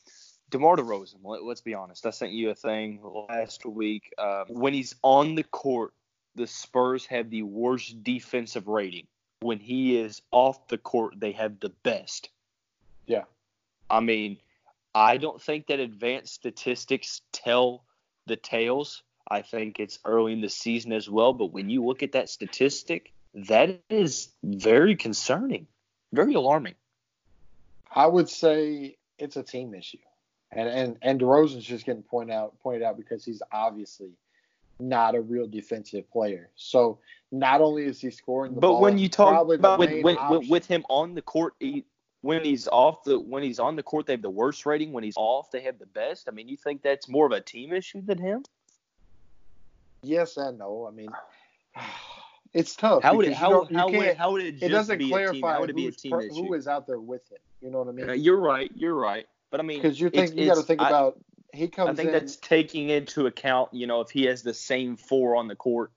DeMar 0.50 0.76
DeRozan. 0.76 1.16
Let, 1.24 1.42
let's 1.44 1.60
be 1.60 1.74
honest. 1.74 2.06
I 2.06 2.10
sent 2.10 2.32
you 2.32 2.50
a 2.50 2.54
thing 2.54 3.00
last 3.28 3.64
week. 3.66 4.12
Um, 4.18 4.44
when 4.48 4.72
he's 4.72 4.94
on 5.02 5.34
the 5.34 5.42
court, 5.42 5.92
the 6.34 6.46
Spurs 6.46 7.06
have 7.06 7.30
the 7.30 7.42
worst 7.42 8.02
defensive 8.04 8.68
rating. 8.68 9.06
When 9.40 9.58
he 9.58 9.98
is 9.98 10.22
off 10.30 10.68
the 10.68 10.78
court, 10.78 11.14
they 11.18 11.32
have 11.32 11.60
the 11.60 11.70
best. 11.82 12.30
Yeah. 13.06 13.24
I 13.90 14.00
mean, 14.00 14.38
I 14.94 15.16
don't 15.16 15.40
think 15.40 15.66
that 15.66 15.80
advanced 15.80 16.34
statistics 16.34 17.22
tell 17.32 17.84
the 18.26 18.36
tales. 18.36 19.02
I 19.28 19.42
think 19.42 19.80
it's 19.80 19.98
early 20.04 20.32
in 20.32 20.40
the 20.40 20.48
season 20.48 20.92
as 20.92 21.08
well. 21.08 21.32
But 21.32 21.46
when 21.46 21.68
you 21.70 21.84
look 21.84 22.02
at 22.02 22.12
that 22.12 22.28
statistic, 22.28 23.12
that 23.34 23.80
is 23.90 24.28
very 24.42 24.96
concerning, 24.96 25.66
very 26.12 26.34
alarming. 26.34 26.74
I 27.90 28.06
would 28.06 28.28
say 28.28 28.96
it's 29.18 29.36
a 29.36 29.42
team 29.42 29.74
issue, 29.74 29.98
and 30.52 30.68
and 30.68 30.96
and 31.02 31.20
DeRozan's 31.20 31.64
just 31.64 31.84
getting 31.84 32.02
pointed 32.02 32.34
out 32.34 32.58
pointed 32.60 32.82
out 32.82 32.96
because 32.96 33.24
he's 33.24 33.42
obviously 33.52 34.12
not 34.78 35.14
a 35.14 35.20
real 35.20 35.46
defensive 35.46 36.10
player. 36.10 36.50
So 36.54 36.98
not 37.32 37.60
only 37.60 37.84
is 37.84 38.00
he 38.00 38.10
scoring 38.10 38.54
the 38.54 38.60
But 38.60 38.72
ball, 38.72 38.82
when 38.82 38.98
you 38.98 39.08
talk 39.08 39.48
about 39.54 39.78
when, 39.78 39.90
main 39.90 40.02
when, 40.02 40.16
when, 40.16 40.18
option- 40.18 40.50
with 40.50 40.66
him 40.66 40.84
on 40.88 41.14
the 41.14 41.22
court, 41.22 41.54
he, 41.60 41.84
when 42.20 42.44
he's 42.44 42.68
off 42.68 43.04
the 43.04 43.18
when 43.18 43.42
he's 43.42 43.58
on 43.58 43.76
the 43.76 43.82
court, 43.82 44.06
they 44.06 44.12
have 44.14 44.22
the 44.22 44.30
worst 44.30 44.66
rating. 44.66 44.92
When 44.92 45.04
he's 45.04 45.16
off, 45.16 45.50
they 45.50 45.62
have 45.62 45.78
the 45.78 45.86
best. 45.86 46.28
I 46.28 46.32
mean, 46.32 46.48
you 46.48 46.56
think 46.56 46.82
that's 46.82 47.08
more 47.08 47.26
of 47.26 47.32
a 47.32 47.40
team 47.40 47.72
issue 47.72 48.02
than 48.02 48.18
him? 48.18 48.44
Yes 50.06 50.36
and 50.36 50.58
no. 50.58 50.86
I 50.86 50.94
mean, 50.94 51.08
it's 52.52 52.74
tough. 52.76 53.02
How 53.02 53.14
would 53.16 53.26
it 53.26 53.34
how, 53.34 53.50
don't- 53.50 53.70
you 53.70 53.76
how 53.78 53.86
would 53.90 53.94
it 54.02 54.16
how 54.16 54.32
would 54.32 54.42
it 54.42 54.52
just 54.52 54.62
it 54.64 54.68
doesn't 54.70 54.98
be 54.98 55.04
a 55.04 55.08
team? 55.08 55.12
How 55.12 55.30
clarify 55.40 55.58
would 55.60 55.70
it 55.70 55.76
be 55.76 55.82
a 55.82 55.86
who's 55.86 55.96
team 55.96 56.12
per- 56.12 56.28
who 56.28 56.54
is 56.54 56.66
out 56.68 56.86
there 56.86 57.00
with 57.00 57.30
him. 57.30 57.38
You 57.60 57.70
know 57.70 57.78
what 57.82 57.88
I 57.88 58.02
Uh, 58.02 58.06
mean? 58.14 58.22
you're 58.22 58.40
right. 58.40 58.70
You're 58.74 58.94
right. 58.94 59.26
But 59.50 59.60
I 59.60 59.62
mean, 59.62 59.78
Because 59.80 60.00
you 60.00 60.08
it's- 60.08 60.30
think 60.30 60.40
you 60.40 60.46
got 60.46 60.56
to 60.56 60.62
think 60.62 60.80
I- 60.80 60.88
about 60.88 61.18
he 61.52 61.68
comes 61.68 61.90
I 61.90 61.94
think 61.94 62.08
in. 62.08 62.12
that's 62.12 62.36
taking 62.36 62.90
into 62.90 63.26
account, 63.26 63.72
you 63.72 63.86
know, 63.86 64.00
if 64.02 64.10
he 64.10 64.24
has 64.24 64.42
the 64.42 64.52
same 64.54 64.96
four 64.96 65.36
on 65.36 65.48
the 65.48 65.56
court, 65.56 65.90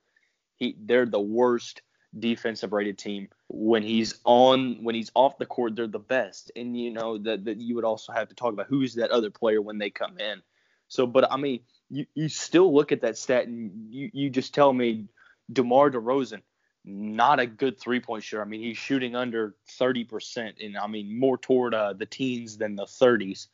he 0.55 0.75
they're 0.79 1.05
the 1.05 1.19
worst 1.19 1.81
defensive 2.17 2.71
rated 2.73 2.97
team. 2.97 3.27
When 3.49 3.83
he's 3.83 4.19
on 4.23 4.83
when 4.83 4.95
he's 4.95 5.11
off 5.15 5.37
the 5.37 5.45
court, 5.45 5.75
they're 5.75 5.87
the 5.87 5.99
best. 5.99 6.51
And 6.55 6.77
you 6.79 6.91
know 6.91 7.17
that 7.19 7.45
that 7.45 7.57
you 7.57 7.75
would 7.75 7.83
also 7.85 8.13
have 8.13 8.29
to 8.29 8.35
talk 8.35 8.53
about 8.53 8.67
who's 8.67 8.95
that 8.95 9.11
other 9.11 9.29
player 9.29 9.61
when 9.61 9.77
they 9.77 9.89
come 9.89 10.17
in. 10.19 10.41
So, 10.87 11.05
but 11.05 11.31
I 11.31 11.37
mean, 11.37 11.59
you, 11.89 12.05
you 12.13 12.29
still 12.29 12.73
look 12.73 12.91
at 12.91 13.01
that 13.01 13.17
stat 13.17 13.47
and 13.47 13.93
you, 13.93 14.09
you 14.13 14.29
just 14.29 14.53
tell 14.53 14.71
me 14.71 15.05
DeMar 15.51 15.91
DeRozan, 15.91 16.41
not 16.85 17.39
a 17.39 17.47
good 17.47 17.79
three 17.79 17.99
point 17.99 18.23
shooter. 18.23 18.41
I 18.41 18.45
mean, 18.45 18.61
he's 18.61 18.77
shooting 18.77 19.15
under 19.15 19.55
30%, 19.79 20.63
and 20.63 20.77
I 20.77 20.87
mean, 20.87 21.19
more 21.19 21.37
toward 21.37 21.73
uh, 21.73 21.93
the 21.93 22.05
teens 22.05 22.57
than 22.57 22.75
the 22.75 22.85
30s. 22.85 23.47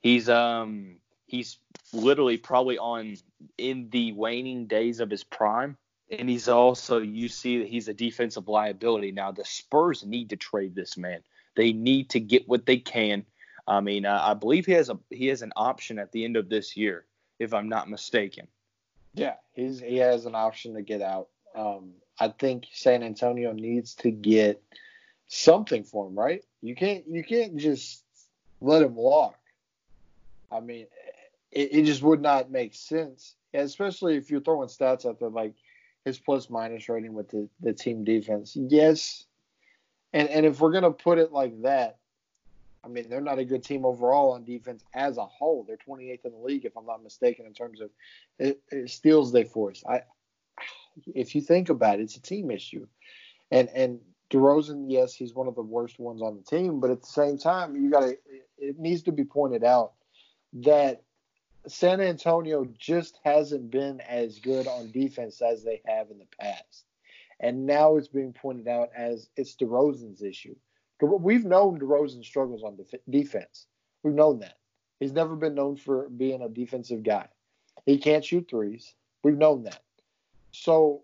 He's 0.00 0.28
um 0.28 0.96
he's 1.26 1.58
literally 1.92 2.36
probably 2.36 2.78
on 2.78 3.16
in 3.58 3.88
the 3.90 4.12
waning 4.12 4.66
days 4.66 5.00
of 5.00 5.10
his 5.10 5.24
prime. 5.24 5.76
And 6.10 6.28
he's 6.28 6.48
also 6.48 6.98
you 6.98 7.28
see 7.28 7.58
that 7.58 7.68
he's 7.68 7.88
a 7.88 7.94
defensive 7.94 8.48
liability. 8.48 9.12
Now 9.12 9.30
the 9.30 9.44
Spurs 9.44 10.04
need 10.04 10.30
to 10.30 10.36
trade 10.36 10.74
this 10.74 10.96
man. 10.96 11.20
They 11.54 11.72
need 11.72 12.10
to 12.10 12.20
get 12.20 12.48
what 12.48 12.66
they 12.66 12.78
can. 12.78 13.24
I 13.66 13.80
mean, 13.80 14.06
uh, 14.06 14.20
I 14.20 14.34
believe 14.34 14.66
he 14.66 14.72
has 14.72 14.90
a 14.90 14.98
he 15.10 15.28
has 15.28 15.42
an 15.42 15.52
option 15.54 15.98
at 15.98 16.10
the 16.10 16.24
end 16.24 16.36
of 16.36 16.48
this 16.48 16.76
year, 16.76 17.04
if 17.40 17.52
I'm 17.54 17.68
not 17.68 17.90
mistaken. 17.90 18.46
Yeah, 19.14 19.34
he's 19.54 19.80
he 19.80 19.96
has 19.96 20.26
an 20.26 20.36
option 20.36 20.74
to 20.74 20.82
get 20.82 21.02
out. 21.02 21.28
Um, 21.56 21.94
I 22.20 22.28
think 22.28 22.66
San 22.72 23.02
Antonio 23.02 23.52
needs 23.52 23.96
to 23.96 24.12
get 24.12 24.62
something 25.26 25.82
for 25.82 26.06
him, 26.06 26.16
right? 26.16 26.44
You 26.62 26.76
can't 26.76 27.04
you 27.08 27.24
can't 27.24 27.56
just 27.56 28.04
let 28.60 28.82
him 28.82 28.94
walk. 28.94 29.36
I 30.52 30.60
mean, 30.60 30.86
it, 31.50 31.72
it 31.72 31.84
just 31.84 32.02
would 32.02 32.20
not 32.20 32.50
make 32.50 32.74
sense, 32.74 33.34
especially 33.54 34.16
if 34.16 34.30
you're 34.30 34.40
throwing 34.40 34.68
stats 34.68 35.06
out 35.06 35.18
there 35.18 35.30
like 35.30 35.54
his 36.04 36.18
plus 36.18 36.50
minus 36.50 36.88
rating 36.88 37.14
with 37.14 37.30
the, 37.30 37.48
the 37.60 37.72
team 37.72 38.04
defense. 38.04 38.56
Yes, 38.56 39.24
and 40.12 40.28
and 40.28 40.46
if 40.46 40.60
we're 40.60 40.72
gonna 40.72 40.90
put 40.90 41.18
it 41.18 41.32
like 41.32 41.62
that, 41.62 41.99
I 42.84 42.88
mean 42.88 43.08
they're 43.08 43.20
not 43.20 43.38
a 43.38 43.44
good 43.44 43.62
team 43.62 43.84
overall 43.84 44.32
on 44.32 44.44
defense 44.44 44.84
as 44.94 45.18
a 45.18 45.26
whole. 45.26 45.64
They're 45.66 45.76
28th 45.76 46.24
in 46.24 46.32
the 46.32 46.38
league, 46.38 46.64
if 46.64 46.76
I'm 46.76 46.86
not 46.86 47.02
mistaken, 47.02 47.46
in 47.46 47.54
terms 47.54 47.80
of 47.80 47.90
it, 48.38 48.60
it 48.70 48.90
steals 48.90 49.32
they 49.32 49.44
force. 49.44 49.82
I, 49.88 50.02
if 51.06 51.34
you 51.34 51.40
think 51.40 51.68
about 51.68 52.00
it, 52.00 52.02
it's 52.02 52.16
a 52.16 52.22
team 52.22 52.50
issue, 52.50 52.86
and 53.50 53.68
and 53.74 54.00
DeRozan, 54.30 54.86
yes, 54.88 55.12
he's 55.12 55.34
one 55.34 55.48
of 55.48 55.56
the 55.56 55.62
worst 55.62 55.98
ones 55.98 56.22
on 56.22 56.36
the 56.36 56.42
team, 56.42 56.80
but 56.80 56.90
at 56.90 57.00
the 57.00 57.06
same 57.06 57.36
time, 57.36 57.76
you 57.76 57.90
got 57.90 58.00
to. 58.00 58.16
It 58.58 58.78
needs 58.78 59.02
to 59.04 59.12
be 59.12 59.24
pointed 59.24 59.64
out 59.64 59.92
that 60.52 61.02
San 61.66 62.00
Antonio 62.00 62.66
just 62.78 63.18
hasn't 63.24 63.70
been 63.70 64.00
as 64.00 64.38
good 64.38 64.66
on 64.66 64.92
defense 64.92 65.40
as 65.42 65.64
they 65.64 65.82
have 65.86 66.10
in 66.10 66.18
the 66.18 66.26
past, 66.40 66.84
and 67.40 67.66
now 67.66 67.96
it's 67.96 68.08
being 68.08 68.32
pointed 68.32 68.68
out 68.68 68.90
as 68.96 69.28
it's 69.36 69.56
DeRozan's 69.56 70.22
issue. 70.22 70.54
We've 71.00 71.44
known 71.44 71.78
DeRozan 71.78 72.24
struggles 72.24 72.62
on 72.62 72.76
def- 72.76 73.00
defense. 73.08 73.66
We've 74.02 74.14
known 74.14 74.40
that. 74.40 74.58
He's 74.98 75.12
never 75.12 75.34
been 75.34 75.54
known 75.54 75.76
for 75.76 76.08
being 76.10 76.42
a 76.42 76.48
defensive 76.48 77.02
guy. 77.02 77.28
He 77.86 77.98
can't 77.98 78.24
shoot 78.24 78.48
threes. 78.50 78.94
We've 79.24 79.38
known 79.38 79.64
that. 79.64 79.82
So 80.52 81.02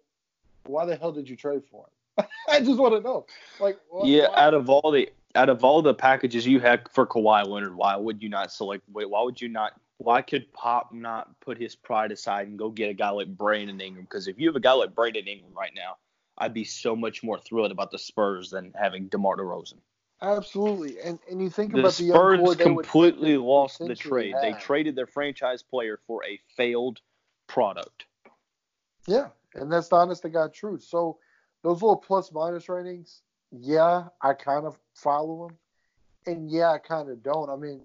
why 0.65 0.85
the 0.85 0.97
hell 0.97 1.13
did 1.13 1.29
you 1.29 1.37
trade 1.37 1.63
for 1.71 1.87
him? 2.19 2.27
I 2.49 2.61
just 2.61 2.79
want 2.79 2.95
to 2.95 3.01
know. 3.01 3.27
Like, 3.61 3.79
what, 3.89 4.07
yeah, 4.07 4.29
why? 4.29 4.39
out 4.39 4.55
of 4.55 4.69
all 4.69 4.91
the 4.91 5.11
out 5.35 5.49
of 5.49 5.63
all 5.65 5.83
the 5.83 5.95
packages 5.95 6.47
you 6.47 6.61
had 6.61 6.89
for 6.91 7.07
Kawhi 7.07 7.47
Leonard, 7.47 7.77
why 7.77 7.97
would 7.97 8.23
you 8.23 8.29
not 8.29 8.53
select? 8.53 8.83
Wait, 8.93 9.09
why 9.09 9.23
would 9.23 9.41
you 9.41 9.49
not? 9.49 9.73
Why 9.99 10.21
could 10.21 10.53
Pop 10.53 10.93
not 10.93 11.39
put 11.41 11.59
his 11.59 11.75
pride 11.75 12.13
aside 12.13 12.49
and 12.49 12.59
go 12.59 12.69
get 12.69 12.91
a 12.91 12.95
guy 12.95 13.11
like 13.11 13.29
Brandon 13.29 13.81
Ingram? 13.81 14.05
Because 14.05 14.29
if 14.29 14.39
you 14.39 14.47
have 14.49 14.57
a 14.57 14.61
guy 14.61 14.73
like 14.73 14.95
Brandon 14.95 15.27
Ingram 15.27 15.53
right 15.57 15.73
now, 15.75 15.97
I'd 16.39 16.55
be 16.55 16.65
so 16.65 16.95
much 16.95 17.23
more 17.23 17.39
thrilled 17.39 17.71
about 17.71 17.91
the 17.91 17.99
Spurs 17.99 18.51
than 18.51 18.73
having 18.79 19.09
DeMar 19.09 19.37
DeRozan. 19.37 19.79
Absolutely, 20.23 20.99
and 21.01 21.19
and 21.31 21.43
you 21.43 21.51
think 21.51 21.73
the 21.73 21.81
about 21.81 21.95
the 21.95 22.09
Spurs 22.09 22.57
completely 22.57 23.37
lost 23.37 23.79
the 23.79 23.95
trade. 23.95 24.33
Have. 24.33 24.43
They 24.43 24.53
traded 24.55 24.97
their 24.97 25.07
franchise 25.07 25.63
player 25.63 26.01
for 26.07 26.25
a 26.25 26.41
failed 26.57 27.01
product. 27.49 28.07
Yeah, 29.07 29.29
and 29.55 29.71
that's 29.71 29.89
the 29.89 29.97
honest 29.97 30.23
to 30.23 30.31
God 30.31 30.55
truth. 30.55 30.83
So 30.83 31.19
those 31.63 31.83
little 31.83 31.97
plus 31.97 32.33
minus 32.33 32.69
ratings, 32.69 33.21
yeah, 33.53 34.05
I 34.23 34.33
kind 34.33 34.65
of 34.65 34.79
follow 34.95 35.49
them, 35.49 35.59
and 36.27 36.51
yeah, 36.51 36.71
I 36.73 36.79
kind 36.79 37.11
of 37.11 37.23
don't. 37.23 37.51
I 37.51 37.57
mean, 37.57 37.83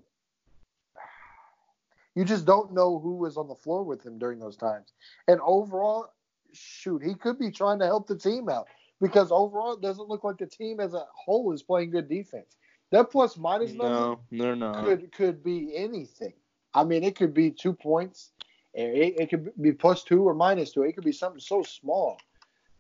you 2.16 2.24
just 2.24 2.46
don't 2.46 2.74
know 2.74 2.98
who 2.98 3.16
was 3.16 3.36
on 3.36 3.50
the 3.50 3.56
floor 3.56 3.84
with 3.84 4.06
him 4.06 4.20
during 4.20 4.40
those 4.40 4.56
times. 4.56 4.94
And 5.28 5.42
overall, 5.42 6.14
shoot, 6.54 7.04
he 7.04 7.16
could 7.16 7.40
be 7.40 7.52
trying 7.52 7.80
to 7.80 7.86
help 7.86 8.08
the 8.08 8.18
team 8.18 8.50
out 8.50 8.68
because 9.02 9.32
overall, 9.32 9.74
it 9.74 9.82
doesn't 9.82 10.08
look 10.08 10.24
like 10.24 10.38
the 10.38 10.46
team 10.46 10.80
as 10.80 10.94
a 10.94 11.06
whole 11.14 11.52
is 11.54 11.64
playing 11.64 11.92
good 11.92 12.08
defense. 12.08 12.56
That 12.92 13.10
plus 13.10 13.38
minus 13.38 13.74
no, 13.74 14.20
they're 14.32 14.56
not. 14.56 14.84
Could 14.84 15.12
could 15.12 15.44
be 15.44 15.76
anything. 15.76 16.34
I 16.74 16.84
mean, 16.84 17.04
it 17.04 17.16
could 17.16 17.34
be 17.34 17.52
two 17.52 17.74
points. 17.74 18.32
It, 18.74 19.16
it 19.20 19.30
could 19.30 19.52
be 19.62 19.72
plus 19.74 20.04
two 20.04 20.24
or 20.28 20.34
minus 20.34 20.72
two. 20.72 20.84
It 20.84 20.94
could 20.94 21.04
be 21.04 21.12
something 21.12 21.40
so 21.40 21.64
small. 21.64 22.18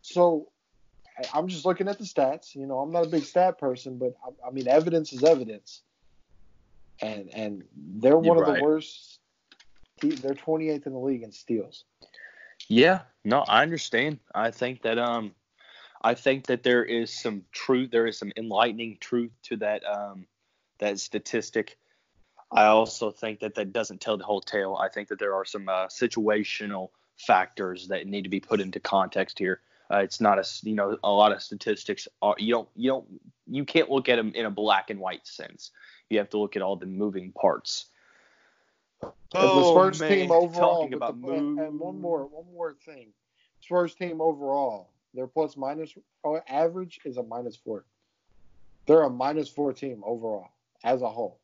So 0.01 0.49
I'm 1.33 1.47
just 1.47 1.65
looking 1.65 1.87
at 1.87 1.97
the 1.97 2.03
stats. 2.03 2.55
You 2.55 2.67
know, 2.67 2.79
I'm 2.79 2.91
not 2.91 3.05
a 3.05 3.09
big 3.09 3.23
stat 3.23 3.57
person, 3.57 3.97
but 3.97 4.13
I, 4.23 4.47
I 4.47 4.51
mean, 4.51 4.67
evidence 4.67 5.13
is 5.13 5.23
evidence. 5.23 5.81
And 7.01 7.29
and 7.33 7.63
they're 7.75 8.17
one 8.17 8.25
You're 8.25 8.43
of 8.43 8.49
right. 8.49 8.57
the 8.59 8.63
worst. 8.63 9.19
They're 10.01 10.33
28th 10.33 10.87
in 10.87 10.93
the 10.93 10.99
league 10.99 11.23
in 11.23 11.31
steals. 11.31 11.85
Yeah, 12.67 13.01
no, 13.23 13.43
I 13.47 13.61
understand. 13.61 14.19
I 14.33 14.51
think 14.51 14.81
that 14.83 14.97
um, 14.97 15.33
I 16.01 16.15
think 16.15 16.47
that 16.47 16.63
there 16.63 16.83
is 16.83 17.11
some 17.11 17.43
truth. 17.51 17.91
There 17.91 18.07
is 18.07 18.17
some 18.17 18.31
enlightening 18.35 18.97
truth 18.99 19.31
to 19.43 19.57
that 19.57 19.83
um, 19.85 20.25
that 20.79 20.99
statistic. 20.99 21.77
I 22.51 22.65
also 22.65 23.11
think 23.11 23.39
that 23.39 23.55
that 23.55 23.71
doesn't 23.71 24.01
tell 24.01 24.17
the 24.17 24.23
whole 24.23 24.41
tale. 24.41 24.75
I 24.75 24.89
think 24.89 25.07
that 25.09 25.19
there 25.19 25.35
are 25.35 25.45
some 25.45 25.69
uh, 25.69 25.87
situational 25.87 26.89
factors 27.17 27.87
that 27.87 28.07
need 28.07 28.23
to 28.23 28.29
be 28.29 28.39
put 28.39 28.59
into 28.59 28.79
context 28.79 29.39
here. 29.39 29.61
Uh, 29.91 29.97
it's 29.97 30.21
not 30.21 30.39
a 30.39 30.45
you 30.63 30.75
know 30.75 30.97
a 31.03 31.11
lot 31.11 31.31
of 31.31 31.41
statistics 31.41 32.07
are 32.21 32.35
you 32.37 32.53
don't 32.53 32.69
you 32.75 32.89
don't 32.89 33.05
you 33.47 33.65
can't 33.65 33.89
look 33.89 34.09
at 34.09 34.15
them 34.15 34.31
in 34.33 34.45
a 34.45 34.51
black 34.51 34.89
and 34.89 34.99
white 34.99 35.27
sense. 35.27 35.71
You 36.09 36.17
have 36.17 36.29
to 36.31 36.39
look 36.39 36.55
at 36.55 36.61
all 36.61 36.75
the 36.75 36.85
moving 36.85 37.31
parts. 37.33 37.85
Oh, 39.33 39.59
the 39.59 39.63
Spurs 39.69 39.99
man. 39.99 40.09
team 40.09 40.31
overall, 40.31 40.87
the, 40.89 41.33
and, 41.33 41.59
and 41.59 41.79
one 41.79 41.99
more 41.99 42.25
one 42.25 42.45
more 42.53 42.75
thing, 42.85 43.09
Spurs 43.61 43.95
team 43.95 44.21
overall, 44.21 44.89
their 45.13 45.27
plus 45.27 45.55
minus 45.55 45.93
oh, 46.23 46.39
average 46.47 46.99
is 47.05 47.17
a 47.17 47.23
minus 47.23 47.55
four. 47.55 47.85
They're 48.87 49.03
a 49.03 49.09
minus 49.09 49.49
four 49.49 49.73
team 49.73 50.01
overall 50.05 50.49
as 50.83 51.01
a 51.01 51.09
whole. 51.09 51.39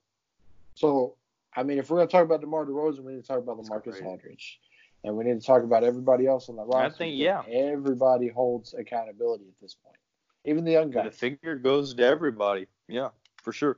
So, 0.76 1.16
I 1.56 1.64
mean, 1.64 1.78
if 1.78 1.90
we're 1.90 1.98
gonna 1.98 2.10
talk 2.10 2.26
about 2.26 2.42
DeMar 2.42 2.66
DeRozan, 2.66 3.00
we 3.00 3.14
need 3.14 3.22
to 3.22 3.28
talk 3.28 3.40
about 3.40 3.58
LaMarcus 3.58 4.04
Aldridge 4.04 4.60
and 5.04 5.16
we 5.16 5.24
need 5.24 5.40
to 5.40 5.46
talk 5.46 5.64
about 5.64 5.84
everybody 5.84 6.28
else 6.28 6.50
on 6.50 6.56
the 6.56 6.64
roster. 6.64 6.96
I 6.96 6.98
think 6.98 7.18
yeah, 7.18 7.44
everybody 7.50 8.28
holds 8.28 8.74
accountability 8.74 9.46
at 9.48 9.60
this 9.62 9.76
point, 9.76 9.98
even 10.46 10.64
the 10.66 10.72
young 10.72 10.92
guys. 10.92 11.06
The 11.06 11.12
finger 11.12 11.56
goes 11.56 11.94
to 11.94 12.04
everybody. 12.04 12.68
Yeah, 12.88 13.10
for 13.42 13.54
sure. 13.54 13.78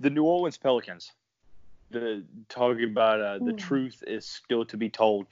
The 0.00 0.10
New 0.10 0.24
Orleans 0.24 0.58
Pelicans. 0.58 1.12
The 1.94 2.24
talking 2.48 2.84
about 2.84 3.20
uh, 3.20 3.38
the 3.38 3.52
hmm. 3.52 3.56
truth 3.56 4.02
is 4.06 4.26
still 4.26 4.64
to 4.66 4.76
be 4.76 4.90
told. 4.90 5.26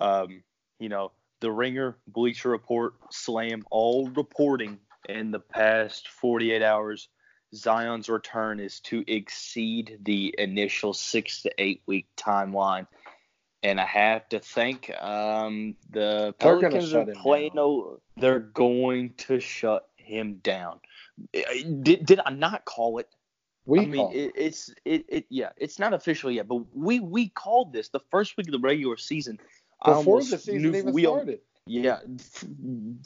Um, 0.00 0.42
you 0.78 0.88
know, 0.88 1.12
the 1.40 1.50
Ringer, 1.50 1.96
Bleacher 2.06 2.50
Report, 2.50 2.94
Slam, 3.10 3.64
all 3.70 4.08
reporting 4.08 4.78
in 5.08 5.30
the 5.30 5.40
past 5.40 6.08
48 6.08 6.62
hours. 6.62 7.08
Zion's 7.54 8.08
return 8.08 8.60
is 8.60 8.80
to 8.80 9.04
exceed 9.06 9.98
the 10.02 10.34
initial 10.38 10.94
six 10.94 11.42
to 11.42 11.52
eight 11.58 11.82
week 11.86 12.06
timeline 12.16 12.86
and 13.62 13.80
I 13.80 13.86
have 13.86 14.28
to 14.30 14.40
think 14.40 14.90
um, 15.00 15.76
the 15.90 16.34
Pelicans 16.38 16.94
are 16.94 17.06
playing. 17.06 17.52
No, 17.54 18.00
they're 18.16 18.40
going 18.40 19.14
to 19.18 19.40
shut 19.40 19.88
him 19.96 20.40
down. 20.42 20.80
Did 21.32 22.04
did 22.04 22.20
I 22.24 22.30
not 22.30 22.64
call 22.64 22.98
it? 22.98 23.08
We 23.64 23.80
I 23.80 23.86
mean, 23.86 24.10
it, 24.12 24.32
it's 24.34 24.74
it, 24.84 25.04
it 25.08 25.26
yeah, 25.28 25.50
it's 25.56 25.78
not 25.78 25.94
official 25.94 26.30
yet, 26.30 26.48
but 26.48 26.64
we 26.74 26.98
we 26.98 27.28
called 27.28 27.72
this 27.72 27.88
the 27.88 28.00
first 28.10 28.36
week 28.36 28.48
of 28.48 28.52
the 28.52 28.58
regular 28.58 28.96
season. 28.96 29.38
Before 29.84 30.18
the 30.18 30.38
season 30.38 30.74
even 30.74 30.92
we, 30.92 31.02
started. 31.04 31.40
Yeah, 31.66 32.00
f- 32.18 32.44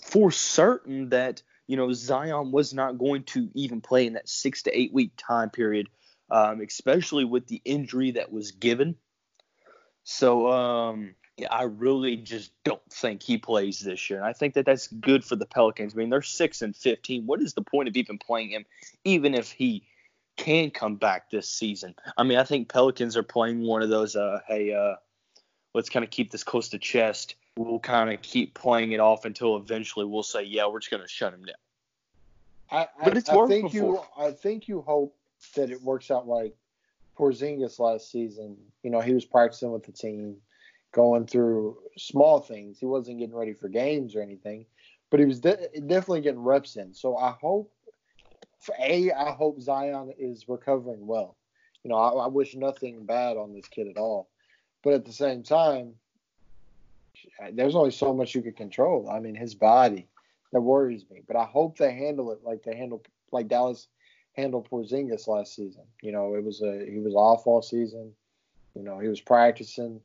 for 0.03 0.31
certain 0.31 1.11
that 1.11 1.43
you 1.67 1.77
know 1.77 1.93
Zion 1.93 2.53
was 2.53 2.73
not 2.73 2.97
going 2.99 3.25
to 3.25 3.51
even 3.55 3.83
play 3.83 4.07
in 4.07 4.15
that 4.15 4.29
six 4.29 4.63
to 4.63 4.79
eight 4.79 4.95
week 4.95 5.13
time 5.19 5.51
period, 5.51 5.89
um, 6.31 6.63
especially 6.63 7.27
with 7.27 7.47
the 7.49 7.61
injury 7.65 8.13
that 8.13 8.33
was 8.33 8.53
given. 8.53 8.97
So 10.05 10.51
um, 10.51 11.17
yeah, 11.37 11.49
I 11.51 11.65
really 11.65 12.17
just 12.17 12.51
don't 12.65 12.81
think 12.91 13.23
he 13.23 13.37
plays 13.37 13.81
this 13.81 14.09
year, 14.09 14.21
and 14.21 14.27
I 14.27 14.33
think 14.33 14.55
that 14.55 14.65
that's 14.65 14.87
good 14.87 15.23
for 15.23 15.37
the 15.37 15.45
Pelicans. 15.45 15.93
I 15.93 15.99
mean, 15.99 16.09
they're 16.09 16.23
six 16.23 16.63
and 16.63 16.75
fifteen. 16.75 17.27
What 17.27 17.43
is 17.43 17.53
the 17.53 17.63
point 17.63 17.89
of 17.89 17.97
even 17.97 18.19
playing 18.19 18.51
him, 18.51 18.65
even 19.05 19.35
if 19.35 19.51
he 19.51 19.83
can 20.37 20.71
come 20.71 20.97
back 20.97 21.31
this 21.31 21.49
season? 21.49 21.95
I 22.17 22.23
mean, 22.23 22.39
I 22.39 22.45
think 22.45 22.69
Pelicans 22.69 23.17
are 23.17 23.23
playing 23.23 23.63
one 23.63 23.83
of 23.83 23.89
those. 23.89 24.17
Uh, 24.17 24.41
hey, 24.47 24.73
uh, 24.73 24.97
let's 25.75 25.89
kind 25.89 26.05
of 26.05 26.11
keep 26.11 26.31
this 26.31 26.45
close 26.45 26.69
to 26.71 26.79
chest. 26.79 27.35
We'll 27.57 27.79
kind 27.79 28.13
of 28.13 28.21
keep 28.23 28.55
playing 28.55 28.93
it 28.93 29.01
off 29.01 29.25
until 29.25 29.57
eventually 29.57 30.05
we'll 30.05 30.23
say, 30.23 30.43
yeah, 30.43 30.67
we're 30.67 30.81
just 30.81 30.91
going 30.91 31.03
to 31.03 31.09
shut 31.09 31.33
him 31.33 31.45
down. 31.45 31.57
I, 32.71 32.89
but 33.05 33.17
it's 33.17 33.31
I, 33.31 33.37
I 33.37 33.47
think 33.47 33.73
before. 33.73 34.07
you 34.19 34.25
I 34.25 34.31
think 34.33 34.69
you 34.69 34.83
hope 34.83 35.17
that 35.55 35.71
it 35.71 35.81
works 35.83 36.11
out 36.11 36.27
like 36.27 36.55
Porzingis 37.17 37.79
last 37.79 38.11
season, 38.11 38.57
you 38.83 38.91
know, 38.91 39.01
he 39.01 39.15
was 39.15 39.25
practicing 39.25 39.73
with 39.73 39.85
the 39.85 39.93
team, 39.93 40.37
going 40.93 41.27
through 41.27 41.79
small 41.97 42.41
things. 42.41 42.79
He 42.79 42.87
wasn't 42.87 43.19
getting 43.19 43.35
ready 43.35 43.53
for 43.53 43.69
games 43.69 44.15
or 44.15 44.23
anything, 44.23 44.67
but 45.11 45.21
he 45.21 45.27
was 45.27 45.41
de- 45.41 45.69
definitely 45.87 46.23
getting 46.23 46.43
reps 46.43 46.77
in. 46.77 46.93
So 46.93 47.17
I 47.17 47.35
hope, 47.41 47.73
for 48.67 48.75
a, 48.79 49.13
I 49.13 49.33
hope 49.33 49.61
Zion 49.61 50.13
is 50.19 50.49
recovering 50.49 51.07
well. 51.07 51.37
You 51.85 51.91
know, 51.91 51.97
I, 51.97 52.25
I 52.25 52.27
wish 52.27 52.57
nothing 52.57 53.07
bad 53.07 53.37
on 53.37 53.55
this 53.55 53.69
kid 53.69 53.87
at 53.87 53.97
all. 53.97 54.29
But 54.83 54.95
at 54.95 55.05
the 55.05 55.13
same 55.13 55.45
time, 55.45 55.95
there's 57.53 57.77
only 57.77 57.93
so 57.93 58.13
much 58.13 58.35
you 58.35 58.43
can 58.43 58.53
control. 58.53 59.09
I 59.09 59.21
mean, 59.21 59.37
his 59.37 59.55
body 59.55 60.09
that 60.53 60.61
worries 60.61 61.05
me. 61.11 61.23
But 61.27 61.37
I 61.37 61.45
hope 61.45 61.79
they 61.79 61.93
handle 61.93 62.33
it 62.33 62.41
like 62.45 62.63
they 62.65 62.77
handle 62.77 63.03
like 63.33 63.49
Dallas 63.49 63.89
handled 64.35 64.69
Porzingis 64.69 65.29
last 65.29 65.55
season. 65.55 65.85
You 66.03 66.13
know, 66.13 66.35
it 66.35 66.45
was 66.45 66.63
a 66.63 66.85
he 66.91 66.99
was 66.99 67.15
off 67.15 67.47
all 67.47 67.63
season. 67.63 68.13
You 68.75 68.83
know, 68.83 68.99
he 68.99 69.09
was 69.09 69.21
practicing, 69.21 70.01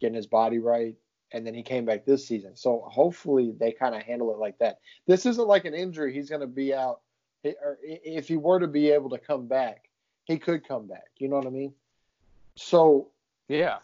getting 0.00 0.16
his 0.16 0.26
body 0.26 0.58
right, 0.58 0.94
and 1.32 1.46
then 1.46 1.54
he 1.54 1.62
came 1.62 1.84
back 1.84 2.04
this 2.04 2.26
season. 2.26 2.56
So 2.56 2.84
hopefully 2.86 3.52
they 3.58 3.72
kind 3.72 3.94
of 3.94 4.02
handle 4.02 4.32
it 4.32 4.38
like 4.38 4.58
that. 4.58 4.78
This 5.06 5.26
isn't 5.26 5.48
like 5.48 5.64
an 5.66 5.74
injury. 5.74 6.14
He's 6.14 6.30
going 6.30 6.40
to 6.40 6.46
be 6.46 6.72
out. 6.72 7.00
Or 7.62 7.78
if 7.82 8.28
he 8.28 8.36
were 8.36 8.60
to 8.60 8.66
be 8.66 8.90
able 8.90 9.10
to 9.10 9.18
come 9.18 9.46
back, 9.46 9.88
he 10.24 10.38
could 10.38 10.66
come 10.66 10.86
back. 10.86 11.08
You 11.18 11.28
know 11.28 11.36
what 11.36 11.46
I 11.46 11.50
mean? 11.50 11.72
So 12.54 13.08
yeah, 13.48 13.78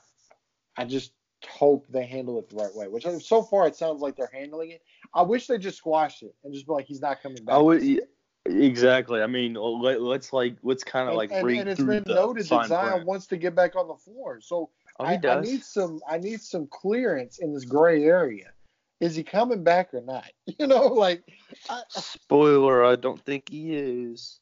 I 0.76 0.84
just 0.84 1.12
hope 1.48 1.86
they 1.88 2.06
handle 2.06 2.38
it 2.38 2.48
the 2.48 2.56
right 2.56 2.74
way. 2.74 2.88
Which 2.88 3.04
so 3.22 3.42
far 3.42 3.66
it 3.66 3.76
sounds 3.76 4.00
like 4.00 4.16
they're 4.16 4.30
handling 4.32 4.70
it. 4.70 4.82
I 5.14 5.22
wish 5.22 5.46
they 5.46 5.58
just 5.58 5.78
squashed 5.78 6.22
it 6.22 6.34
and 6.44 6.54
just 6.54 6.66
be 6.66 6.72
like, 6.72 6.86
he's 6.86 7.00
not 7.00 7.22
coming 7.22 7.44
back. 7.44 7.54
I 7.54 7.58
would, 7.58 8.00
exactly. 8.46 9.20
I 9.20 9.26
mean, 9.26 9.56
oh, 9.56 9.72
let, 9.72 10.00
us 10.00 10.32
like 10.32 10.56
let's 10.62 10.84
kind 10.84 11.08
of 11.08 11.14
like 11.14 11.30
and, 11.32 11.44
read 11.44 11.60
and 11.60 11.68
it's 11.68 11.80
through 11.80 12.00
been 12.00 12.14
noted 12.14 12.46
that 12.48 12.66
Zion 12.66 12.92
print. 12.92 13.06
wants 13.06 13.26
to 13.28 13.36
get 13.36 13.54
back 13.54 13.76
on 13.76 13.88
the 13.88 13.96
floor. 13.96 14.40
So 14.40 14.70
Oh, 14.98 15.04
I. 15.04 15.20
I 15.26 15.40
need 15.40 15.64
some 15.64 16.00
I 16.08 16.18
need 16.18 16.40
some 16.40 16.66
clearance 16.66 17.38
in 17.38 17.54
this 17.54 17.64
gray 17.64 18.04
area. 18.04 18.51
Is 19.02 19.16
he 19.16 19.24
coming 19.24 19.64
back 19.64 19.92
or 19.92 20.00
not? 20.00 20.30
You 20.58 20.68
know, 20.68 20.86
like 20.86 21.24
I, 21.68 21.82
Spoiler: 21.88 22.84
I 22.84 22.94
don't 22.94 23.20
think 23.20 23.48
he 23.50 23.74
is. 23.74 24.38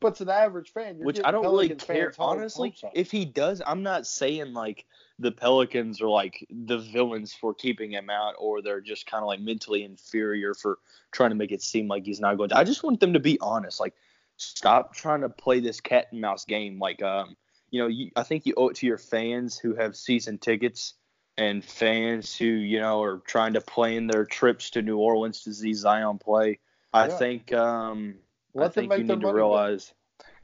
but 0.00 0.14
to 0.16 0.24
the 0.24 0.32
average 0.32 0.72
fan, 0.72 0.98
you're 0.98 1.06
Which 1.06 1.20
I 1.24 1.32
don't 1.32 1.42
really 1.42 1.70
care. 1.70 2.12
Honestly, 2.18 2.76
if 2.94 3.10
he 3.10 3.24
does, 3.24 3.60
I'm 3.66 3.82
not 3.82 4.06
saying 4.06 4.52
like 4.52 4.86
the 5.18 5.32
Pelicans 5.32 6.00
are 6.00 6.08
like 6.08 6.46
the 6.48 6.78
villains 6.78 7.34
for 7.34 7.54
keeping 7.54 7.90
him 7.90 8.08
out, 8.08 8.34
or 8.38 8.62
they're 8.62 8.80
just 8.80 9.06
kind 9.06 9.22
of 9.22 9.26
like 9.26 9.40
mentally 9.40 9.82
inferior 9.82 10.54
for 10.54 10.78
trying 11.10 11.30
to 11.30 11.36
make 11.36 11.50
it 11.50 11.62
seem 11.62 11.88
like 11.88 12.04
he's 12.04 12.20
not 12.20 12.36
going 12.36 12.50
to. 12.50 12.56
I 12.56 12.62
just 12.62 12.84
want 12.84 13.00
them 13.00 13.14
to 13.14 13.20
be 13.20 13.38
honest. 13.40 13.80
Like, 13.80 13.94
stop 14.36 14.94
trying 14.94 15.22
to 15.22 15.28
play 15.28 15.58
this 15.58 15.80
cat 15.80 16.06
and 16.12 16.20
mouse 16.20 16.44
game. 16.44 16.78
Like, 16.78 17.02
um, 17.02 17.36
you 17.70 17.80
know, 17.80 17.88
you, 17.88 18.12
I 18.14 18.22
think 18.22 18.46
you 18.46 18.54
owe 18.56 18.68
it 18.68 18.76
to 18.76 18.86
your 18.86 18.98
fans 18.98 19.58
who 19.58 19.74
have 19.74 19.96
season 19.96 20.38
tickets 20.38 20.94
and 21.36 21.64
fans 21.64 22.36
who 22.36 22.46
you 22.46 22.80
know 22.80 23.02
are 23.02 23.18
trying 23.18 23.54
to 23.54 23.60
plan 23.60 24.06
their 24.06 24.24
trips 24.24 24.70
to 24.70 24.82
New 24.82 24.98
Orleans 24.98 25.42
to 25.42 25.54
see 25.54 25.74
Zion 25.74 26.18
play. 26.18 26.60
I 26.92 27.08
Yeah. 27.08 27.18
think 27.18 27.52
um, 27.52 28.16
Let 28.54 28.66
I 28.66 28.68
think 28.70 28.92
you 28.96 29.04
need 29.04 29.20
to 29.20 29.26
back. 29.26 29.34
realize 29.34 29.92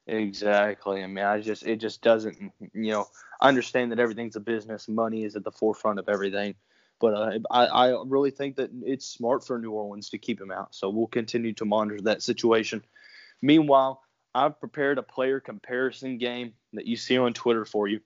exactly. 0.06 1.02
I 1.02 1.06
mean, 1.06 1.24
I 1.24 1.40
just 1.40 1.64
it 1.64 1.76
just 1.76 2.02
doesn't. 2.02 2.52
You 2.74 2.92
know, 2.92 3.06
I 3.40 3.48
understand 3.48 3.92
that 3.92 3.98
everything's 4.00 4.36
a 4.36 4.40
business. 4.40 4.88
Money 4.88 5.24
is 5.24 5.36
at 5.36 5.44
the 5.44 5.52
forefront 5.52 5.98
of 5.98 6.08
everything. 6.08 6.54
But 7.00 7.14
uh, 7.14 7.38
I, 7.50 7.64
I 7.66 8.02
really 8.06 8.30
think 8.30 8.56
that 8.56 8.70
it's 8.82 9.06
smart 9.06 9.46
for 9.46 9.58
New 9.58 9.70
Orleans 9.70 10.10
to 10.10 10.18
keep 10.18 10.38
him 10.38 10.50
out. 10.50 10.74
So 10.74 10.90
we'll 10.90 11.06
continue 11.06 11.54
to 11.54 11.64
monitor 11.64 12.02
that 12.02 12.22
situation. 12.22 12.84
Meanwhile, 13.40 14.02
I've 14.34 14.60
prepared 14.60 14.98
a 14.98 15.02
player 15.02 15.40
comparison 15.40 16.18
game 16.18 16.52
that 16.74 16.86
you 16.86 16.96
see 16.96 17.16
on 17.16 17.32
Twitter 17.32 17.64
for 17.64 17.88
you. 17.88 18.00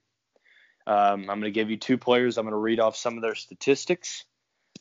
Um, 0.86 1.20
I'm 1.30 1.40
going 1.40 1.42
to 1.42 1.50
give 1.50 1.70
you 1.70 1.76
two 1.76 1.96
players. 1.98 2.36
I'm 2.36 2.44
going 2.44 2.52
to 2.52 2.58
read 2.58 2.80
off 2.80 2.96
some 2.96 3.16
of 3.16 3.22
their 3.22 3.34
statistics. 3.34 4.24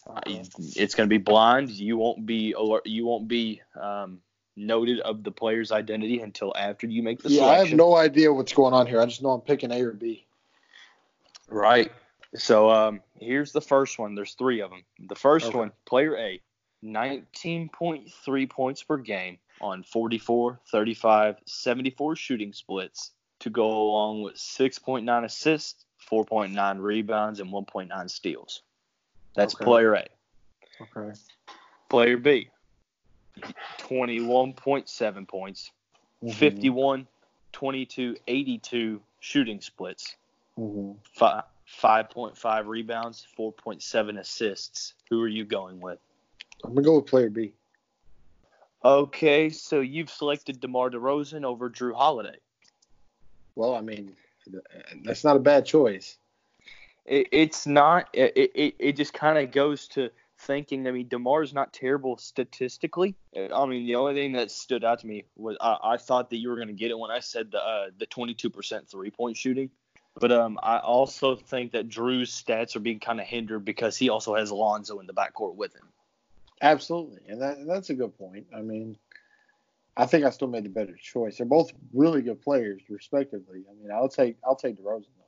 Uh, 0.06 0.20
it's 0.26 0.96
going 0.96 1.08
to 1.08 1.14
be 1.14 1.18
blind. 1.18 1.70
You 1.70 1.98
won't 1.98 2.26
be 2.26 2.52
alert, 2.52 2.86
you 2.86 3.06
won't 3.06 3.28
be 3.30 3.62
um, 3.80 4.20
noted 4.58 5.00
of 5.00 5.24
the 5.24 5.32
player's 5.32 5.72
identity 5.72 6.20
until 6.20 6.54
after 6.58 6.88
you 6.88 7.04
make 7.04 7.22
the 7.24 7.30
selection. 7.30 7.48
yeah, 7.48 7.54
I 7.54 7.58
have 7.68 7.74
no 7.78 7.96
idea 7.96 8.34
what's 8.34 8.54
going 8.54 8.74
on 8.74 8.86
here. 8.86 9.00
I 9.00 9.06
just 9.06 9.22
know 9.22 9.30
I'm 9.30 9.42
picking 9.42 9.72
A 9.72 9.82
or 9.82 9.94
B. 9.94 10.26
Right. 11.48 11.92
So 12.36 12.70
um, 12.70 13.02
here's 13.20 13.52
the 13.52 13.62
first 13.62 13.98
one. 13.98 14.16
There's 14.16 14.34
three 14.34 14.62
of 14.62 14.72
them. 14.72 14.84
The 15.08 15.16
first 15.16 15.46
Okay. 15.48 15.58
one, 15.58 15.72
player 15.86 16.18
A, 16.18 16.42
19.3 16.84 18.50
points 18.50 18.84
per 18.84 18.98
game 18.98 19.38
on 19.62 19.84
44, 19.84 20.60
35, 20.70 21.38
74 21.46 22.16
shooting 22.16 22.54
splits 22.54 23.12
to 23.40 23.50
go 23.50 23.70
along 23.70 24.24
with 24.24 24.36
6.9 24.36 25.24
assists, 25.24 25.86
4.9 26.14 26.80
rebounds, 26.82 27.40
and 27.40 27.52
1.9 27.52 28.10
steals. 28.10 28.62
That's 29.36 29.56
Okay. 29.56 29.66
player 29.66 29.94
A. 29.96 30.08
Okay. 30.82 31.18
Player 31.90 32.18
B, 32.18 32.50
21.7 33.80 35.28
points, 35.28 35.72
Mm-hmm. 36.24 36.32
51, 36.38 37.08
22, 37.52 38.16
82 38.28 39.02
shooting 39.20 39.60
splits, 39.60 40.16
Mhm. 40.58 40.98
fi- 41.04 41.44
5.5 41.66 42.68
rebounds, 42.68 43.28
4.7 43.36 44.20
assists. 44.20 44.94
Who 45.10 45.22
are 45.22 45.28
you 45.28 45.44
going 45.44 45.82
with? 45.82 46.00
I'm 46.64 46.74
gonna 46.74 46.86
go 46.86 46.96
with 46.98 47.08
player 47.08 47.30
B. 47.30 47.54
Okay, 48.86 49.50
so 49.50 49.82
you've 49.82 50.10
selected 50.10 50.60
DeMar 50.62 50.90
DeRozan 50.92 51.44
over 51.44 51.70
Jrue 51.70 51.94
Holiday. 51.96 52.38
Well, 53.56 53.76
I 53.76 53.82
mean, 53.82 54.16
that's 55.04 55.24
not 55.24 55.36
a 55.36 55.40
bad 55.40 55.66
choice. 55.66 56.18
It, 57.06 57.28
it's 57.32 57.68
not. 57.68 58.10
It, 58.14 58.34
it, 58.36 58.76
it 58.80 58.96
just 58.96 59.14
kind 59.14 59.38
of 59.38 59.52
goes 59.52 59.88
to 59.90 60.10
thinking. 60.40 60.88
I 60.88 60.92
mean, 60.92 61.10
DeMar's 61.10 61.54
not 61.54 61.74
terrible 61.74 62.18
statistically. 62.18 63.16
I 63.36 63.66
mean, 63.66 63.86
the 63.86 63.96
only 63.96 64.14
thing 64.14 64.34
that 64.34 64.52
stood 64.52 64.84
out 64.84 65.00
to 65.00 65.08
me 65.08 65.26
was 65.36 65.58
I, 65.60 65.78
I 65.84 65.98
thought 65.98 66.30
that 66.30 66.38
you 66.38 66.50
were 66.50 66.56
going 66.56 66.68
to 66.68 66.74
get 66.74 66.92
it 66.92 66.98
when 66.98 67.12
I 67.12 67.20
said 67.20 67.52
the 67.52 67.60
uh, 67.60 67.88
the 67.98 68.08
22% 68.08 68.90
three 68.90 69.12
point 69.12 69.38
shooting. 69.38 69.70
But 70.20 70.32
um, 70.32 70.60
I 70.62 70.78
also 70.78 71.36
think 71.36 71.72
that 71.72 71.90
Jrue's 71.90 72.30
stats 72.30 72.76
are 72.76 72.80
being 72.80 73.00
kind 73.00 73.20
of 73.20 73.26
hindered 73.26 73.66
because 73.66 73.98
he 73.98 74.10
also 74.10 74.36
has 74.36 74.52
Alonzo 74.52 75.00
in 75.00 75.08
the 75.08 75.14
backcourt 75.14 75.56
with 75.56 75.74
him. 75.74 75.88
Absolutely, 76.62 77.20
and 77.28 77.42
that 77.42 77.58
and 77.58 77.70
that's 77.70 77.90
a 77.90 77.94
good 77.94 78.18
point. 78.18 78.46
I 78.56 78.62
mean, 78.62 78.98
I 79.96 80.06
think 80.08 80.26
I 80.26 80.32
still 80.32 80.48
made 80.48 80.66
the 80.66 80.70
better 80.70 80.96
choice. 81.00 81.38
They're 81.38 81.46
both 81.46 81.72
really 81.94 82.22
good 82.22 82.42
players, 82.42 82.82
respectively. 82.90 83.64
I 83.70 83.74
mean, 83.82 83.92
I'll 83.92 84.10
take 84.10 84.38
I'll 84.44 84.56
take 84.56 84.82
DeRozan 84.82 85.06
though. 85.18 85.24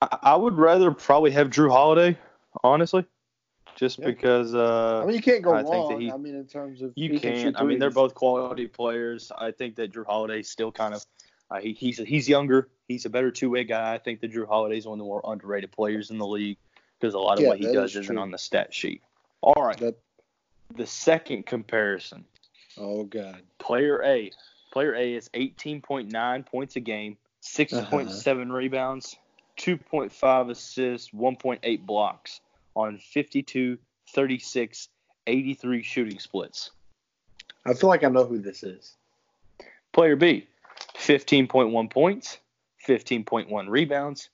I, 0.00 0.18
I 0.22 0.36
would 0.36 0.58
rather 0.58 0.90
probably 0.90 1.30
have 1.32 1.50
Jrue 1.50 1.70
Holiday, 1.70 2.18
honestly, 2.64 3.04
just 3.74 3.98
Yeah. 3.98 4.06
because 4.06 4.54
uh, 4.54 5.00
I 5.02 5.06
mean, 5.06 5.16
you 5.16 5.22
can't 5.22 5.42
go 5.42 5.52
I 5.52 5.62
think 5.62 5.70
that 5.70 5.76
wrong. 5.94 6.00
he- 6.00 6.12
I 6.12 6.16
mean, 6.16 6.34
in 6.34 6.46
terms 6.46 6.82
of 6.82 6.92
you 6.96 7.10
can 7.10 7.18
can't. 7.20 7.60
I 7.60 7.64
mean, 7.64 7.78
they're 7.78 7.90
both 7.90 8.14
quality 8.14 8.66
players. 8.66 9.30
I 9.36 9.52
think 9.52 9.76
that 9.76 9.92
Jrue 9.92 10.06
Holiday's 10.06 10.50
still 10.50 10.72
kind 10.72 10.94
of 10.94 11.04
uh, 11.50 11.60
he, 11.60 11.72
he's 11.72 11.98
he's 11.98 12.28
younger. 12.28 12.68
He's 12.88 13.04
a 13.06 13.10
better 13.10 13.30
two 13.30 13.50
way 13.50 13.64
guy. 13.64 13.94
I 13.94 13.98
think 13.98 14.20
that 14.20 14.32
Jrue 14.32 14.46
Holiday's 14.46 14.86
one 14.86 14.94
of 14.94 14.98
the 14.98 15.04
more 15.04 15.22
underrated 15.24 15.72
players 15.72 16.10
in 16.10 16.18
the 16.18 16.26
league 16.26 16.58
because 17.00 17.14
a 17.14 17.18
lot 17.18 17.38
of 17.38 17.44
Yeah, 17.44 17.50
what 17.50 17.58
he 17.58 17.66
does 17.66 17.92
is 17.96 18.04
isn't 18.04 18.18
on 18.18 18.30
the 18.30 18.38
stat 18.38 18.74
sheet. 18.74 19.02
All 19.42 19.62
right, 19.62 19.78
That, 19.78 19.94
the 20.74 20.86
second 20.86 21.46
comparison. 21.46 22.24
oh 22.78 23.04
God. 23.04 23.42
Player 23.58 24.02
A. 24.02 24.30
Player 24.72 24.94
A 24.94 25.14
is 25.14 25.28
18.9 25.30 26.46
points 26.46 26.76
a 26.76 26.80
game, 26.80 27.16
6.7 27.42 28.42
uh-huh. 28.42 28.52
rebounds, 28.52 29.16
2.5 29.58 30.50
assists, 30.50 31.10
1.8 31.10 31.86
blocks 31.86 32.40
on 32.74 32.98
52, 32.98 33.78
36, 34.14 34.88
83 35.26 35.82
shooting 35.82 36.18
splits. 36.18 36.70
I 37.64 37.72
feel 37.74 37.88
like 37.88 38.04
I 38.04 38.08
know 38.08 38.26
who 38.26 38.38
this 38.38 38.62
is. 38.62 38.96
Player 39.92 40.16
B, 40.16 40.46
15.1 40.98 41.90
points, 41.90 42.38
15.1 42.86 43.68
rebounds, 43.68 44.28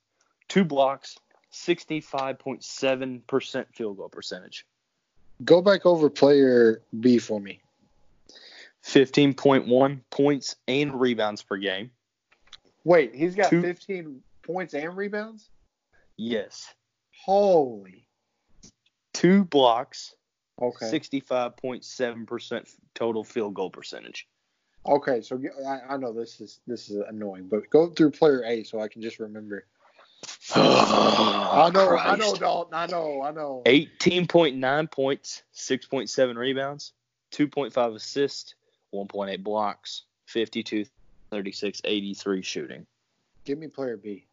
two 0.49 0.64
blocks, 0.64 1.16
65.7% 1.53 3.66
field 3.74 3.97
goal 3.97 4.09
percentage. 4.09 4.66
Go 5.45 5.62
back 5.62 5.86
over 5.86 6.09
player 6.11 6.82
B 6.99 7.18
for 7.18 7.40
me. 7.40 7.61
15.1 8.84 10.01
points 10.11 10.57
and 10.66 11.01
rebounds 11.01 11.43
per 11.43 11.57
game. 11.57 11.90
Wait, 12.84 13.14
he's 13.14 13.34
got 13.34 13.51
Two- 13.51 13.62
15 13.62 14.22
points 14.43 14.74
and 14.74 14.97
rebounds. 14.97 15.49
Yes. 16.16 16.74
Holy. 17.24 18.07
Two 19.14 19.45
blocks, 19.45 20.14
Okay. 20.61 20.86
65.7% 20.86 22.68
total 22.95 23.24
field 23.24 23.55
goal 23.55 23.70
percentage. 23.70 24.28
Okay, 24.84 25.20
so 25.20 25.40
I, 25.66 25.95
I 25.95 25.97
know 25.97 26.12
this 26.12 26.40
is 26.40 26.59
this 26.66 26.90
is 26.90 26.97
annoying, 27.09 27.47
but 27.49 27.70
go 27.70 27.88
through 27.88 28.11
player 28.11 28.43
A 28.45 28.64
so 28.64 28.80
I 28.80 28.88
can 28.88 29.01
just 29.01 29.20
remember. 29.20 29.64
Oh, 30.55 31.51
I 31.53 31.70
know, 31.70 31.97
I 31.97 32.16
know, 32.16 32.35
Dalton. 32.35 32.75
I 32.75 32.87
know, 32.87 33.23
I 33.23 33.31
know. 33.31 33.62
18.9 33.66 34.91
points, 34.91 35.43
6.7 35.55 36.37
rebounds, 36.37 36.93
2.5 37.33 37.95
assists, 37.95 38.55
1.8 38.95 39.43
blocks, 39.43 40.03
52, 40.27 40.85
36, 41.31 41.81
83 41.85 42.43
shooting. 42.43 42.87
Give 43.45 43.59
me 43.59 43.68
player 43.68 43.97
B. 43.97 44.27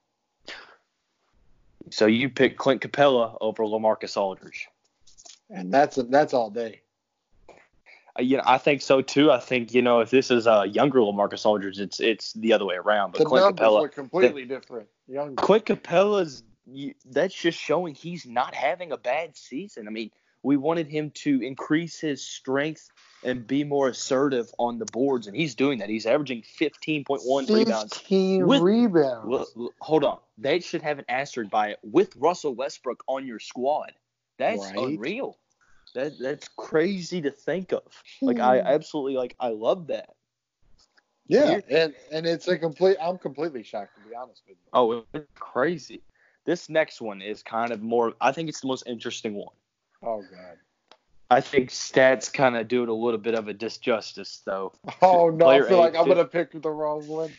So 1.89 2.05
you 2.05 2.29
pick 2.29 2.57
Clint 2.57 2.81
Capela 2.81 3.37
over 3.41 3.63
Lamarcus 3.63 4.17
Aldridge. 4.17 4.67
And 5.49 5.73
that's 5.73 5.95
that's 5.95 6.33
all 6.33 6.51
day. 6.51 6.81
Uh, 8.19 8.21
you 8.21 8.37
know, 8.37 8.43
I 8.45 8.57
think 8.57 8.81
so 8.81 9.01
too. 9.01 9.31
I 9.31 9.39
think 9.39 9.73
you 9.73 9.81
know 9.81 10.01
if 10.01 10.09
this 10.09 10.31
is 10.31 10.47
a 10.47 10.65
younger 10.67 10.99
Lamarcus 10.99 11.45
Aldridge, 11.45 11.79
it's 11.79 11.99
it's 11.99 12.33
the 12.33 12.53
other 12.53 12.65
way 12.65 12.75
around. 12.75 13.11
But 13.11 13.19
the 13.19 13.25
Clint 13.25 13.45
numbers 13.45 13.67
Capela, 13.67 13.81
look 13.81 13.95
completely 13.95 14.45
different. 14.45 14.87
Young. 15.07 15.35
Clint 15.35 15.65
Capela's 15.65 16.43
that's 17.05 17.33
just 17.33 17.57
showing 17.57 17.95
he's 17.95 18.25
not 18.25 18.53
having 18.53 18.91
a 18.91 18.97
bad 18.97 19.35
season. 19.35 19.87
I 19.87 19.91
mean, 19.91 20.11
we 20.43 20.57
wanted 20.57 20.87
him 20.87 21.11
to 21.11 21.41
increase 21.41 21.99
his 21.99 22.25
strength 22.25 22.89
and 23.23 23.45
be 23.45 23.63
more 23.63 23.89
assertive 23.89 24.49
on 24.59 24.79
the 24.79 24.85
boards, 24.85 25.27
and 25.27 25.35
he's 25.35 25.55
doing 25.55 25.79
that. 25.79 25.89
He's 25.89 26.05
averaging 26.05 26.43
15.1 26.43 27.49
rebounds. 27.49 27.97
15 27.97 28.47
With- 28.47 28.61
rebounds. 28.61 29.27
Well, 29.55 29.71
hold 29.79 30.03
on, 30.03 30.19
that 30.39 30.63
should 30.63 30.81
have 30.83 30.99
an 30.99 31.05
asterisk 31.09 31.49
by 31.49 31.69
it 31.69 31.79
with 31.83 32.15
Russell 32.15 32.53
Westbrook 32.53 33.03
on 33.07 33.25
your 33.25 33.39
squad. 33.39 33.93
That's 34.37 34.61
Right. 34.61 34.77
unreal. 34.77 35.37
That 35.95 36.19
that's 36.19 36.47
crazy 36.57 37.21
to 37.21 37.31
think 37.31 37.71
of. 37.73 37.83
Like 38.21 38.39
I 38.39 38.59
Hmm. 38.59 38.67
absolutely 38.67 39.15
like 39.15 39.35
I 39.39 39.49
love 39.49 39.87
that. 39.87 40.09
yeah, 41.27 41.59
and 41.69 41.93
and 42.11 42.25
it's 42.25 42.47
a 42.47 42.57
complete. 42.57 42.97
I'm 43.01 43.17
completely 43.17 43.63
shocked 43.63 43.95
to 43.95 44.09
be 44.09 44.15
honest 44.15 44.43
with 44.47 44.57
you. 44.57 44.69
Oh, 44.73 45.03
it's 45.13 45.27
crazy. 45.35 46.01
This 46.45 46.69
next 46.69 47.01
one 47.01 47.21
is 47.21 47.43
kind 47.43 47.71
of 47.71 47.81
more. 47.81 48.13
I 48.21 48.31
think 48.31 48.49
it's 48.49 48.61
the 48.61 48.67
most 48.67 48.83
interesting 48.87 49.33
one. 49.35 49.55
Oh 50.03 50.21
god. 50.21 50.57
I 51.31 51.41
think 51.41 51.69
stats 51.69 52.33
kind 52.33 52.57
of 52.57 52.67
do 52.67 52.81
it 52.81 52.89
a 52.89 52.93
little 52.93 53.19
bit 53.19 53.35
of 53.35 53.47
a 53.47 53.53
disjustice, 53.53 54.43
though. 54.45 54.73
Oh 55.01 55.29
no, 55.29 55.45
Player 55.45 55.65
I 55.65 55.69
feel 55.69 55.77
like 55.77 55.93
A, 55.93 55.99
I'm 55.99 56.05
fif- 56.05 56.15
gonna 56.15 56.27
pick 56.27 56.61
the 56.61 56.71
wrong 56.71 57.07
one. 57.07 57.31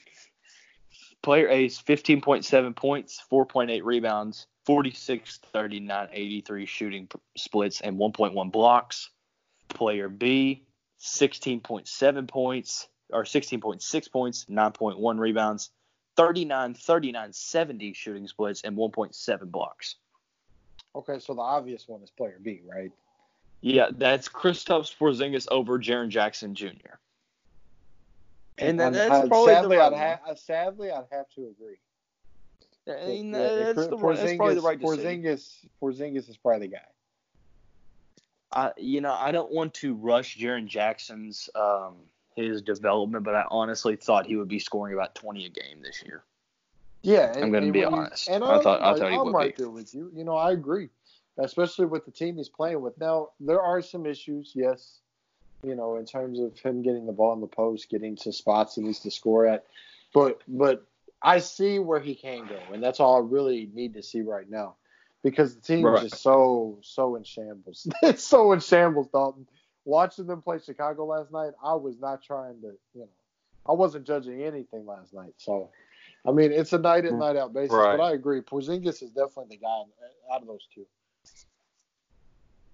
Player 1.23 1.49
A's 1.49 1.79
15.7 1.81 2.75
points, 2.77 3.23
4.8 3.31 3.83
rebounds, 3.85 4.47
46, 4.67 5.39
39, 5.53 6.09
83 6.13 6.67
shooting 6.67 7.09
splits, 7.37 7.81
and 7.81 7.99
1.1 7.99 8.53
blocks. 8.53 9.11
Player 9.69 10.09
B, 10.09 10.65
16.7 11.01 12.29
points, 12.29 12.89
or 13.11 13.25
16.6 13.25 14.11
points, 14.13 14.45
9.1 14.47 15.19
rebounds, 15.19 15.71
39, 16.17 16.75
39, 16.75 17.33
70 17.33 17.93
shooting 17.95 18.29
splits, 18.29 18.63
and 18.63 18.77
1.7 18.77 19.51
blocks. 19.51 19.97
Okay, 20.95 21.19
so 21.21 21.35
the 21.35 21.41
obvious 21.41 21.87
one 21.87 22.03
is 22.03 22.11
player 22.11 22.39
B, 22.43 22.61
right? 22.67 22.91
Yeah, 23.61 23.89
that's 23.93 24.29
Kristaps 24.29 24.95
Porzingis 24.97 25.47
over 25.51 25.79
Jaren 25.79 26.09
Jackson 26.09 26.55
Jr. 26.55 26.67
And 28.59 28.79
that, 28.81 28.85
I'm- 28.85 28.93
that's 28.93 29.13
I'm- 29.13 29.29
probably 29.29 29.55
sadly, 29.55 29.77
the 29.77 29.83
I'd 29.83 30.19
ha- 30.25 30.35
sadly, 30.35 30.91
I'd 30.91 31.07
have 31.13 31.29
to 31.37 31.47
agree. 31.49 31.79
One. 32.95 33.03
I 33.03 33.07
mean, 33.07 33.33
Yeah, 33.33 33.41
yeah, 33.41 33.73
that's, 33.73 33.87
the, 33.89 33.97
right- 33.97 34.17
that's 34.17 34.37
probably 34.37 34.55
the 34.57 34.61
right 34.63 34.81
decision. 34.81 35.23
Porzingis, 35.23 35.55
Porzingis 35.83 36.29
is 36.29 36.37
probably 36.37 36.67
the 36.69 36.75
guy. 36.75 36.83
I, 38.53 38.73
you 38.77 39.01
know, 39.01 39.13
I 39.13 39.31
don't 39.31 39.53
want 39.53 39.75
to 39.75 39.95
rush 39.95 40.37
Jaren 40.39 40.67
Jackson's 40.67 41.49
um, 41.55 41.95
his 42.35 42.63
development, 42.63 43.25
but 43.25 43.35
I 43.35 43.45
honestly 43.51 43.97
thought 43.97 44.27
he 44.27 44.37
would 44.37 44.49
be 44.49 44.59
scoring 44.59 44.95
about 44.95 45.15
20 45.15 45.47
a 45.47 45.49
game 45.49 45.83
this 45.83 46.03
year. 46.05 46.25
Yeah, 47.03 47.33
I'm 47.37 47.51
gonna 47.51 47.71
be 47.73 47.85
honest. 47.85 48.29
And 48.29 48.45
I 48.45 48.57
I'm, 48.57 48.63
thought- 48.63 48.83
I 48.83 48.91
right, 48.91 48.99
thought 48.99 49.11
he 49.11 49.17
I'm 49.17 49.25
would 49.27 49.35
right 49.35 49.57
be. 49.57 49.63
there 49.63 49.71
with 49.71 49.95
you. 49.95 50.11
You 50.15 50.25
know, 50.25 50.37
I 50.37 50.53
agree, 50.53 50.91
especially 51.39 51.87
with 51.87 52.05
the 52.05 52.11
team 52.11 52.37
he's 52.37 52.49
playing 52.51 52.81
with. 52.83 52.99
Now, 52.99 53.31
there 53.41 53.61
are 53.63 53.81
some 53.81 54.05
issues, 54.05 54.53
yes. 54.55 54.99
You 55.63 55.75
know, 55.77 55.97
in 55.97 56.05
terms 56.07 56.41
of 56.41 56.59
him 56.59 56.83
getting 56.83 57.07
the 57.07 57.13
ball 57.13 57.33
in 57.35 57.41
the 57.41 57.47
post, 57.47 57.89
getting 57.91 58.17
to 58.17 58.33
spots 58.33 58.75
he 58.75 58.83
needs 58.83 59.01
to 59.01 59.11
score 59.11 59.47
at, 59.47 59.65
but 60.13 60.41
but 60.49 60.85
I 61.23 61.39
see 61.39 61.79
where 61.79 62.01
he 62.01 62.15
can 62.15 62.47
go, 62.47 62.73
and 62.73 62.83
that's 62.83 63.01
all 63.01 63.17
I 63.17 63.21
really 63.21 63.69
need 63.75 63.95
to 63.95 64.03
see 64.03 64.23
right 64.23 64.49
now, 64.49 64.77
because 65.23 65.55
the 65.55 65.61
team 65.61 65.85
Right. 65.85 66.03
is 66.03 66.11
just 66.11 66.23
so 66.23 66.79
so 66.83 67.17
in 67.17 67.25
shambles. 67.25 67.87
it's 68.03 68.25
so 68.25 68.53
in 68.53 68.61
shambles, 68.61 69.09
Dalton. 69.09 69.47
Watching 69.85 70.27
them 70.27 70.43
play 70.43 70.59
Chicago 70.59 71.07
last 71.07 71.33
night, 71.33 71.53
I 71.63 71.75
was 71.75 71.99
not 71.99 72.23
trying 72.23 72.61
to, 72.63 72.69
you 72.95 73.01
know, 73.01 73.09
I 73.67 73.73
wasn't 73.73 74.07
judging 74.07 74.43
anything 74.43 74.87
last 74.87 75.13
night. 75.15 75.33
So, 75.37 75.71
I 76.27 76.33
mean, 76.33 76.53
it's 76.53 76.73
a 76.73 76.79
night 76.79 77.07
in 77.07 77.19
night 77.19 77.37
out 77.37 77.53
basis, 77.53 77.73
Right. 77.73 77.97
but 77.97 78.03
I 78.03 78.13
agree. 78.13 78.41
Porzingis 78.41 79.03
is 79.03 79.11
definitely 79.11 79.57
the 79.57 79.59
guy 79.59 79.83
out 80.33 80.43
of 80.43 80.47
those 80.47 80.67
two. 80.75 80.87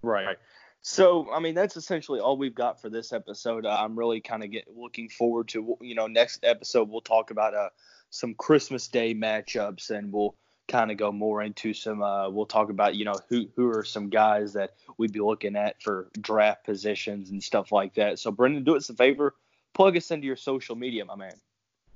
Right. 0.03 0.39
So, 0.83 1.29
I 1.33 1.41
mean, 1.41 1.55
that's 1.55 1.77
essentially 1.77 2.21
all 2.21 2.37
we've 2.37 2.55
got 2.55 2.81
for 2.81 2.89
this 2.89 3.13
episode. 3.13 3.67
Uh, 3.67 3.77
I'm 3.77 3.99
really 3.99 4.21
kind 4.21 4.45
of 4.45 4.51
looking 4.77 5.09
forward 5.09 5.49
to, 5.49 5.77
you 5.81 5.97
know, 5.97 6.07
next 6.07 6.45
episode 6.45 6.89
we'll 6.89 7.01
talk 7.01 7.33
about 7.33 7.55
uh, 7.55 7.71
some 8.11 8.35
Christmas 8.35 8.89
Day 8.89 9.15
matchups, 9.15 9.91
and 9.91 10.13
we'll 10.13 10.35
kind 10.69 10.91
of 10.91 10.97
go 10.97 11.13
more 11.13 11.43
into 11.43 11.73
some. 11.73 12.03
Uh, 12.03 12.29
we'll 12.29 12.47
talk 12.47 12.71
about, 12.71 12.95
you 12.95 13.05
know, 13.05 13.15
who 13.29 13.47
who 13.57 13.69
are 13.71 13.85
some 13.85 14.09
guys 14.09 14.53
that 14.55 14.75
we'd 14.99 15.13
be 15.13 15.21
looking 15.21 15.57
at 15.57 15.83
for 15.83 16.09
draft 16.21 16.65
positions 16.65 17.31
and 17.31 17.43
stuff 17.43 17.73
like 17.73 17.95
that. 17.95 18.19
So, 18.19 18.31
Brendan, 18.31 18.65
do 18.65 18.77
us 18.77 18.91
a 18.91 18.95
favor, 18.95 19.35
plug 19.75 19.97
us 19.97 20.11
into 20.11 20.27
your 20.27 20.37
social 20.37 20.77
media, 20.77 21.05
my 21.05 21.17
man. 21.17 21.35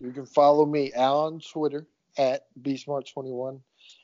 You 0.01 0.13
can 0.13 0.27
follow 0.27 0.65
me 0.65 0.93
on 0.95 1.41
Twitter 1.41 1.87
at 2.17 2.47
bsmart21, 2.63 3.61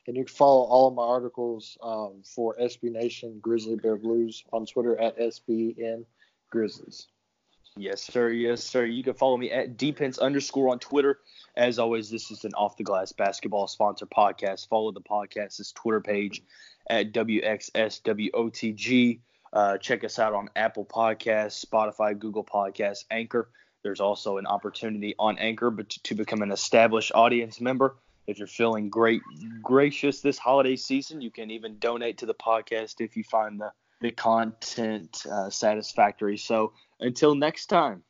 and 0.07 0.15
you 0.15 0.25
can 0.25 0.33
follow 0.33 0.63
all 0.63 0.87
of 0.87 0.93
my 0.93 1.03
articles 1.03 1.77
um, 1.81 2.21
for 2.23 2.55
SB 2.61 2.91
Nation 2.91 3.39
Grizzly 3.41 3.75
Bear 3.75 3.97
Blues 3.97 4.43
on 4.53 4.65
Twitter 4.65 4.99
at 4.99 5.17
SBN 5.17 6.05
Grizzlies. 6.51 7.07
Yes, 7.77 8.03
sir. 8.03 8.29
Yes, 8.29 8.63
sir. 8.63 8.85
You 8.85 9.03
can 9.03 9.13
follow 9.13 9.37
me 9.37 9.51
at 9.51 9.77
dpence 9.77 10.19
underscore 10.19 10.69
on 10.69 10.79
Twitter. 10.79 11.19
As 11.55 11.79
always, 11.79 12.09
this 12.09 12.31
is 12.31 12.45
an 12.45 12.53
off 12.55 12.77
the 12.77 12.83
glass 12.83 13.11
basketball 13.11 13.67
sponsor 13.67 14.05
podcast. 14.05 14.67
Follow 14.67 14.91
the 14.91 15.01
podcast's 15.01 15.71
Twitter 15.71 16.01
page 16.01 16.43
at 16.89 17.13
WXSWOTG. 17.13 19.19
Uh, 19.53 19.77
check 19.77 20.03
us 20.03 20.19
out 20.19 20.33
on 20.33 20.49
Apple 20.55 20.85
Podcasts, 20.85 21.65
Spotify, 21.65 22.17
Google 22.17 22.43
Podcasts, 22.43 23.05
Anchor. 23.09 23.49
There's 23.83 24.01
also 24.01 24.37
an 24.37 24.45
opportunity 24.45 25.15
on 25.17 25.37
Anchor 25.37 25.71
but 25.71 25.89
to 25.89 26.15
become 26.15 26.41
an 26.41 26.51
established 26.51 27.13
audience 27.15 27.61
member. 27.61 27.95
If 28.27 28.39
you're 28.39 28.47
feeling 28.47 28.89
great, 28.89 29.21
gracious 29.63 30.21
this 30.21 30.37
holiday 30.37 30.75
season, 30.75 31.21
you 31.21 31.31
can 31.31 31.49
even 31.49 31.79
donate 31.79 32.17
to 32.17 32.25
the 32.25 32.33
podcast 32.33 32.95
if 32.99 33.15
you 33.15 33.23
find 33.23 33.61
the, 33.61 33.71
the 34.01 34.11
content 34.11 35.25
uh, 35.31 35.49
satisfactory. 35.49 36.37
So 36.37 36.73
until 36.99 37.35
next 37.35 37.67
time, 37.67 38.03